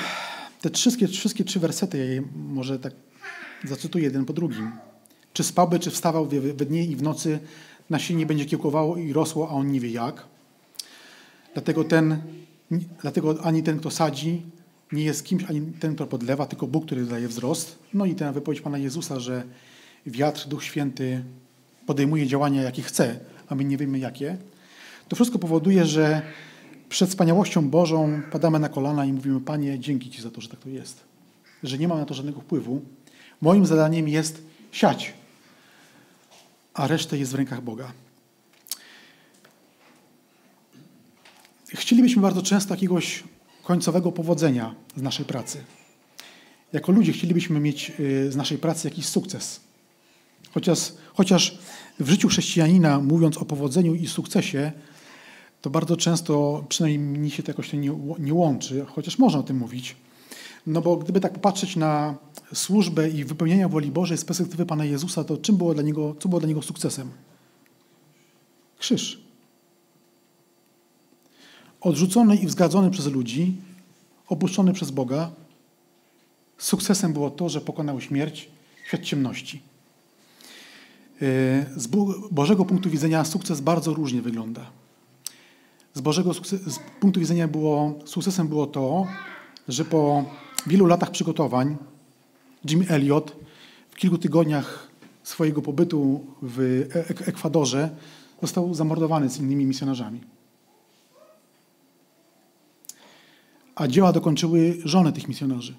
te 0.60 0.70
wszystkie, 0.70 1.08
wszystkie 1.08 1.44
trzy 1.44 1.60
wersety, 1.60 2.14
ja 2.14 2.22
może 2.36 2.78
tak 2.78 2.92
zacytuję 3.64 4.04
jeden 4.04 4.24
po 4.24 4.32
drugim. 4.32 4.72
Czy 5.32 5.44
spałby, 5.44 5.78
czy 5.78 5.90
wstawał 5.90 6.28
we 6.54 6.66
dnie 6.66 6.84
i 6.84 6.96
w 6.96 7.02
nocy, 7.02 7.38
nasienie 7.92 8.26
będzie 8.26 8.44
kiełkowało 8.44 8.96
i 8.96 9.12
rosło, 9.12 9.48
a 9.50 9.52
on 9.52 9.72
nie 9.72 9.80
wie 9.80 9.90
jak. 9.90 10.26
Dlatego, 11.52 11.84
ten, 11.84 12.16
dlatego 13.02 13.38
ani 13.42 13.62
ten, 13.62 13.78
kto 13.78 13.90
sadzi, 13.90 14.42
nie 14.92 15.04
jest 15.04 15.24
kimś, 15.24 15.44
ani 15.44 15.60
ten, 15.60 15.94
kto 15.94 16.06
podlewa, 16.06 16.46
tylko 16.46 16.66
Bóg, 16.66 16.86
który 16.86 17.06
daje 17.06 17.28
wzrost. 17.28 17.78
No 17.94 18.06
i 18.06 18.14
ta 18.14 18.32
wypowiedź 18.32 18.60
Pana 18.60 18.78
Jezusa, 18.78 19.20
że 19.20 19.44
wiatr, 20.06 20.48
Duch 20.48 20.64
Święty 20.64 21.24
podejmuje 21.86 22.26
działania, 22.26 22.62
jakie 22.62 22.82
chce, 22.82 23.20
a 23.48 23.54
my 23.54 23.64
nie 23.64 23.76
wiemy 23.76 23.98
jakie. 23.98 24.36
To 25.08 25.16
wszystko 25.16 25.38
powoduje, 25.38 25.86
że 25.86 26.22
przed 26.88 27.10
wspaniałością 27.10 27.70
Bożą 27.70 28.22
padamy 28.32 28.58
na 28.58 28.68
kolana 28.68 29.04
i 29.04 29.12
mówimy, 29.12 29.40
Panie, 29.40 29.78
dzięki 29.78 30.10
Ci 30.10 30.22
za 30.22 30.30
to, 30.30 30.40
że 30.40 30.48
tak 30.48 30.60
to 30.60 30.68
jest. 30.68 31.00
Że 31.62 31.78
nie 31.78 31.88
mam 31.88 31.98
na 31.98 32.04
to 32.04 32.14
żadnego 32.14 32.40
wpływu. 32.40 32.80
Moim 33.40 33.66
zadaniem 33.66 34.08
jest 34.08 34.42
siać, 34.72 35.12
a 36.74 36.86
reszta 36.86 37.16
jest 37.16 37.32
w 37.32 37.34
rękach 37.34 37.62
Boga. 37.62 37.92
Chcielibyśmy 41.68 42.22
bardzo 42.22 42.42
często 42.42 42.74
jakiegoś 42.74 43.24
końcowego 43.62 44.12
powodzenia 44.12 44.74
z 44.96 45.02
naszej 45.02 45.26
pracy. 45.26 45.64
Jako 46.72 46.92
ludzie 46.92 47.12
chcielibyśmy 47.12 47.60
mieć 47.60 47.92
y, 48.00 48.32
z 48.32 48.36
naszej 48.36 48.58
pracy 48.58 48.88
jakiś 48.88 49.06
sukces. 49.06 49.60
Chociaż, 50.54 50.92
chociaż 51.14 51.58
w 52.00 52.10
życiu 52.10 52.28
chrześcijanina, 52.28 53.00
mówiąc 53.00 53.38
o 53.38 53.44
powodzeniu 53.44 53.94
i 53.94 54.06
sukcesie, 54.06 54.72
to 55.60 55.70
bardzo 55.70 55.96
często, 55.96 56.64
przynajmniej 56.68 57.20
mi 57.20 57.30
się 57.30 57.42
to 57.42 57.50
jakoś 57.50 57.72
nie, 57.72 57.98
nie 58.18 58.34
łączy, 58.34 58.84
chociaż 58.88 59.18
można 59.18 59.40
o 59.40 59.42
tym 59.42 59.56
mówić. 59.56 59.96
No 60.66 60.80
bo 60.80 60.96
gdyby 60.96 61.20
tak 61.20 61.32
popatrzeć 61.32 61.76
na 61.76 62.14
służbę 62.54 63.10
i 63.10 63.24
wypełnienie 63.24 63.68
woli 63.68 63.90
Bożej 63.90 64.18
z 64.18 64.24
perspektywy 64.24 64.66
Pana 64.66 64.84
Jezusa, 64.84 65.24
to 65.24 65.36
czym 65.36 65.56
było 65.56 65.74
dla 65.74 65.82
Niego, 65.82 66.14
co 66.18 66.28
było 66.28 66.40
dla 66.40 66.48
Niego 66.48 66.62
sukcesem? 66.62 67.10
Krzyż. 68.78 69.20
Odrzucony 71.80 72.36
i 72.36 72.46
wzgadzony 72.46 72.90
przez 72.90 73.06
ludzi, 73.06 73.56
opuszczony 74.28 74.72
przez 74.72 74.90
Boga, 74.90 75.30
sukcesem 76.58 77.12
było 77.12 77.30
to, 77.30 77.48
że 77.48 77.60
pokonał 77.60 78.00
śmierć, 78.00 78.48
świat 78.86 79.02
ciemności. 79.02 79.62
Yy, 81.20 81.28
z 81.76 81.88
Bożego 82.30 82.64
punktu 82.64 82.90
widzenia 82.90 83.24
sukces 83.24 83.60
bardzo 83.60 83.94
różnie 83.94 84.22
wygląda. 84.22 84.70
Z 85.94 86.00
Bożego 86.00 86.34
z 86.34 86.78
punktu 87.00 87.20
widzenia 87.20 87.48
było, 87.48 87.94
sukcesem 88.04 88.48
było 88.48 88.66
to, 88.66 89.06
że 89.68 89.84
po 89.84 90.24
wielu 90.68 90.86
latach 90.86 91.10
przygotowań 91.10 91.76
Jim 92.70 92.84
Elliot 92.88 93.36
w 93.90 93.96
kilku 93.96 94.18
tygodniach 94.18 94.88
swojego 95.22 95.62
pobytu 95.62 96.26
w 96.42 96.86
Ekwadorze 97.26 97.90
został 98.40 98.74
zamordowany 98.74 99.30
z 99.30 99.38
innymi 99.38 99.66
misjonarzami. 99.66 100.20
A 103.74 103.88
dzieła 103.88 104.12
dokończyły 104.12 104.78
żony 104.84 105.12
tych 105.12 105.28
misjonarzy. 105.28 105.74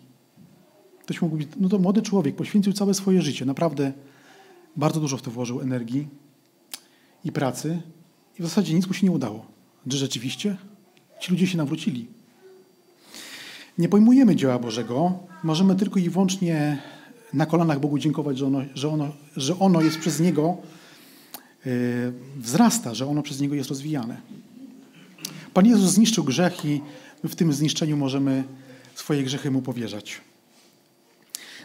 Ktoś 1.02 1.22
mógł 1.22 1.36
mówić, 1.36 1.50
no 1.60 1.70
to 1.70 1.80
młody 1.80 2.02
człowiek 2.02 2.36
poświęcił 2.36 2.74
całe 2.74 2.94
swoje 2.94 3.22
życie, 3.22 3.46
naprawdę 3.46 3.94
bardzo 4.76 5.00
dużo 5.00 5.18
w 5.18 5.22
to 5.22 5.32
włożył 5.32 5.62
energii 5.62 6.08
i 7.26 7.32
pracy 7.32 7.82
i 8.40 8.42
w 8.42 8.46
zasadzie 8.46 8.74
nic 8.74 8.88
mu 8.88 8.94
się 8.94 9.06
nie 9.06 9.12
udało. 9.12 9.46
Czy 9.90 9.98
rzeczywiście 9.98 10.58
ci 11.20 11.32
ludzie 11.32 11.48
się 11.48 11.58
nawrócili? 11.58 12.08
Nie 13.78 13.90
pojmujemy 13.90 14.36
dzieła 14.36 14.60
Bożego, 14.60 15.20
możemy 15.44 15.76
tylko 15.76 16.00
i 16.00 16.10
wyłącznie 16.10 16.82
na 17.34 17.46
kolanach 17.46 17.80
Bogu 17.80 18.00
dziękować, 18.00 18.38
że 18.38 18.48
ono, 18.48 18.62
że 18.76 18.90
ono, 18.90 19.12
że 19.38 19.60
ono 19.60 19.82
jest 19.82 20.00
przez 20.00 20.20
Niego 20.20 20.58
yy, 21.66 21.74
wzrasta, 22.38 22.94
że 22.94 23.08
ono 23.08 23.22
przez 23.22 23.40
Niego 23.40 23.56
jest 23.56 23.70
rozwijane. 23.70 24.22
Pan 25.54 25.66
Jezus 25.66 25.92
zniszczył 25.92 26.24
grzech 26.24 26.66
i 26.66 26.82
w 27.24 27.36
tym 27.36 27.54
zniszczeniu 27.54 27.98
możemy 27.98 28.44
swoje 28.96 29.24
grzechy 29.24 29.52
Mu 29.52 29.62
powierzać. 29.62 30.22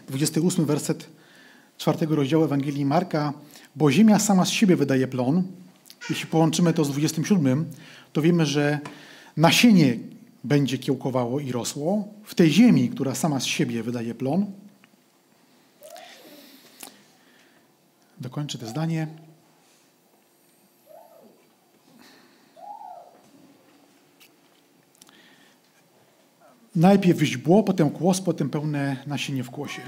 28 0.09 0.65
werset 0.65 1.07
czwartego 1.79 2.17
rozdziału 2.17 2.45
Ewangelii 2.45 2.85
Marka. 2.85 3.33
Bo 3.77 3.93
ziemia 3.93 4.19
sama 4.19 4.45
z 4.45 4.51
siebie 4.51 4.77
wydaje 4.77 5.09
plon. 5.09 5.43
Jeśli 6.11 6.27
połączymy 6.27 6.73
to 6.73 6.85
z 6.85 6.91
27, 6.91 7.65
to 8.13 8.23
wiemy, 8.23 8.47
że 8.47 8.79
nasienie 9.37 9.99
będzie 10.45 10.79
kiełkowało 10.79 11.41
i 11.41 11.53
rosło 11.53 12.09
w 12.25 12.35
tej 12.35 12.51
ziemi, 12.51 12.89
która 12.89 13.15
sama 13.15 13.41
z 13.41 13.45
siebie 13.45 13.83
wydaje 13.83 14.15
plon. 14.15 14.47
dokończę 18.21 18.59
to 18.59 18.67
zdanie. 18.67 19.07
Najpierw 26.77 27.21
źdźbło, 27.21 27.63
potem 27.63 27.91
kłos, 27.91 28.21
potem 28.21 28.51
pełne 28.51 28.97
nasienie 29.07 29.45
w 29.45 29.51
kłosie. 29.51 29.83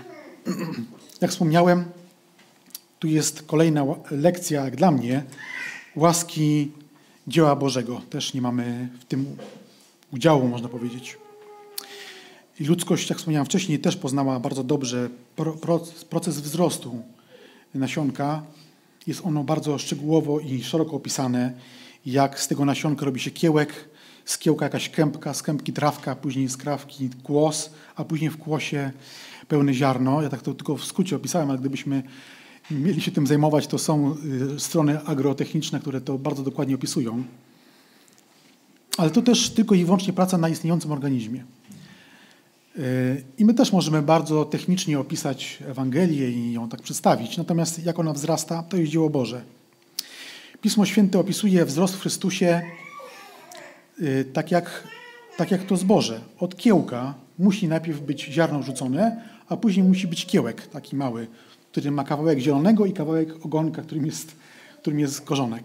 Jak 1.21 1.31
wspomniałem, 1.31 1.85
tu 2.99 3.09
jest 3.09 3.43
kolejna 3.43 3.85
lekcja, 4.11 4.65
jak 4.65 4.77
dla 4.77 4.91
mnie, 4.91 5.25
łaski 5.97 6.73
dzieła 7.27 7.57
Bożego. 7.57 8.01
Też 8.11 8.35
nie 8.35 8.43
mamy 8.43 8.89
w 9.01 9.05
tym 9.05 9.37
udziału, 10.13 10.49
można 10.49 10.69
powiedzieć. 10.69 11.19
I 12.61 12.65
ludzkość, 12.65 13.11
jak 13.11 13.19
wspomniałem 13.19 13.47
wcześniej, 13.47 13.79
też 13.79 13.97
poznała 13.97 14.41
bardzo 14.41 14.65
dobrze 14.65 15.11
proces 16.11 16.41
wzrostu 16.41 17.03
nasionka. 17.75 18.43
Jest 19.07 19.21
ono 19.25 19.45
bardzo 19.45 19.79
szczegółowo 19.79 20.41
i 20.41 20.63
szeroko 20.63 20.97
opisane, 20.97 21.53
jak 22.07 22.41
z 22.41 22.49
tego 22.49 22.65
nasionka 22.65 23.05
robi 23.07 23.21
się 23.21 23.31
kiełek, 23.31 23.89
z 24.25 24.39
kiełka 24.39 24.65
jakaś 24.65 24.89
kępka, 24.89 25.35
z 25.35 25.43
kępki 25.43 25.73
trawka, 25.73 26.17
później 26.17 26.49
z 26.49 26.57
krawki 26.57 27.11
kłos, 27.23 27.71
a 27.97 28.05
później 28.05 28.31
w 28.31 28.39
kłosie 28.39 28.91
pełne 29.49 29.75
ziarno. 29.75 30.23
Ja 30.23 30.29
tak 30.29 30.43
to 30.43 30.55
tylko 30.55 30.77
w 30.77 30.85
skrócie 30.85 31.17
opisałem, 31.17 31.51
ale 31.51 31.59
gdybyśmy 31.59 32.03
mieli 32.71 33.01
się 33.01 33.11
tym 33.11 33.27
zajmować, 33.27 33.67
to 33.67 33.79
są 33.79 34.17
y, 34.57 34.61
strony 34.61 35.05
agrotechniczne, 35.05 35.81
które 35.81 36.01
to 36.01 36.19
bardzo 36.19 36.43
dokładnie 36.43 36.75
opisują. 36.75 37.25
Ale 38.99 39.11
to 39.11 39.23
też 39.23 39.51
tylko 39.51 39.75
i 39.75 39.85
wyłącznie 39.85 40.13
praca 40.13 40.39
na 40.39 40.49
istniejącym 40.49 40.93
organizmie. 40.93 41.45
Y, 42.79 43.25
I 43.39 43.45
my 43.45 43.55
też 43.55 43.73
możemy 43.73 44.03
bardzo 44.03 44.45
technicznie 44.45 44.99
opisać 44.99 45.59
Ewangelię 45.67 46.31
i 46.31 46.53
ją 46.53 46.69
tak 46.69 46.83
przedstawić. 46.83 47.37
Natomiast 47.37 47.85
jak 47.85 47.99
ona 47.99 48.13
wzrasta, 48.13 48.63
to 48.63 48.77
jest 48.77 48.93
dzieło 48.93 49.11
Boże. 49.11 49.43
Pismo 50.61 50.87
Święte 50.87 51.19
opisuje 51.19 51.65
wzrost 51.65 51.95
w 51.95 52.01
Chrystusie 52.01 52.63
y, 54.01 54.25
tak 54.33 54.51
jak, 54.51 54.89
tak 55.37 55.51
jak 55.51 55.65
to 55.65 55.77
zboże. 55.77 56.21
Od 56.39 56.57
kiełka 56.57 57.15
musi 57.39 57.69
najpierw 57.69 58.01
być 58.01 58.25
ziarno 58.25 58.63
rzucone, 58.63 59.25
a 59.49 59.57
później 59.57 59.87
musi 59.87 60.07
być 60.07 60.27
kiełek 60.27 60.67
taki 60.67 60.97
mały, 60.97 61.27
który 61.73 61.91
ma 61.91 62.05
kawałek 62.05 62.39
zielonego 62.39 62.87
i 62.87 62.93
kawałek 62.93 63.47
ogonka, 63.47 63.83
którym 63.83 64.07
jest, 64.07 64.37
którym 64.81 65.01
jest 65.01 65.21
korzonek. 65.21 65.65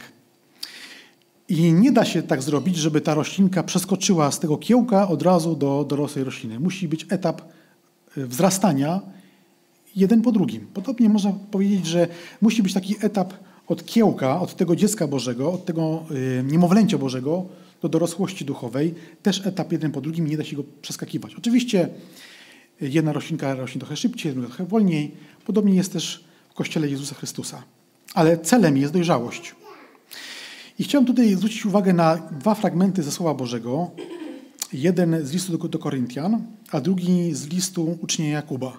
I 1.50 1.74
nie 1.74 1.92
da 1.92 2.06
się 2.06 2.24
tak 2.24 2.42
zrobić, 2.42 2.76
żeby 2.76 3.02
ta 3.02 3.14
roślinka 3.14 3.64
przeskoczyła 3.64 4.32
z 4.32 4.40
tego 4.40 4.58
kiełka 4.58 5.08
od 5.08 5.22
razu 5.22 5.56
do 5.56 5.86
dorosłej 5.90 6.26
rośliny. 6.26 6.60
Musi 6.60 6.88
być 6.88 7.06
etap 7.10 7.42
y, 8.18 8.28
wzrastania 8.28 9.02
jeden 9.96 10.22
po 10.22 10.32
drugim. 10.32 10.68
Podobnie 10.74 11.10
można 11.10 11.34
powiedzieć, 11.52 11.86
że 11.86 12.08
musi 12.42 12.64
być 12.64 12.74
taki 12.74 12.96
etap 13.02 13.34
od 13.68 13.86
kiełka, 13.86 14.42
od 14.42 14.56
tego 14.56 14.76
dziecka 14.76 15.08
Bożego, 15.08 15.54
od 15.54 15.66
tego 15.66 16.04
y, 16.12 16.44
niemowlęcia 16.44 16.98
Bożego 16.98 17.46
do 17.82 17.90
dorosłości 17.90 18.46
duchowej. 18.46 18.94
Też 19.24 19.48
etap 19.48 19.72
jeden 19.72 19.92
po 19.92 20.02
drugim, 20.02 20.28
nie 20.28 20.38
da 20.38 20.44
się 20.44 20.56
go 20.56 20.64
przeskakiwać. 20.82 21.36
Oczywiście 21.36 21.90
jedna 22.82 23.14
roślinka 23.14 23.56
rośnie 23.56 23.80
trochę 23.80 23.98
szybciej, 23.98 24.34
druga 24.34 24.48
trochę 24.48 24.66
wolniej. 24.66 25.12
Podobnie 25.46 25.76
jest 25.76 25.94
też 25.94 26.24
w 26.50 26.54
Kościele 26.54 26.90
Jezusa 26.90 27.16
Chrystusa. 27.16 27.64
Ale 28.14 28.38
celem 28.38 28.78
jest 28.78 28.94
dojrzałość. 28.94 29.56
I 30.80 30.84
chciałem 30.84 31.06
tutaj 31.06 31.36
zwrócić 31.36 31.66
uwagę 31.66 31.94
na 31.94 32.18
dwa 32.18 32.56
fragmenty 32.56 33.04
ze 33.04 33.12
Słowa 33.12 33.34
Bożego. 33.34 33.92
Jeden 34.74 35.26
z 35.26 35.32
listu 35.32 35.58
do, 35.58 35.68
do 35.68 35.80
Koryntian, 35.80 36.44
a 36.72 36.82
drugi 36.82 37.34
z 37.34 37.48
listu 37.48 37.98
ucznia 38.02 38.30
Jakuba. 38.30 38.78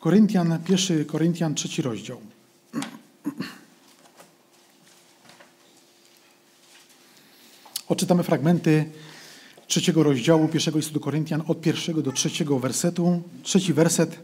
Koryntian, 0.00 0.58
pierwszy 0.64 1.04
Koryntian, 1.04 1.54
trzeci 1.54 1.82
rozdział. 1.82 2.20
Odczytamy 7.88 8.22
fragmenty 8.22 8.84
trzeciego 9.66 10.02
rozdziału 10.02 10.48
pierwszego 10.48 10.78
listu 10.78 10.94
do 10.94 11.00
Koryntian 11.00 11.42
od 11.46 11.60
pierwszego 11.60 12.02
do 12.02 12.12
trzeciego 12.12 12.58
wersetu. 12.58 13.22
Trzeci 13.42 13.72
werset 13.72 14.18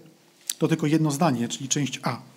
to 0.58 0.68
tylko 0.68 0.86
jedno 0.86 1.10
zdanie, 1.10 1.48
czyli 1.48 1.68
część 1.68 2.00
A. 2.02 2.35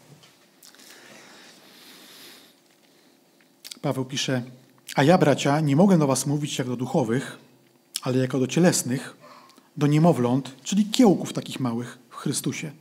Paweł 3.82 4.06
pisze, 4.06 4.42
a 4.96 5.04
ja, 5.04 5.18
bracia, 5.18 5.60
nie 5.60 5.76
mogę 5.76 5.98
do 5.98 6.08
was 6.08 6.26
mówić 6.26 6.58
jak 6.58 6.68
do 6.68 6.76
duchowych, 6.76 7.38
ale 8.02 8.18
jako 8.18 8.40
do 8.40 8.48
cielesnych, 8.48 9.18
do 9.78 9.88
niemowląt, 9.88 10.56
czyli 10.64 10.86
kiełków 10.86 11.34
takich 11.34 11.60
małych 11.60 12.00
w 12.10 12.16
Chrystusie. 12.16 12.72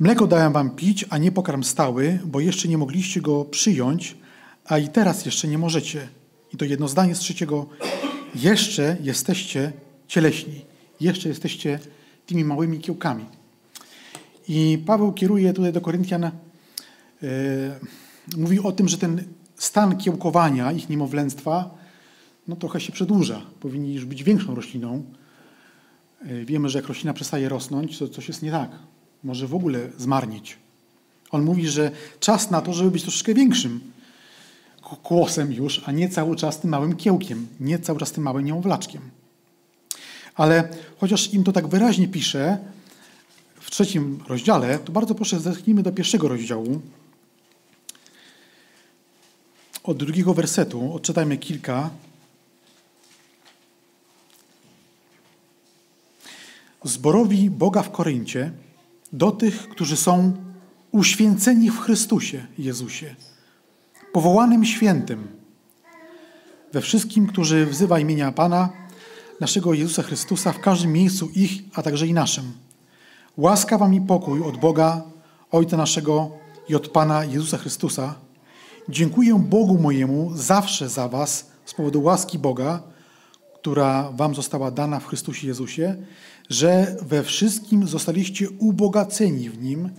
Mleko 0.00 0.26
dałem 0.26 0.52
wam 0.52 0.70
pić, 0.70 1.04
a 1.10 1.18
nie 1.18 1.32
pokarm 1.32 1.62
stały, 1.62 2.18
bo 2.24 2.40
jeszcze 2.40 2.68
nie 2.68 2.78
mogliście 2.78 3.20
go 3.20 3.44
przyjąć, 3.44 4.16
a 4.64 4.78
i 4.78 4.88
teraz 4.88 5.26
jeszcze 5.26 5.48
nie 5.48 5.58
możecie. 5.58 6.08
I 6.54 6.56
to 6.56 6.64
jedno 6.64 6.88
zdanie 6.88 7.14
z 7.14 7.18
trzeciego. 7.18 7.66
Jeszcze 8.34 8.96
jesteście 9.00 9.72
cieleśni. 10.08 10.64
Jeszcze 11.00 11.28
jesteście 11.28 11.78
tymi 12.26 12.44
małymi 12.44 12.78
kiełkami. 12.78 13.24
I 14.48 14.78
Paweł 14.86 15.12
kieruje 15.12 15.52
tutaj 15.52 15.72
do 15.72 15.80
Koryntian, 15.80 16.30
yy, 17.22 17.30
mówi 18.36 18.60
o 18.60 18.72
tym, 18.72 18.88
że 18.88 18.98
ten 18.98 19.24
stan 19.56 19.96
kiełkowania 19.96 20.72
ich 20.72 20.88
niemowlęctwa 20.88 21.70
no, 22.48 22.56
trochę 22.56 22.80
się 22.80 22.92
przedłuża. 22.92 23.42
Powinni 23.60 23.94
już 23.94 24.04
być 24.04 24.24
większą 24.24 24.54
rośliną. 24.54 25.02
E, 26.22 26.44
wiemy, 26.44 26.68
że 26.68 26.78
jak 26.78 26.88
roślina 26.88 27.14
przestaje 27.14 27.48
rosnąć, 27.48 27.98
to 27.98 28.08
coś 28.08 28.28
jest 28.28 28.42
nie 28.42 28.50
tak. 28.50 28.70
Może 29.24 29.46
w 29.46 29.54
ogóle 29.54 29.88
zmarnieć. 29.98 30.56
On 31.30 31.44
mówi, 31.44 31.68
że 31.68 31.90
czas 32.20 32.50
na 32.50 32.60
to, 32.60 32.72
żeby 32.72 32.90
być 32.90 33.02
troszeczkę 33.02 33.34
większym 33.34 33.80
kłosem 35.02 35.52
już, 35.52 35.82
a 35.86 35.92
nie 35.92 36.08
cały 36.08 36.36
czas 36.36 36.60
tym 36.60 36.70
małym 36.70 36.96
kiełkiem, 36.96 37.46
nie 37.60 37.78
cały 37.78 37.98
czas 37.98 38.12
tym 38.12 38.24
małym 38.24 38.44
niemowlaczkiem. 38.44 39.02
Ale 40.34 40.68
chociaż 40.98 41.34
im 41.34 41.44
to 41.44 41.52
tak 41.52 41.68
wyraźnie 41.68 42.08
pisze 42.08 42.58
w 43.60 43.70
trzecim 43.70 44.18
rozdziale, 44.28 44.78
to 44.78 44.92
bardzo 44.92 45.14
proszę 45.14 45.40
zerknijmy 45.40 45.82
do 45.82 45.92
pierwszego 45.92 46.28
rozdziału, 46.28 46.80
od 49.86 49.96
drugiego 49.96 50.34
wersetu 50.34 50.94
odczytajmy 50.94 51.38
kilka. 51.38 51.90
Zborowi 56.84 57.50
Boga 57.50 57.82
w 57.82 57.90
Koryncie 57.90 58.52
do 59.12 59.30
tych, 59.30 59.68
którzy 59.68 59.96
są 59.96 60.32
uświęceni 60.92 61.70
w 61.70 61.80
Chrystusie 61.80 62.46
Jezusie, 62.58 63.14
powołanym 64.12 64.64
świętym, 64.64 65.28
we 66.72 66.80
wszystkim, 66.80 67.26
którzy 67.26 67.66
wzywa 67.66 67.98
imienia 67.98 68.32
Pana, 68.32 68.68
naszego 69.40 69.74
Jezusa 69.74 70.02
Chrystusa, 70.02 70.52
w 70.52 70.60
każdym 70.60 70.92
miejscu 70.92 71.28
ich, 71.34 71.62
a 71.74 71.82
także 71.82 72.06
i 72.06 72.12
naszym. 72.12 72.52
Łaska 73.36 73.78
wam 73.78 73.94
i 73.94 74.00
pokój 74.00 74.42
od 74.42 74.56
Boga, 74.56 75.02
Ojca 75.50 75.76
naszego 75.76 76.30
i 76.68 76.74
od 76.74 76.88
Pana 76.88 77.24
Jezusa 77.24 77.58
Chrystusa, 77.58 78.14
Dziękuję 78.88 79.44
Bogu 79.48 79.78
mojemu 79.78 80.30
zawsze 80.34 80.88
za 80.88 81.08
Was 81.08 81.46
z 81.64 81.74
powodu 81.74 82.02
łaski 82.02 82.38
Boga, 82.38 82.82
która 83.54 84.12
Wam 84.12 84.34
została 84.34 84.70
dana 84.70 85.00
w 85.00 85.06
Chrystusie 85.06 85.46
Jezusie, 85.46 85.96
że 86.50 86.96
we 87.02 87.22
wszystkim 87.22 87.88
zostaliście 87.88 88.50
ubogaceni 88.50 89.50
w 89.50 89.62
Nim 89.62 89.90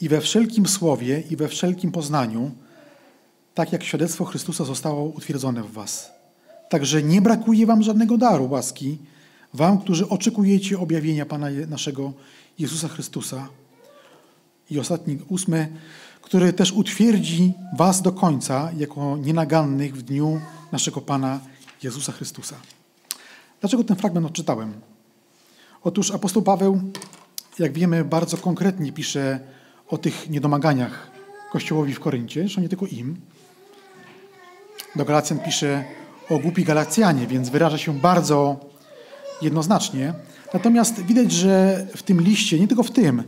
i 0.00 0.08
we 0.08 0.20
wszelkim 0.20 0.66
słowie 0.66 1.22
i 1.30 1.36
we 1.36 1.48
wszelkim 1.48 1.92
poznaniu, 1.92 2.50
tak 3.54 3.72
jak 3.72 3.84
świadectwo 3.84 4.24
Chrystusa 4.24 4.64
zostało 4.64 5.04
utwierdzone 5.04 5.62
w 5.62 5.72
Was. 5.72 6.12
Także 6.68 7.02
nie 7.02 7.20
brakuje 7.20 7.66
Wam 7.66 7.82
żadnego 7.82 8.18
daru 8.18 8.48
łaski, 8.50 8.98
Wam, 9.54 9.78
którzy 9.78 10.08
oczekujecie 10.08 10.78
objawienia 10.78 11.26
Pana 11.26 11.46
naszego 11.68 12.12
Jezusa 12.58 12.88
Chrystusa. 12.88 13.48
I 14.70 14.78
ostatni, 14.78 15.18
ósmy, 15.28 15.68
który 16.28 16.52
też 16.52 16.72
utwierdzi 16.72 17.54
Was 17.76 18.02
do 18.02 18.12
końca 18.12 18.70
jako 18.76 19.16
nienagannych 19.16 19.96
w 19.96 20.02
dniu 20.02 20.40
naszego 20.72 21.00
Pana 21.00 21.40
Jezusa 21.82 22.12
Chrystusa. 22.12 22.56
Dlaczego 23.60 23.84
ten 23.84 23.96
fragment 23.96 24.26
odczytałem? 24.26 24.72
Otóż 25.84 26.10
apostoł 26.10 26.42
Paweł, 26.42 26.80
jak 27.58 27.72
wiemy, 27.72 28.04
bardzo 28.04 28.36
konkretnie 28.36 28.92
pisze 28.92 29.40
o 29.88 29.98
tych 29.98 30.30
niedomaganiach 30.30 31.10
Kościołowi 31.52 31.94
w 31.94 32.00
Koryncie, 32.00 32.40
zresztą 32.40 32.60
nie 32.60 32.68
tylko 32.68 32.86
im. 32.86 33.16
Do 34.96 35.04
Galacjan 35.04 35.38
pisze 35.38 35.84
o 36.30 36.38
głupi 36.38 36.64
Galacjanie, 36.64 37.26
więc 37.26 37.48
wyraża 37.48 37.78
się 37.78 37.98
bardzo 37.98 38.60
jednoznacznie. 39.42 40.14
Natomiast 40.54 41.02
widać, 41.02 41.32
że 41.32 41.86
w 41.96 42.02
tym 42.02 42.20
liście, 42.20 42.60
nie 42.60 42.68
tylko 42.68 42.82
w 42.82 42.90
tym, 42.90 43.22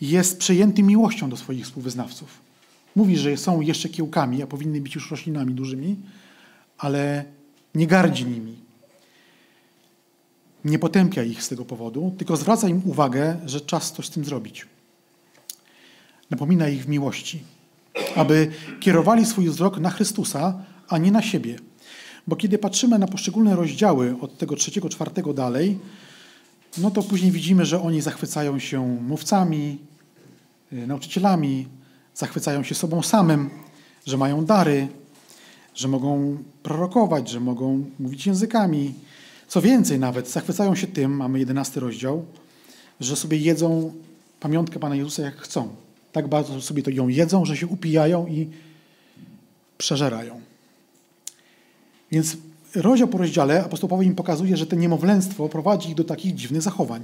jest 0.00 0.38
przejęty 0.38 0.82
miłością 0.82 1.30
do 1.30 1.36
swoich 1.36 1.64
współwyznawców. 1.64 2.40
Mówi, 2.96 3.16
że 3.16 3.36
są 3.36 3.60
jeszcze 3.60 3.88
kiełkami, 3.88 4.42
a 4.42 4.46
powinny 4.46 4.80
być 4.80 4.94
już 4.94 5.10
roślinami 5.10 5.54
dużymi, 5.54 5.96
ale 6.78 7.24
nie 7.74 7.86
gardzi 7.86 8.26
nimi. 8.26 8.58
Nie 10.64 10.78
potępia 10.78 11.22
ich 11.22 11.42
z 11.42 11.48
tego 11.48 11.64
powodu, 11.64 12.14
tylko 12.18 12.36
zwraca 12.36 12.68
im 12.68 12.82
uwagę, 12.84 13.36
że 13.46 13.60
czas 13.60 13.92
coś 13.92 14.06
z 14.06 14.10
tym 14.10 14.24
zrobić. 14.24 14.66
Napomina 16.30 16.68
ich 16.68 16.84
w 16.84 16.88
miłości, 16.88 17.42
aby 18.16 18.50
kierowali 18.80 19.26
swój 19.26 19.48
wzrok 19.48 19.78
na 19.78 19.90
Chrystusa, 19.90 20.64
a 20.88 20.98
nie 20.98 21.12
na 21.12 21.22
siebie. 21.22 21.58
Bo 22.26 22.36
kiedy 22.36 22.58
patrzymy 22.58 22.98
na 22.98 23.06
poszczególne 23.06 23.56
rozdziały 23.56 24.16
od 24.20 24.38
tego 24.38 24.56
trzeciego, 24.56 24.88
czwartego 24.88 25.34
dalej, 25.34 25.78
no 26.80 26.90
to 26.90 27.02
później 27.02 27.30
widzimy, 27.30 27.66
że 27.66 27.82
oni 27.82 28.00
zachwycają 28.00 28.58
się 28.58 28.86
mówcami, 28.86 29.78
y, 30.72 30.86
nauczycielami, 30.86 31.66
zachwycają 32.14 32.62
się 32.62 32.74
sobą 32.74 33.02
samym, 33.02 33.50
że 34.06 34.16
mają 34.16 34.44
dary, 34.44 34.88
że 35.74 35.88
mogą 35.88 36.38
prorokować, 36.62 37.30
że 37.30 37.40
mogą 37.40 37.84
mówić 37.98 38.26
językami. 38.26 38.94
Co 39.48 39.62
więcej, 39.62 39.98
nawet 39.98 40.30
zachwycają 40.30 40.74
się 40.74 40.86
tym, 40.86 41.16
mamy 41.16 41.38
jedenasty 41.38 41.80
rozdział, 41.80 42.24
że 43.00 43.16
sobie 43.16 43.38
jedzą 43.38 43.92
pamiątkę 44.40 44.78
Pana 44.78 44.96
Jezusa 44.96 45.22
jak 45.22 45.36
chcą. 45.36 45.68
Tak 46.12 46.28
bardzo 46.28 46.60
sobie 46.60 46.82
to 46.82 46.90
ją 46.90 47.08
jedzą, 47.08 47.44
że 47.44 47.56
się 47.56 47.66
upijają 47.66 48.26
i 48.26 48.50
przeżerają. 49.78 50.40
Więc 52.10 52.36
rozdział 52.74 53.08
po 53.08 53.18
rozdziale 53.18 53.64
apostoł 53.64 53.88
Paweł 53.88 54.02
im 54.02 54.14
pokazuje, 54.14 54.56
że 54.56 54.66
to 54.66 54.76
niemowlęctwo 54.76 55.48
prowadzi 55.48 55.88
ich 55.88 55.94
do 55.94 56.04
takich 56.04 56.34
dziwnych 56.34 56.62
zachowań. 56.62 57.02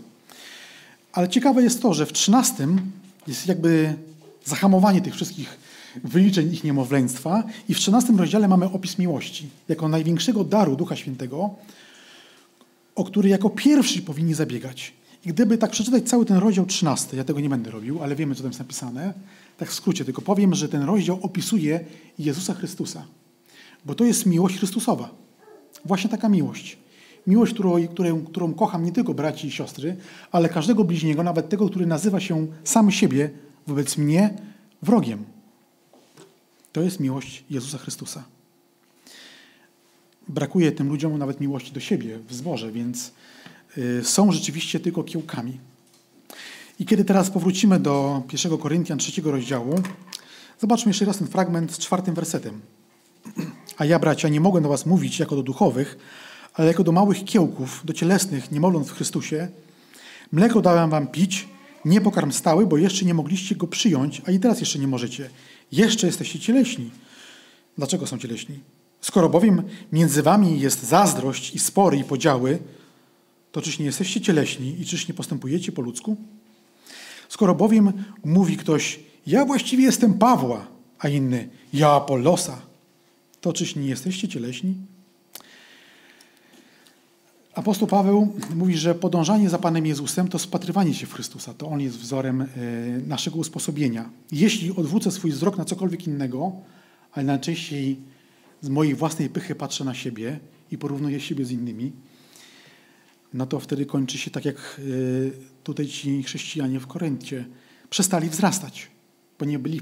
Ale 1.12 1.28
ciekawe 1.28 1.62
jest 1.62 1.82
to, 1.82 1.94
że 1.94 2.06
w 2.06 2.12
trzynastym 2.12 2.92
jest 3.26 3.46
jakby 3.46 3.94
zahamowanie 4.44 5.00
tych 5.00 5.14
wszystkich 5.14 5.58
wyliczeń 6.04 6.52
ich 6.52 6.64
niemowlęctwa 6.64 7.44
i 7.68 7.74
w 7.74 7.78
trzynastym 7.78 8.18
rozdziale 8.18 8.48
mamy 8.48 8.66
opis 8.66 8.98
miłości 8.98 9.48
jako 9.68 9.88
największego 9.88 10.44
daru 10.44 10.76
Ducha 10.76 10.96
Świętego, 10.96 11.50
o 12.94 13.04
który 13.04 13.28
jako 13.28 13.50
pierwszy 13.50 14.02
powinni 14.02 14.34
zabiegać. 14.34 14.92
I 15.26 15.28
gdyby 15.28 15.58
tak 15.58 15.70
przeczytać 15.70 16.08
cały 16.08 16.24
ten 16.26 16.36
rozdział 16.36 16.66
13, 16.66 17.16
ja 17.16 17.24
tego 17.24 17.40
nie 17.40 17.48
będę 17.48 17.70
robił, 17.70 18.02
ale 18.02 18.16
wiemy, 18.16 18.34
co 18.34 18.42
tam 18.42 18.50
jest 18.50 18.58
napisane, 18.58 19.14
tak 19.58 19.68
w 19.68 19.74
skrócie, 19.74 20.04
tylko 20.04 20.22
powiem, 20.22 20.54
że 20.54 20.68
ten 20.68 20.82
rozdział 20.82 21.18
opisuje 21.22 21.80
Jezusa 22.18 22.54
Chrystusa. 22.54 23.04
Bo 23.84 23.94
to 23.94 24.04
jest 24.04 24.26
miłość 24.26 24.58
Chrystusowa. 24.58 25.23
Właśnie 25.84 26.10
taka 26.10 26.28
miłość. 26.28 26.78
Miłość, 27.26 27.54
którą, 27.54 27.88
którą, 27.88 28.24
którą 28.24 28.54
kocham 28.54 28.84
nie 28.84 28.92
tylko 28.92 29.14
braci 29.14 29.46
i 29.46 29.50
siostry, 29.50 29.96
ale 30.32 30.48
każdego 30.48 30.84
bliźniego, 30.84 31.22
nawet 31.22 31.48
tego, 31.48 31.68
który 31.68 31.86
nazywa 31.86 32.20
się 32.20 32.46
sam 32.64 32.90
siebie 32.90 33.30
wobec 33.66 33.98
mnie 33.98 34.34
wrogiem. 34.82 35.24
To 36.72 36.82
jest 36.82 37.00
miłość 37.00 37.44
Jezusa 37.50 37.78
Chrystusa. 37.78 38.24
Brakuje 40.28 40.72
tym 40.72 40.88
ludziom 40.88 41.18
nawet 41.18 41.40
miłości 41.40 41.72
do 41.72 41.80
siebie 41.80 42.18
w 42.28 42.34
zborze, 42.34 42.72
więc 42.72 43.12
y, 43.78 44.04
są 44.04 44.32
rzeczywiście 44.32 44.80
tylko 44.80 45.04
kiełkami. 45.04 45.60
I 46.80 46.86
kiedy 46.86 47.04
teraz 47.04 47.30
powrócimy 47.30 47.80
do 47.80 48.22
1 48.32 48.58
Koryntian 48.58 48.98
trzeciego 48.98 49.30
rozdziału, 49.30 49.74
zobaczmy 50.60 50.90
jeszcze 50.90 51.04
raz 51.04 51.18
ten 51.18 51.28
fragment 51.28 51.72
z 51.72 51.78
czwartym 51.78 52.14
wersetem. 52.14 52.60
A 53.76 53.84
ja, 53.84 53.98
bracia, 53.98 54.28
nie 54.28 54.40
mogę 54.40 54.60
do 54.60 54.68
was 54.68 54.86
mówić 54.86 55.18
jako 55.18 55.36
do 55.36 55.42
duchowych, 55.42 55.98
ale 56.54 56.68
jako 56.68 56.84
do 56.84 56.92
małych 56.92 57.24
kiełków, 57.24 57.82
do 57.84 57.92
cielesnych, 57.92 58.52
nie 58.52 58.60
moląc 58.60 58.88
w 58.88 58.92
Chrystusie. 58.92 59.48
Mleko 60.32 60.60
dałem 60.60 60.90
wam 60.90 61.06
pić, 61.06 61.48
nie 61.84 62.00
pokarm 62.00 62.32
stały, 62.32 62.66
bo 62.66 62.76
jeszcze 62.76 63.04
nie 63.04 63.14
mogliście 63.14 63.54
go 63.54 63.66
przyjąć, 63.66 64.22
a 64.26 64.30
i 64.30 64.38
teraz 64.38 64.60
jeszcze 64.60 64.78
nie 64.78 64.86
możecie. 64.86 65.30
Jeszcze 65.72 66.06
jesteście 66.06 66.40
cieleśni. 66.40 66.90
Dlaczego 67.78 68.06
są 68.06 68.18
cieleśni? 68.18 68.60
Skoro 69.00 69.28
bowiem 69.28 69.62
między 69.92 70.22
wami 70.22 70.60
jest 70.60 70.82
zazdrość 70.82 71.54
i 71.54 71.58
spory 71.58 71.98
i 71.98 72.04
podziały, 72.04 72.58
to 73.52 73.62
czyż 73.62 73.78
nie 73.78 73.84
jesteście 73.84 74.20
cieleśni 74.20 74.80
i 74.80 74.86
czyż 74.86 75.08
nie 75.08 75.14
postępujecie 75.14 75.72
po 75.72 75.82
ludzku? 75.82 76.16
Skoro 77.28 77.54
bowiem 77.54 77.92
mówi 78.24 78.56
ktoś, 78.56 79.00
ja 79.26 79.44
właściwie 79.44 79.84
jestem 79.84 80.14
Pawła, 80.14 80.66
a 80.98 81.08
inny, 81.08 81.48
ja 81.72 81.90
Apollosa, 81.90 82.62
to 83.44 83.52
czyż 83.52 83.76
nie 83.76 83.86
jesteście 83.86 84.28
cieleśni? 84.28 84.74
Apostoł 87.54 87.88
Paweł 87.88 88.36
mówi, 88.54 88.76
że 88.76 88.94
podążanie 88.94 89.50
za 89.50 89.58
Panem 89.58 89.86
Jezusem 89.86 90.28
to 90.28 90.38
spatrywanie 90.38 90.94
się 90.94 91.06
w 91.06 91.12
Chrystusa. 91.12 91.54
To 91.54 91.68
On 91.68 91.80
jest 91.80 91.98
wzorem 91.98 92.42
e, 92.42 92.46
naszego 93.06 93.36
usposobienia. 93.36 94.10
Jeśli 94.32 94.76
odwrócę 94.76 95.10
swój 95.10 95.30
wzrok 95.30 95.58
na 95.58 95.64
cokolwiek 95.64 96.06
innego, 96.06 96.52
ale 97.12 97.24
najczęściej 97.24 98.00
z 98.60 98.68
mojej 98.68 98.94
własnej 98.94 99.28
pychy 99.30 99.54
patrzę 99.54 99.84
na 99.84 99.94
siebie 99.94 100.40
i 100.70 100.78
porównuję 100.78 101.20
siebie 101.20 101.44
z 101.44 101.50
innymi, 101.50 101.92
no 103.34 103.46
to 103.46 103.60
wtedy 103.60 103.86
kończy 103.86 104.18
się 104.18 104.30
tak, 104.30 104.44
jak 104.44 104.56
e, 104.56 104.82
tutaj 105.64 105.86
ci 105.86 106.22
chrześcijanie 106.22 106.80
w 106.80 106.86
Koryncie 106.86 107.44
przestali 107.90 108.28
wzrastać, 108.28 108.90
bo 109.38 109.44
nie, 109.44 109.58
byli, 109.58 109.80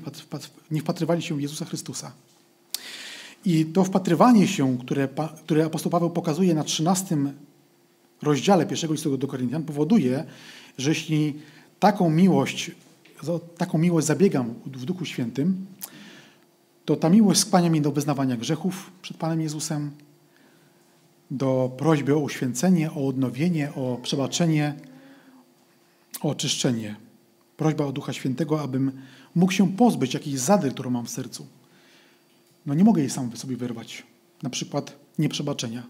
nie 0.71 0.81
wpatrywali 0.81 1.23
się 1.23 1.37
w 1.37 1.41
Jezusa 1.41 1.65
Chrystusa. 1.65 2.13
I 3.45 3.65
to 3.65 3.85
wpatrywanie 3.85 4.49
się, 4.49 4.79
które, 4.79 5.09
które 5.45 5.65
apostoł 5.65 5.93
Paweł 5.93 6.11
pokazuje 6.11 6.55
na 6.55 6.65
13 6.65 7.17
rozdziale 8.23 8.67
pierwszego 8.67 8.93
listu 8.93 9.19
do 9.19 9.27
Koryntian, 9.27 9.63
powoduje, 9.63 10.25
że 10.79 10.91
jeśli 10.91 11.35
taką 11.81 12.11
miłość, 12.11 12.71
taką 13.59 13.79
miłość 13.79 14.07
zabiegam 14.07 14.55
w 14.67 14.85
Duchu 14.85 15.05
Świętym, 15.05 15.67
to 16.85 16.97
ta 16.97 17.09
miłość 17.09 17.41
skłania 17.41 17.71
mnie 17.71 17.81
do 17.81 17.93
wyznawania 17.93 18.37
grzechów 18.37 18.91
przed 19.03 19.17
Panem 19.17 19.41
Jezusem, 19.41 19.91
do 21.31 21.71
prośby 21.77 22.15
o 22.15 22.19
uświęcenie, 22.19 22.93
o 22.93 23.07
odnowienie, 23.07 23.75
o 23.75 23.99
przebaczenie, 24.03 24.75
o 26.23 26.29
oczyszczenie. 26.29 26.97
Prośba 27.57 27.85
o 27.85 27.93
Ducha 27.93 28.13
Świętego, 28.13 28.61
abym 28.61 28.93
mógł 29.35 29.53
się 29.53 29.73
pozbyć 29.73 30.15
jakiejś 30.15 30.39
zady, 30.39 30.71
którą 30.71 30.91
mam 30.91 31.07
w 31.07 31.11
sercu. 31.11 31.47
No 32.67 32.75
nie 32.75 32.85
mogę 32.85 33.01
jej 33.01 33.11
sam 33.11 33.37
sobie 33.37 33.57
wyrwać. 33.57 34.03
Na 34.43 34.51
przykład 34.51 34.97
nieprzebaczenia. 35.19 35.87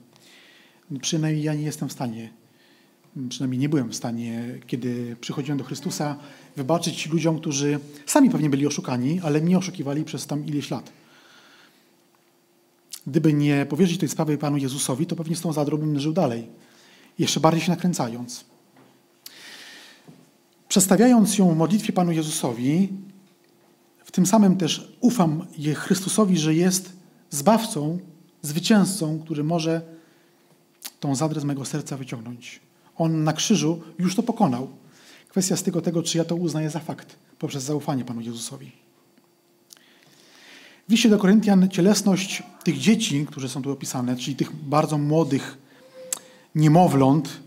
No 0.90 1.00
przynajmniej 1.00 1.44
ja 1.44 1.54
nie 1.54 1.62
jestem 1.62 1.88
w 1.88 1.92
stanie, 1.92 2.30
przynajmniej 3.28 3.58
nie 3.58 3.68
byłem 3.68 3.90
w 3.90 3.96
stanie, 3.96 4.58
kiedy 4.66 5.16
przychodziłem 5.20 5.58
do 5.58 5.64
Chrystusa, 5.64 6.16
wybaczyć 6.56 7.06
ludziom, 7.06 7.38
którzy 7.38 7.80
sami 8.06 8.30
pewnie 8.30 8.50
byli 8.50 8.66
oszukani, 8.66 9.20
ale 9.20 9.40
mnie 9.40 9.58
oszukiwali 9.58 10.04
przez 10.04 10.26
tam 10.26 10.46
ileś 10.46 10.70
lat. 10.70 10.92
Gdyby 13.06 13.32
nie 13.32 13.66
powierzyć 13.66 13.98
tej 13.98 14.08
sprawy 14.08 14.38
Panu 14.38 14.56
Jezusowi, 14.56 15.06
to 15.06 15.16
pewnie 15.16 15.36
z 15.36 15.40
tą 15.40 15.52
zadrą 15.52 15.78
bym 15.78 16.00
żył 16.00 16.12
dalej, 16.12 16.46
jeszcze 17.18 17.40
bardziej 17.40 17.62
się 17.62 17.70
nakręcając. 17.70 18.44
Przedstawiając 20.68 21.38
ją 21.38 21.54
w 21.54 21.56
modlitwie 21.56 21.92
Panu 21.92 22.12
Jezusowi, 22.12 22.88
tym 24.12 24.26
samym 24.26 24.56
też 24.56 24.92
ufam 25.00 25.46
Chrystusowi, 25.74 26.38
że 26.38 26.54
jest 26.54 26.92
zbawcą, 27.30 27.98
zwycięzcą, 28.42 29.20
który 29.24 29.44
może 29.44 29.82
tą 31.00 31.14
zadrę 31.14 31.40
z 31.40 31.44
mego 31.44 31.64
serca 31.64 31.96
wyciągnąć. 31.96 32.60
On 32.96 33.24
na 33.24 33.32
krzyżu 33.32 33.82
już 33.98 34.14
to 34.14 34.22
pokonał. 34.22 34.68
Kwestia 35.28 35.56
z 35.56 35.62
tego, 35.62 35.82
tego, 35.82 36.02
czy 36.02 36.18
ja 36.18 36.24
to 36.24 36.36
uznaję 36.36 36.70
za 36.70 36.80
fakt 36.80 37.16
poprzez 37.38 37.62
zaufanie 37.62 38.04
Panu 38.04 38.20
Jezusowi. 38.20 38.72
W 40.88 40.92
liście 40.92 41.08
do 41.08 41.18
Koryntian 41.18 41.68
cielesność 41.68 42.42
tych 42.64 42.78
dzieci, 42.78 43.26
które 43.26 43.48
są 43.48 43.62
tu 43.62 43.70
opisane, 43.70 44.16
czyli 44.16 44.36
tych 44.36 44.56
bardzo 44.56 44.98
młodych 44.98 45.58
niemowląt, 46.54 47.40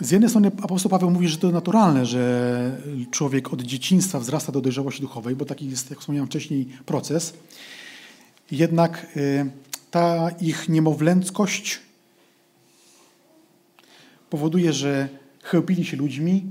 z 0.00 0.10
jednej 0.10 0.30
strony 0.30 0.50
apostoł 0.62 0.90
Paweł 0.90 1.10
mówi, 1.10 1.28
że 1.28 1.36
to 1.36 1.50
naturalne, 1.50 2.06
że 2.06 2.82
człowiek 3.10 3.52
od 3.52 3.62
dzieciństwa 3.62 4.20
wzrasta 4.20 4.52
do 4.52 4.60
dojrzałości 4.60 5.00
duchowej, 5.00 5.36
bo 5.36 5.44
taki 5.44 5.70
jest, 5.70 5.90
jak 5.90 5.98
wspomniałem 5.98 6.26
wcześniej, 6.26 6.68
proces. 6.86 7.34
Jednak 8.50 9.06
ta 9.90 10.30
ich 10.40 10.68
niemowlęckość 10.68 11.80
powoduje, 14.30 14.72
że 14.72 15.08
chełpili 15.42 15.84
się 15.84 15.96
ludźmi, 15.96 16.46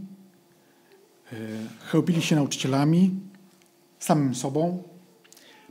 e, 1.33 1.35
chełpili 1.79 2.21
się 2.21 2.35
nauczycielami, 2.35 3.11
samym 3.99 4.35
sobą, 4.35 4.83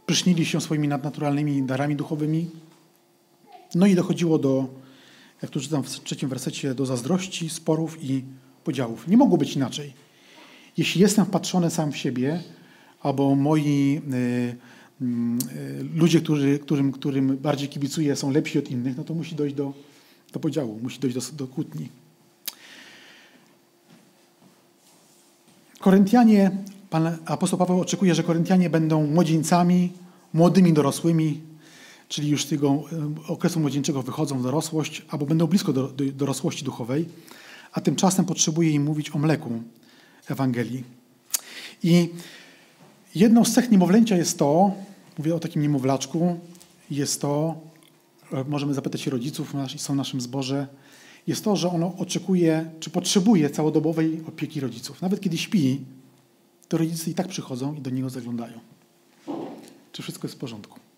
prysznieli 0.07 0.47
się 0.47 0.61
swoimi 0.61 0.89
nadnaturalnymi 0.89 1.62
darami 1.62 1.97
duchowymi. 1.97 2.51
No 3.75 3.87
i 3.87 3.95
dochodziło 3.95 4.39
do, 4.39 4.68
jak 5.43 5.51
tu 5.51 5.61
czytam 5.61 5.82
w 5.82 5.88
trzecim 5.88 6.28
wersecie, 6.28 6.74
do 6.74 6.86
zazdrości, 6.86 7.51
sporów 7.51 8.05
i 8.05 8.24
podziałów. 8.64 9.09
Nie 9.09 9.16
mogło 9.16 9.38
być 9.38 9.57
inaczej. 9.57 9.93
Jeśli 10.76 11.01
jestem 11.01 11.26
wpatrzony 11.26 11.70
sam 11.70 11.93
w 11.93 11.97
siebie, 11.97 12.41
albo 13.03 13.34
moi 13.34 14.01
y, 14.12 14.57
e, 15.01 15.05
ludzie, 15.95 16.20
którzy, 16.20 16.59
którym, 16.59 16.93
którym 16.93 17.36
bardziej 17.36 17.68
kibicuję, 17.68 18.16
są 18.16 18.30
lepsi 18.30 18.59
od 18.59 18.70
innych, 18.70 18.97
no 18.97 19.05
to 19.05 19.14
musi 19.14 19.34
dojść 19.34 19.55
do, 19.55 19.72
do 20.32 20.41
podziału, 20.41 20.78
musi 20.82 21.01
dojść 21.01 21.16
do, 21.16 21.36
do 21.36 21.47
kłótni. 21.47 21.88
Koryntianie, 25.78 26.51
pan 26.91 27.16
apostoł 27.24 27.59
Paweł 27.59 27.80
oczekuje, 27.80 28.14
że 28.14 28.22
Koryntianie 28.22 28.70
będą 28.70 29.07
młodzieńcami, 29.07 29.93
młodymi 30.34 30.72
dorosłymi, 30.72 31.41
czyli 32.11 32.29
już 32.29 32.45
z 32.45 32.49
tego 32.49 32.83
okresu 33.29 33.61
młodzieńczego 33.61 34.03
wychodzą 34.03 34.39
w 34.39 34.43
dorosłość, 34.43 35.03
albo 35.09 35.27
będą 35.27 35.47
blisko 35.47 35.73
do, 35.73 35.89
do 35.89 36.05
dorosłości 36.05 36.65
duchowej, 36.65 37.09
a 37.73 37.81
tymczasem 37.81 38.25
potrzebuje 38.25 38.71
im 38.71 38.83
mówić 38.83 39.11
o 39.11 39.19
mleku 39.19 39.63
Ewangelii. 40.29 40.85
I 41.83 42.09
jedną 43.15 43.45
z 43.45 43.53
cech 43.53 43.71
niemowlęcia 43.71 44.17
jest 44.17 44.39
to, 44.39 44.73
mówię 45.19 45.35
o 45.35 45.39
takim 45.39 45.63
niemowlaczku, 45.63 46.41
jest 46.91 47.21
to, 47.21 47.61
e, 48.33 48.45
możemy 48.45 48.75
zapytać 48.75 49.01
się 49.01 49.11
rodziców, 49.11 49.55
są 49.77 49.95
w 49.95 49.97
naszym 49.97 50.21
zborze, 50.21 50.67
jest 51.27 51.45
to, 51.45 51.57
że 51.57 51.71
ono 51.71 51.97
oczekuje, 51.99 52.71
czy 52.81 52.91
potrzebuje 52.91 53.51
całodobowej 53.51 54.23
opieki 54.29 54.61
rodziców. 54.61 55.03
Nawet 55.03 55.21
kiedy 55.21 55.39
śpi, 55.39 55.81
to 56.69 56.79
rodzice 56.79 57.11
i 57.11 57.15
tak 57.15 57.29
przychodzą 57.29 57.75
i 57.75 57.81
do 57.81 57.91
niego 57.91 58.11
zaglądają. 58.11 58.61
Czy 59.93 60.03
wszystko 60.03 60.27
jest 60.27 60.35
w 60.35 60.39
porządku? 60.39 60.89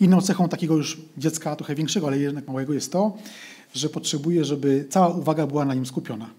Inną 0.00 0.20
cechą 0.20 0.48
takiego 0.48 0.76
już 0.76 1.00
dziecka 1.18 1.56
trochę 1.56 1.74
większego, 1.74 2.06
ale 2.06 2.18
jednak 2.18 2.48
małego 2.48 2.74
jest 2.74 2.92
to, 2.92 3.16
że 3.74 3.88
potrzebuje, 3.88 4.44
żeby 4.44 4.86
cała 4.90 5.08
uwaga 5.08 5.46
była 5.46 5.64
na 5.64 5.74
nim 5.74 5.86
skupiona. 5.86 6.30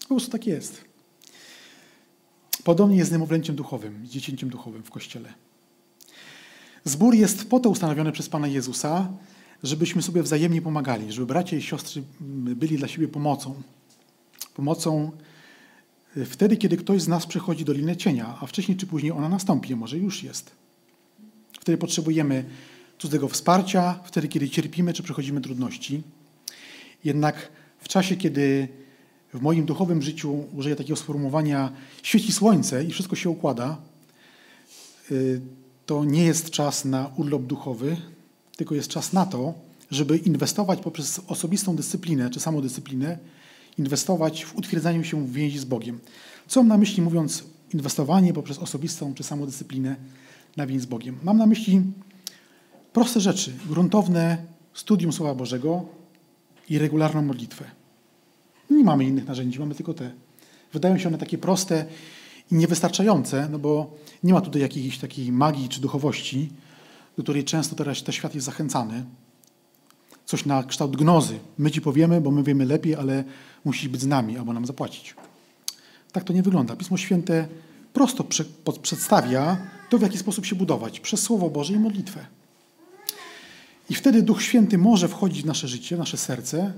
Po 0.00 0.08
prostu 0.08 0.30
tak 0.30 0.46
jest. 0.46 0.84
Podobnie 2.64 2.96
jest 2.96 3.10
z 3.10 3.12
niemowlęciem 3.12 3.56
duchowym, 3.56 4.06
z 4.06 4.10
dziecięciem 4.10 4.48
duchowym 4.48 4.82
w 4.82 4.90
Kościele. 4.90 5.34
Zbór 6.84 7.14
jest 7.14 7.50
po 7.50 7.60
to 7.60 7.70
ustanowiony 7.70 8.12
przez 8.12 8.28
Pana 8.28 8.48
Jezusa, 8.48 9.08
żebyśmy 9.62 10.02
sobie 10.02 10.22
wzajemnie 10.22 10.62
pomagali, 10.62 11.12
żeby 11.12 11.26
bracia 11.26 11.56
i 11.56 11.62
siostry 11.62 12.02
byli 12.20 12.76
dla 12.76 12.88
siebie 12.88 13.08
pomocą. 13.08 13.62
Pomocą 14.54 15.10
y, 16.16 16.24
wtedy, 16.24 16.56
kiedy 16.56 16.76
ktoś 16.76 17.02
z 17.02 17.08
nas 17.08 17.26
przechodzi 17.26 17.64
dolinę 17.64 17.96
cienia, 17.96 18.38
a 18.40 18.46
wcześniej 18.46 18.76
czy 18.76 18.86
później 18.86 19.12
ona 19.12 19.28
nastąpi, 19.28 19.76
może 19.76 19.98
już 19.98 20.22
jest. 20.22 20.65
Wtedy 21.66 21.78
potrzebujemy 21.78 22.44
cudzego 22.98 23.28
wsparcia, 23.28 24.00
wtedy, 24.04 24.28
kiedy 24.28 24.50
cierpimy 24.50 24.92
czy 24.92 25.02
przechodzimy 25.02 25.40
trudności. 25.40 26.02
Jednak 27.04 27.48
w 27.78 27.88
czasie, 27.88 28.16
kiedy 28.16 28.68
w 29.34 29.40
moim 29.40 29.64
duchowym 29.64 30.02
życiu 30.02 30.44
użyję 30.54 30.76
takiego 30.76 30.96
sformułowania 30.96 31.72
świeci 32.02 32.32
słońce 32.32 32.84
i 32.84 32.90
wszystko 32.90 33.16
się 33.16 33.30
układa, 33.30 33.78
y, 35.10 35.40
to 35.86 36.04
nie 36.04 36.24
jest 36.24 36.50
czas 36.50 36.84
na 36.84 37.10
urlop 37.16 37.42
duchowy, 37.42 37.96
tylko 38.56 38.74
jest 38.74 38.88
czas 38.88 39.12
na 39.12 39.26
to, 39.26 39.54
żeby 39.90 40.16
inwestować 40.16 40.80
poprzez 40.80 41.20
osobistą 41.26 41.76
dyscyplinę 41.76 42.30
czy 42.30 42.40
samodyscyplinę, 42.40 43.18
inwestować 43.78 44.44
w 44.44 44.56
utwierdzaniu 44.56 45.04
się 45.04 45.26
w 45.26 45.32
więzi 45.32 45.58
z 45.58 45.64
Bogiem. 45.64 45.98
Co 46.46 46.60
mam 46.60 46.68
na 46.68 46.78
myśli 46.78 47.02
mówiąc 47.02 47.44
inwestowanie 47.74 48.32
poprzez 48.32 48.58
osobistą 48.58 49.14
czy 49.14 49.22
samodyscyplinę 49.22 49.96
na 50.56 50.66
z 50.78 50.86
Bogiem? 50.86 51.18
Mam 51.22 51.38
na 51.38 51.46
myśli 51.46 51.82
proste 52.92 53.20
rzeczy, 53.20 53.52
gruntowne 53.68 54.36
studium 54.74 55.12
Słowa 55.12 55.34
Bożego 55.34 55.84
i 56.68 56.78
regularną 56.78 57.22
modlitwę. 57.22 57.64
Nie 58.70 58.84
mamy 58.84 59.04
innych 59.04 59.26
narzędzi, 59.26 59.58
mamy 59.58 59.74
tylko 59.74 59.94
te. 59.94 60.10
Wydają 60.72 60.98
się 60.98 61.08
one 61.08 61.18
takie 61.18 61.38
proste 61.38 61.84
i 62.52 62.54
niewystarczające, 62.54 63.48
no 63.50 63.58
bo 63.58 63.94
nie 64.22 64.32
ma 64.32 64.40
tutaj 64.40 64.62
jakiejś 64.62 64.98
takiej 64.98 65.32
magii 65.32 65.68
czy 65.68 65.80
duchowości, 65.80 66.52
do 67.16 67.22
której 67.22 67.44
często 67.44 67.76
teraz 67.76 68.02
ten 68.02 68.12
świat 68.12 68.34
jest 68.34 68.46
zachęcany. 68.46 69.04
Coś 70.24 70.46
na 70.46 70.62
kształt 70.62 70.96
gnozy. 70.96 71.38
My 71.58 71.70
ci 71.70 71.80
powiemy, 71.80 72.20
bo 72.20 72.30
my 72.30 72.42
wiemy 72.42 72.64
lepiej, 72.64 72.94
ale 72.94 73.24
musi 73.64 73.88
być 73.88 74.00
z 74.00 74.06
nami 74.06 74.38
albo 74.38 74.52
nam 74.52 74.66
zapłacić. 74.66 75.14
Tak 76.12 76.24
to 76.24 76.32
nie 76.32 76.42
wygląda. 76.42 76.76
Pismo 76.76 76.96
Święte 76.96 77.48
prosto 77.92 78.24
przedstawia 78.82 79.56
to, 79.90 79.98
w 79.98 80.02
jaki 80.02 80.18
sposób 80.18 80.46
się 80.46 80.56
budować 80.56 81.00
przez 81.00 81.22
Słowo 81.22 81.50
Boże 81.50 81.72
i 81.72 81.78
modlitwę. 81.78 82.26
I 83.90 83.94
wtedy 83.94 84.22
Duch 84.22 84.42
Święty 84.42 84.78
może 84.78 85.08
wchodzić 85.08 85.42
w 85.42 85.46
nasze 85.46 85.68
życie, 85.68 85.96
w 85.96 85.98
nasze 85.98 86.16
serce 86.16 86.72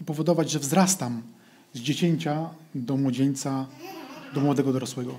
i 0.00 0.04
powodować, 0.04 0.50
że 0.50 0.58
wzrastam 0.58 1.22
z 1.74 1.80
dziecięcia 1.80 2.48
do 2.74 2.96
młodzieńca, 2.96 3.66
do 4.34 4.40
młodego 4.40 4.72
dorosłego. 4.72 5.18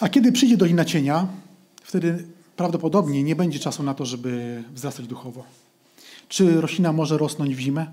A 0.00 0.08
kiedy 0.08 0.32
przyjdzie 0.32 0.56
dolina 0.56 0.84
cienia, 0.84 1.28
wtedy 1.82 2.26
prawdopodobnie 2.56 3.22
nie 3.22 3.36
będzie 3.36 3.58
czasu 3.58 3.82
na 3.82 3.94
to, 3.94 4.06
żeby 4.06 4.62
wzrastać 4.74 5.06
duchowo. 5.06 5.44
Czy 6.28 6.60
roślina 6.60 6.92
może 6.92 7.18
rosnąć 7.18 7.56
w 7.56 7.58
zimę? 7.58 7.86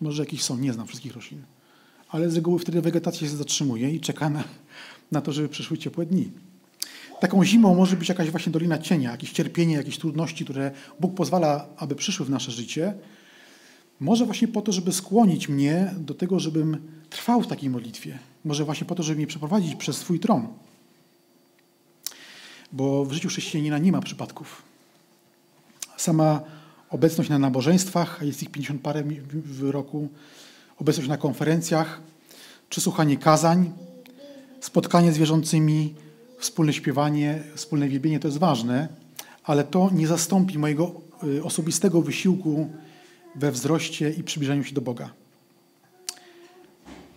Może 0.00 0.22
jakieś 0.22 0.42
są, 0.42 0.56
nie 0.56 0.72
znam 0.72 0.86
wszystkich 0.86 1.14
roślin. 1.14 1.42
Ale 2.08 2.30
z 2.30 2.34
reguły 2.34 2.58
wtedy 2.58 2.80
wegetacja 2.80 3.28
się 3.28 3.36
zatrzymuje 3.36 3.90
i 3.90 4.00
czeka 4.00 4.30
na, 4.30 4.44
na 5.12 5.20
to, 5.20 5.32
żeby 5.32 5.48
przyszły 5.48 5.78
ciepłe 5.78 6.06
dni. 6.06 6.30
Taką 7.20 7.44
zimą 7.44 7.74
może 7.74 7.96
być 7.96 8.08
jakaś 8.08 8.30
właśnie 8.30 8.52
dolina 8.52 8.78
cienia, 8.78 9.10
jakieś 9.10 9.32
cierpienie, 9.32 9.74
jakieś 9.74 9.98
trudności, 9.98 10.44
które 10.44 10.70
Bóg 11.00 11.14
pozwala, 11.14 11.66
aby 11.76 11.94
przyszły 11.94 12.26
w 12.26 12.30
nasze 12.30 12.52
życie. 12.52 12.94
Może 14.00 14.24
właśnie 14.24 14.48
po 14.48 14.62
to, 14.62 14.72
żeby 14.72 14.92
skłonić 14.92 15.48
mnie 15.48 15.94
do 15.98 16.14
tego, 16.14 16.40
żebym 16.40 16.76
trwał 17.10 17.42
w 17.42 17.46
takiej 17.46 17.70
modlitwie. 17.70 18.18
Może 18.44 18.64
właśnie 18.64 18.86
po 18.86 18.94
to, 18.94 19.02
żeby 19.02 19.16
mnie 19.16 19.26
przeprowadzić 19.26 19.74
przez 19.74 19.96
swój 19.96 20.20
tron. 20.20 20.46
Bo 22.72 23.04
w 23.04 23.12
życiu 23.12 23.28
chrześcijanina 23.28 23.78
nie 23.78 23.92
ma 23.92 24.00
przypadków. 24.00 24.62
Sama 25.96 26.40
obecność 26.90 27.30
na 27.30 27.38
nabożeństwach, 27.38 28.18
a 28.20 28.24
jest 28.24 28.42
ich 28.42 28.50
50 28.50 28.82
parę 28.82 29.04
w 29.32 29.70
roku, 29.70 30.08
obecność 30.78 31.08
na 31.08 31.16
konferencjach, 31.16 32.00
czy 32.68 32.80
słuchanie 32.80 33.16
kazań, 33.16 33.72
spotkanie 34.60 35.12
z 35.12 35.18
wierzącymi, 35.18 35.94
wspólne 36.38 36.72
śpiewanie, 36.72 37.42
wspólne 37.54 37.88
wielbienie 37.88 38.20
to 38.20 38.28
jest 38.28 38.38
ważne, 38.38 38.88
ale 39.44 39.64
to 39.64 39.90
nie 39.92 40.06
zastąpi 40.06 40.58
mojego 40.58 40.92
y, 41.24 41.44
osobistego 41.44 42.02
wysiłku 42.02 42.70
we 43.34 43.52
wzroście 43.52 44.10
i 44.10 44.22
przybliżaniu 44.22 44.64
się 44.64 44.74
do 44.74 44.80
Boga. 44.80 45.10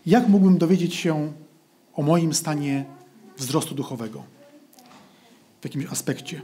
Jak 0.06 0.28
mógłbym 0.28 0.58
dowiedzieć 0.58 0.96
się 0.96 1.34
o 1.94 2.02
moim 2.02 2.34
stanie 2.34 2.86
wzrostu 3.38 3.76
duchowego 3.76 4.24
w 5.62 5.64
jakimś 5.64 5.86
aspekcie? 5.86 6.42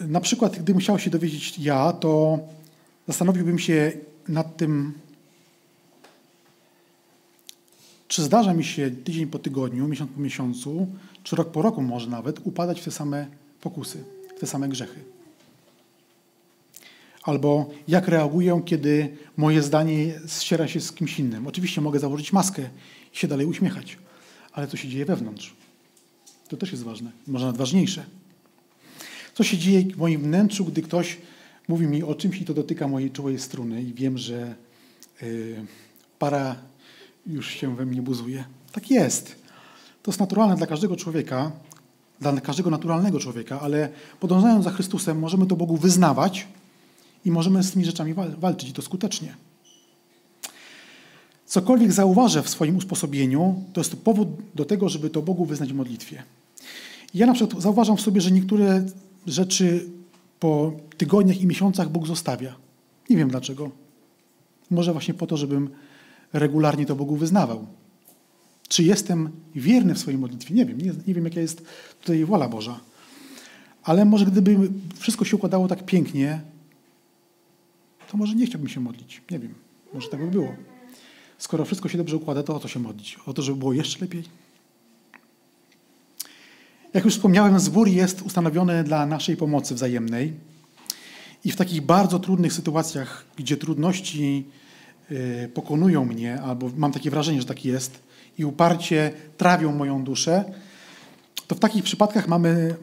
Na 0.00 0.20
przykład, 0.20 0.52
gdybym 0.52 0.74
musiał 0.74 0.98
się 0.98 1.10
dowiedzieć 1.10 1.58
ja, 1.58 1.92
to 1.92 2.38
zastanowiłbym 3.08 3.58
się 3.58 3.92
nad 4.28 4.56
tym, 4.56 4.92
czy 8.08 8.22
zdarza 8.22 8.54
mi 8.54 8.64
się 8.64 8.90
tydzień 8.90 9.26
po 9.26 9.38
tygodniu, 9.38 9.88
miesiąc 9.88 10.10
po 10.10 10.20
miesiącu, 10.20 10.86
czy 11.22 11.36
rok 11.36 11.50
po 11.50 11.62
roku 11.62 11.82
może 11.82 12.10
nawet, 12.10 12.40
upadać 12.44 12.80
w 12.80 12.84
te 12.84 12.90
same 12.90 13.26
pokusy, 13.60 14.04
w 14.36 14.40
te 14.40 14.46
same 14.46 14.68
grzechy? 14.68 15.00
Albo 17.22 17.70
jak 17.88 18.08
reaguję, 18.08 18.62
kiedy 18.64 19.16
moje 19.36 19.62
zdanie 19.62 20.20
ściera 20.40 20.68
się 20.68 20.80
z 20.80 20.92
kimś 20.92 21.18
innym. 21.18 21.46
Oczywiście 21.46 21.80
mogę 21.80 21.98
założyć 21.98 22.32
maskę 22.32 22.62
i 23.14 23.16
się 23.16 23.28
dalej 23.28 23.46
uśmiechać, 23.46 23.98
ale 24.52 24.68
co 24.68 24.76
się 24.76 24.88
dzieje 24.88 25.04
wewnątrz? 25.04 25.54
To 26.48 26.56
też 26.56 26.72
jest 26.72 26.84
ważne, 26.84 27.10
może 27.26 27.46
nawet 27.46 27.58
ważniejsze. 27.58 28.04
Co 29.34 29.44
się 29.44 29.58
dzieje 29.58 29.82
w 29.82 29.96
moim 29.96 30.22
wnętrzu, 30.22 30.64
gdy 30.64 30.82
ktoś 30.82 31.18
mówi 31.68 31.86
mi 31.86 32.02
o 32.02 32.14
czymś 32.14 32.40
i 32.40 32.44
to 32.44 32.54
dotyka 32.54 32.88
mojej 32.88 33.10
czułej 33.10 33.38
struny 33.38 33.82
i 33.82 33.94
wiem, 33.94 34.18
że 34.18 34.54
yy, 35.22 35.66
para 36.18 36.56
już 37.28 37.50
się 37.50 37.76
we 37.76 37.86
mnie 37.86 38.02
buzuje. 38.02 38.44
Tak 38.72 38.90
jest. 38.90 39.36
To 40.02 40.10
jest 40.10 40.20
naturalne 40.20 40.56
dla 40.56 40.66
każdego 40.66 40.96
człowieka, 40.96 41.52
dla 42.20 42.40
każdego 42.40 42.70
naturalnego 42.70 43.20
człowieka, 43.20 43.60
ale 43.60 43.88
podążając 44.20 44.64
za 44.64 44.70
Chrystusem 44.70 45.18
możemy 45.18 45.46
to 45.46 45.56
Bogu 45.56 45.76
wyznawać 45.76 46.46
i 47.24 47.30
możemy 47.30 47.62
z 47.62 47.72
tymi 47.72 47.84
rzeczami 47.84 48.14
walczyć 48.38 48.68
i 48.68 48.72
to 48.72 48.82
skutecznie. 48.82 49.34
Cokolwiek 51.46 51.92
zauważę 51.92 52.42
w 52.42 52.48
swoim 52.48 52.76
usposobieniu, 52.76 53.62
to 53.72 53.80
jest 53.80 53.96
powód 53.96 54.28
do 54.54 54.64
tego, 54.64 54.88
żeby 54.88 55.10
to 55.10 55.22
Bogu 55.22 55.44
wyznać 55.44 55.72
w 55.72 55.76
modlitwie. 55.76 56.22
Ja 57.14 57.26
na 57.26 57.34
przykład 57.34 57.62
zauważam 57.62 57.96
w 57.96 58.00
sobie, 58.00 58.20
że 58.20 58.30
niektóre 58.30 58.86
rzeczy 59.26 59.86
po 60.40 60.72
tygodniach 60.96 61.40
i 61.40 61.46
miesiącach 61.46 61.88
Bóg 61.88 62.06
zostawia. 62.06 62.54
Nie 63.10 63.16
wiem 63.16 63.28
dlaczego. 63.28 63.70
Może 64.70 64.92
właśnie 64.92 65.14
po 65.14 65.26
to, 65.26 65.36
żebym 65.36 65.70
regularnie 66.32 66.86
to 66.86 66.96
Bogu 66.96 67.16
wyznawał. 67.16 67.66
Czy 68.68 68.82
jestem 68.82 69.30
wierny 69.54 69.94
w 69.94 69.98
swojej 69.98 70.20
modlitwie? 70.20 70.54
Nie 70.54 70.66
wiem. 70.66 70.78
Nie, 70.78 70.92
nie 71.06 71.14
wiem, 71.14 71.24
jaka 71.24 71.40
jest 71.40 71.62
tutaj 72.00 72.24
wola 72.24 72.48
Boża. 72.48 72.80
Ale 73.82 74.04
może 74.04 74.26
gdyby 74.26 74.56
wszystko 74.96 75.24
się 75.24 75.36
układało 75.36 75.68
tak 75.68 75.86
pięknie, 75.86 76.40
to 78.10 78.16
może 78.16 78.34
nie 78.34 78.46
chciałbym 78.46 78.68
się 78.68 78.80
modlić. 78.80 79.22
Nie 79.30 79.38
wiem. 79.38 79.54
Może 79.94 80.08
tak 80.08 80.20
by 80.20 80.30
było. 80.30 80.54
Skoro 81.38 81.64
wszystko 81.64 81.88
się 81.88 81.98
dobrze 81.98 82.16
układa, 82.16 82.42
to 82.42 82.56
o 82.56 82.60
co 82.60 82.68
się 82.68 82.80
modlić? 82.80 83.18
O 83.26 83.34
to, 83.34 83.42
żeby 83.42 83.58
było 83.58 83.72
jeszcze 83.72 84.00
lepiej? 84.00 84.24
Jak 86.94 87.04
już 87.04 87.14
wspomniałem, 87.14 87.60
zbór 87.60 87.88
jest 87.88 88.22
ustanowiony 88.22 88.84
dla 88.84 89.06
naszej 89.06 89.36
pomocy 89.36 89.74
wzajemnej. 89.74 90.32
I 91.44 91.52
w 91.52 91.56
takich 91.56 91.80
bardzo 91.80 92.18
trudnych 92.18 92.52
sytuacjach, 92.52 93.24
gdzie 93.36 93.56
trudności 93.56 94.44
pokonują 95.54 96.04
mnie, 96.04 96.40
albo 96.40 96.70
mam 96.76 96.92
takie 96.92 97.10
wrażenie, 97.10 97.40
że 97.40 97.46
tak 97.46 97.64
jest, 97.64 98.00
i 98.38 98.44
uparcie 98.44 99.12
trawią 99.36 99.72
moją 99.72 100.04
duszę, 100.04 100.44
to 101.46 101.54
w 101.54 101.58
takich 101.58 101.84
przypadkach 101.84 102.28
mamy 102.28 102.74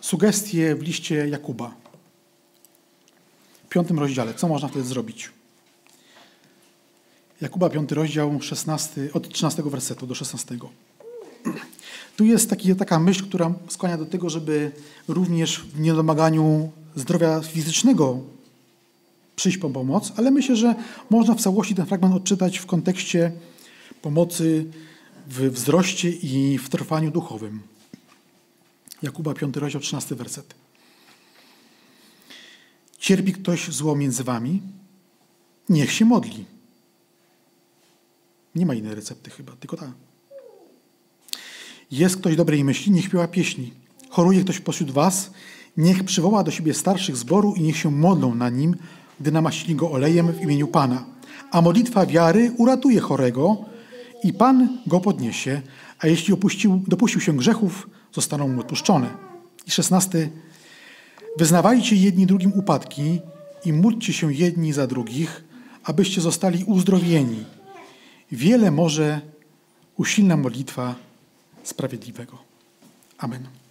sugestie 0.00 0.76
w 0.76 0.82
liście 0.82 1.28
Jakuba. 1.28 1.74
W 3.66 3.68
piątym 3.68 3.98
rozdziale. 3.98 4.34
Co 4.34 4.48
można 4.48 4.68
wtedy 4.68 4.84
zrobić? 4.84 5.30
Jakuba 7.40 7.70
5 7.70 7.92
rozdział 7.92 8.40
16, 8.40 9.08
od 9.12 9.28
13 9.28 9.62
wersetu 9.62 10.06
do 10.06 10.14
16. 10.14 10.58
Tu 12.16 12.24
jest 12.24 12.50
taki, 12.50 12.76
taka 12.76 12.98
myśl, 12.98 13.24
która 13.24 13.54
skłania 13.68 13.98
do 13.98 14.06
tego, 14.06 14.30
żeby 14.30 14.72
również 15.08 15.60
w 15.60 15.80
niedomaganiu 15.80 16.70
zdrowia 16.96 17.40
fizycznego 17.40 18.20
przyjść 19.36 19.58
po 19.58 19.70
pomoc, 19.70 20.12
ale 20.16 20.30
myślę, 20.30 20.56
że 20.56 20.74
można 21.10 21.34
w 21.34 21.40
całości 21.40 21.74
ten 21.74 21.86
fragment 21.86 22.14
odczytać 22.14 22.58
w 22.58 22.66
kontekście 22.66 23.32
pomocy 24.02 24.66
w 25.28 25.50
wzroście 25.50 26.10
i 26.10 26.58
w 26.58 26.68
trwaniu 26.68 27.10
duchowym. 27.10 27.60
Jakuba 29.02 29.34
5 29.34 29.56
rozdział 29.56 29.80
13 29.80 30.14
werset. 30.14 30.54
Cierpi 32.98 33.32
ktoś 33.32 33.68
zło 33.68 33.96
między 33.96 34.24
wami? 34.24 34.62
Niech 35.68 35.92
się 35.92 36.04
modli. 36.04 36.44
Nie 38.54 38.66
ma 38.66 38.74
innej 38.74 38.94
recepty 38.94 39.30
chyba, 39.30 39.52
tylko 39.52 39.76
ta. 39.76 39.92
Jest 41.90 42.16
ktoś 42.16 42.36
dobrej 42.36 42.64
myśli, 42.64 42.92
niech 42.92 43.04
śpiewa 43.04 43.28
pieśni. 43.28 43.72
Choruje 44.10 44.44
ktoś 44.44 44.60
pośród 44.60 44.90
was, 44.90 45.30
niech 45.76 46.04
przywoła 46.04 46.42
do 46.42 46.50
siebie 46.50 46.74
starszych 46.74 47.16
zboru 47.16 47.54
i 47.54 47.62
niech 47.62 47.76
się 47.76 47.90
modlą 47.90 48.34
na 48.34 48.50
nim, 48.50 48.76
gdy 49.22 49.32
namaścili 49.32 49.74
go 49.74 49.90
olejem 49.90 50.32
w 50.32 50.40
imieniu 50.40 50.68
Pana. 50.68 51.04
A 51.50 51.62
modlitwa 51.62 52.06
wiary 52.06 52.52
uratuje 52.58 53.00
chorego 53.00 53.56
i 54.24 54.32
Pan 54.32 54.78
go 54.86 55.00
podniesie, 55.00 55.62
a 55.98 56.06
jeśli 56.06 56.34
opuścił, 56.34 56.82
dopuścił 56.88 57.20
się 57.20 57.36
grzechów, 57.36 57.90
zostaną 58.12 58.48
mu 58.48 58.60
odpuszczone. 58.60 59.10
I 59.66 59.70
szesnasty. 59.70 60.30
Wyznawajcie 61.38 61.96
jedni 61.96 62.26
drugim 62.26 62.52
upadki 62.52 63.20
i 63.64 63.72
módlcie 63.72 64.12
się 64.12 64.32
jedni 64.32 64.72
za 64.72 64.86
drugich, 64.86 65.44
abyście 65.84 66.20
zostali 66.20 66.64
uzdrowieni. 66.64 67.44
Wiele 68.32 68.70
może 68.70 69.20
usilna 69.96 70.36
modlitwa 70.36 70.94
sprawiedliwego. 71.62 72.38
Amen. 73.18 73.61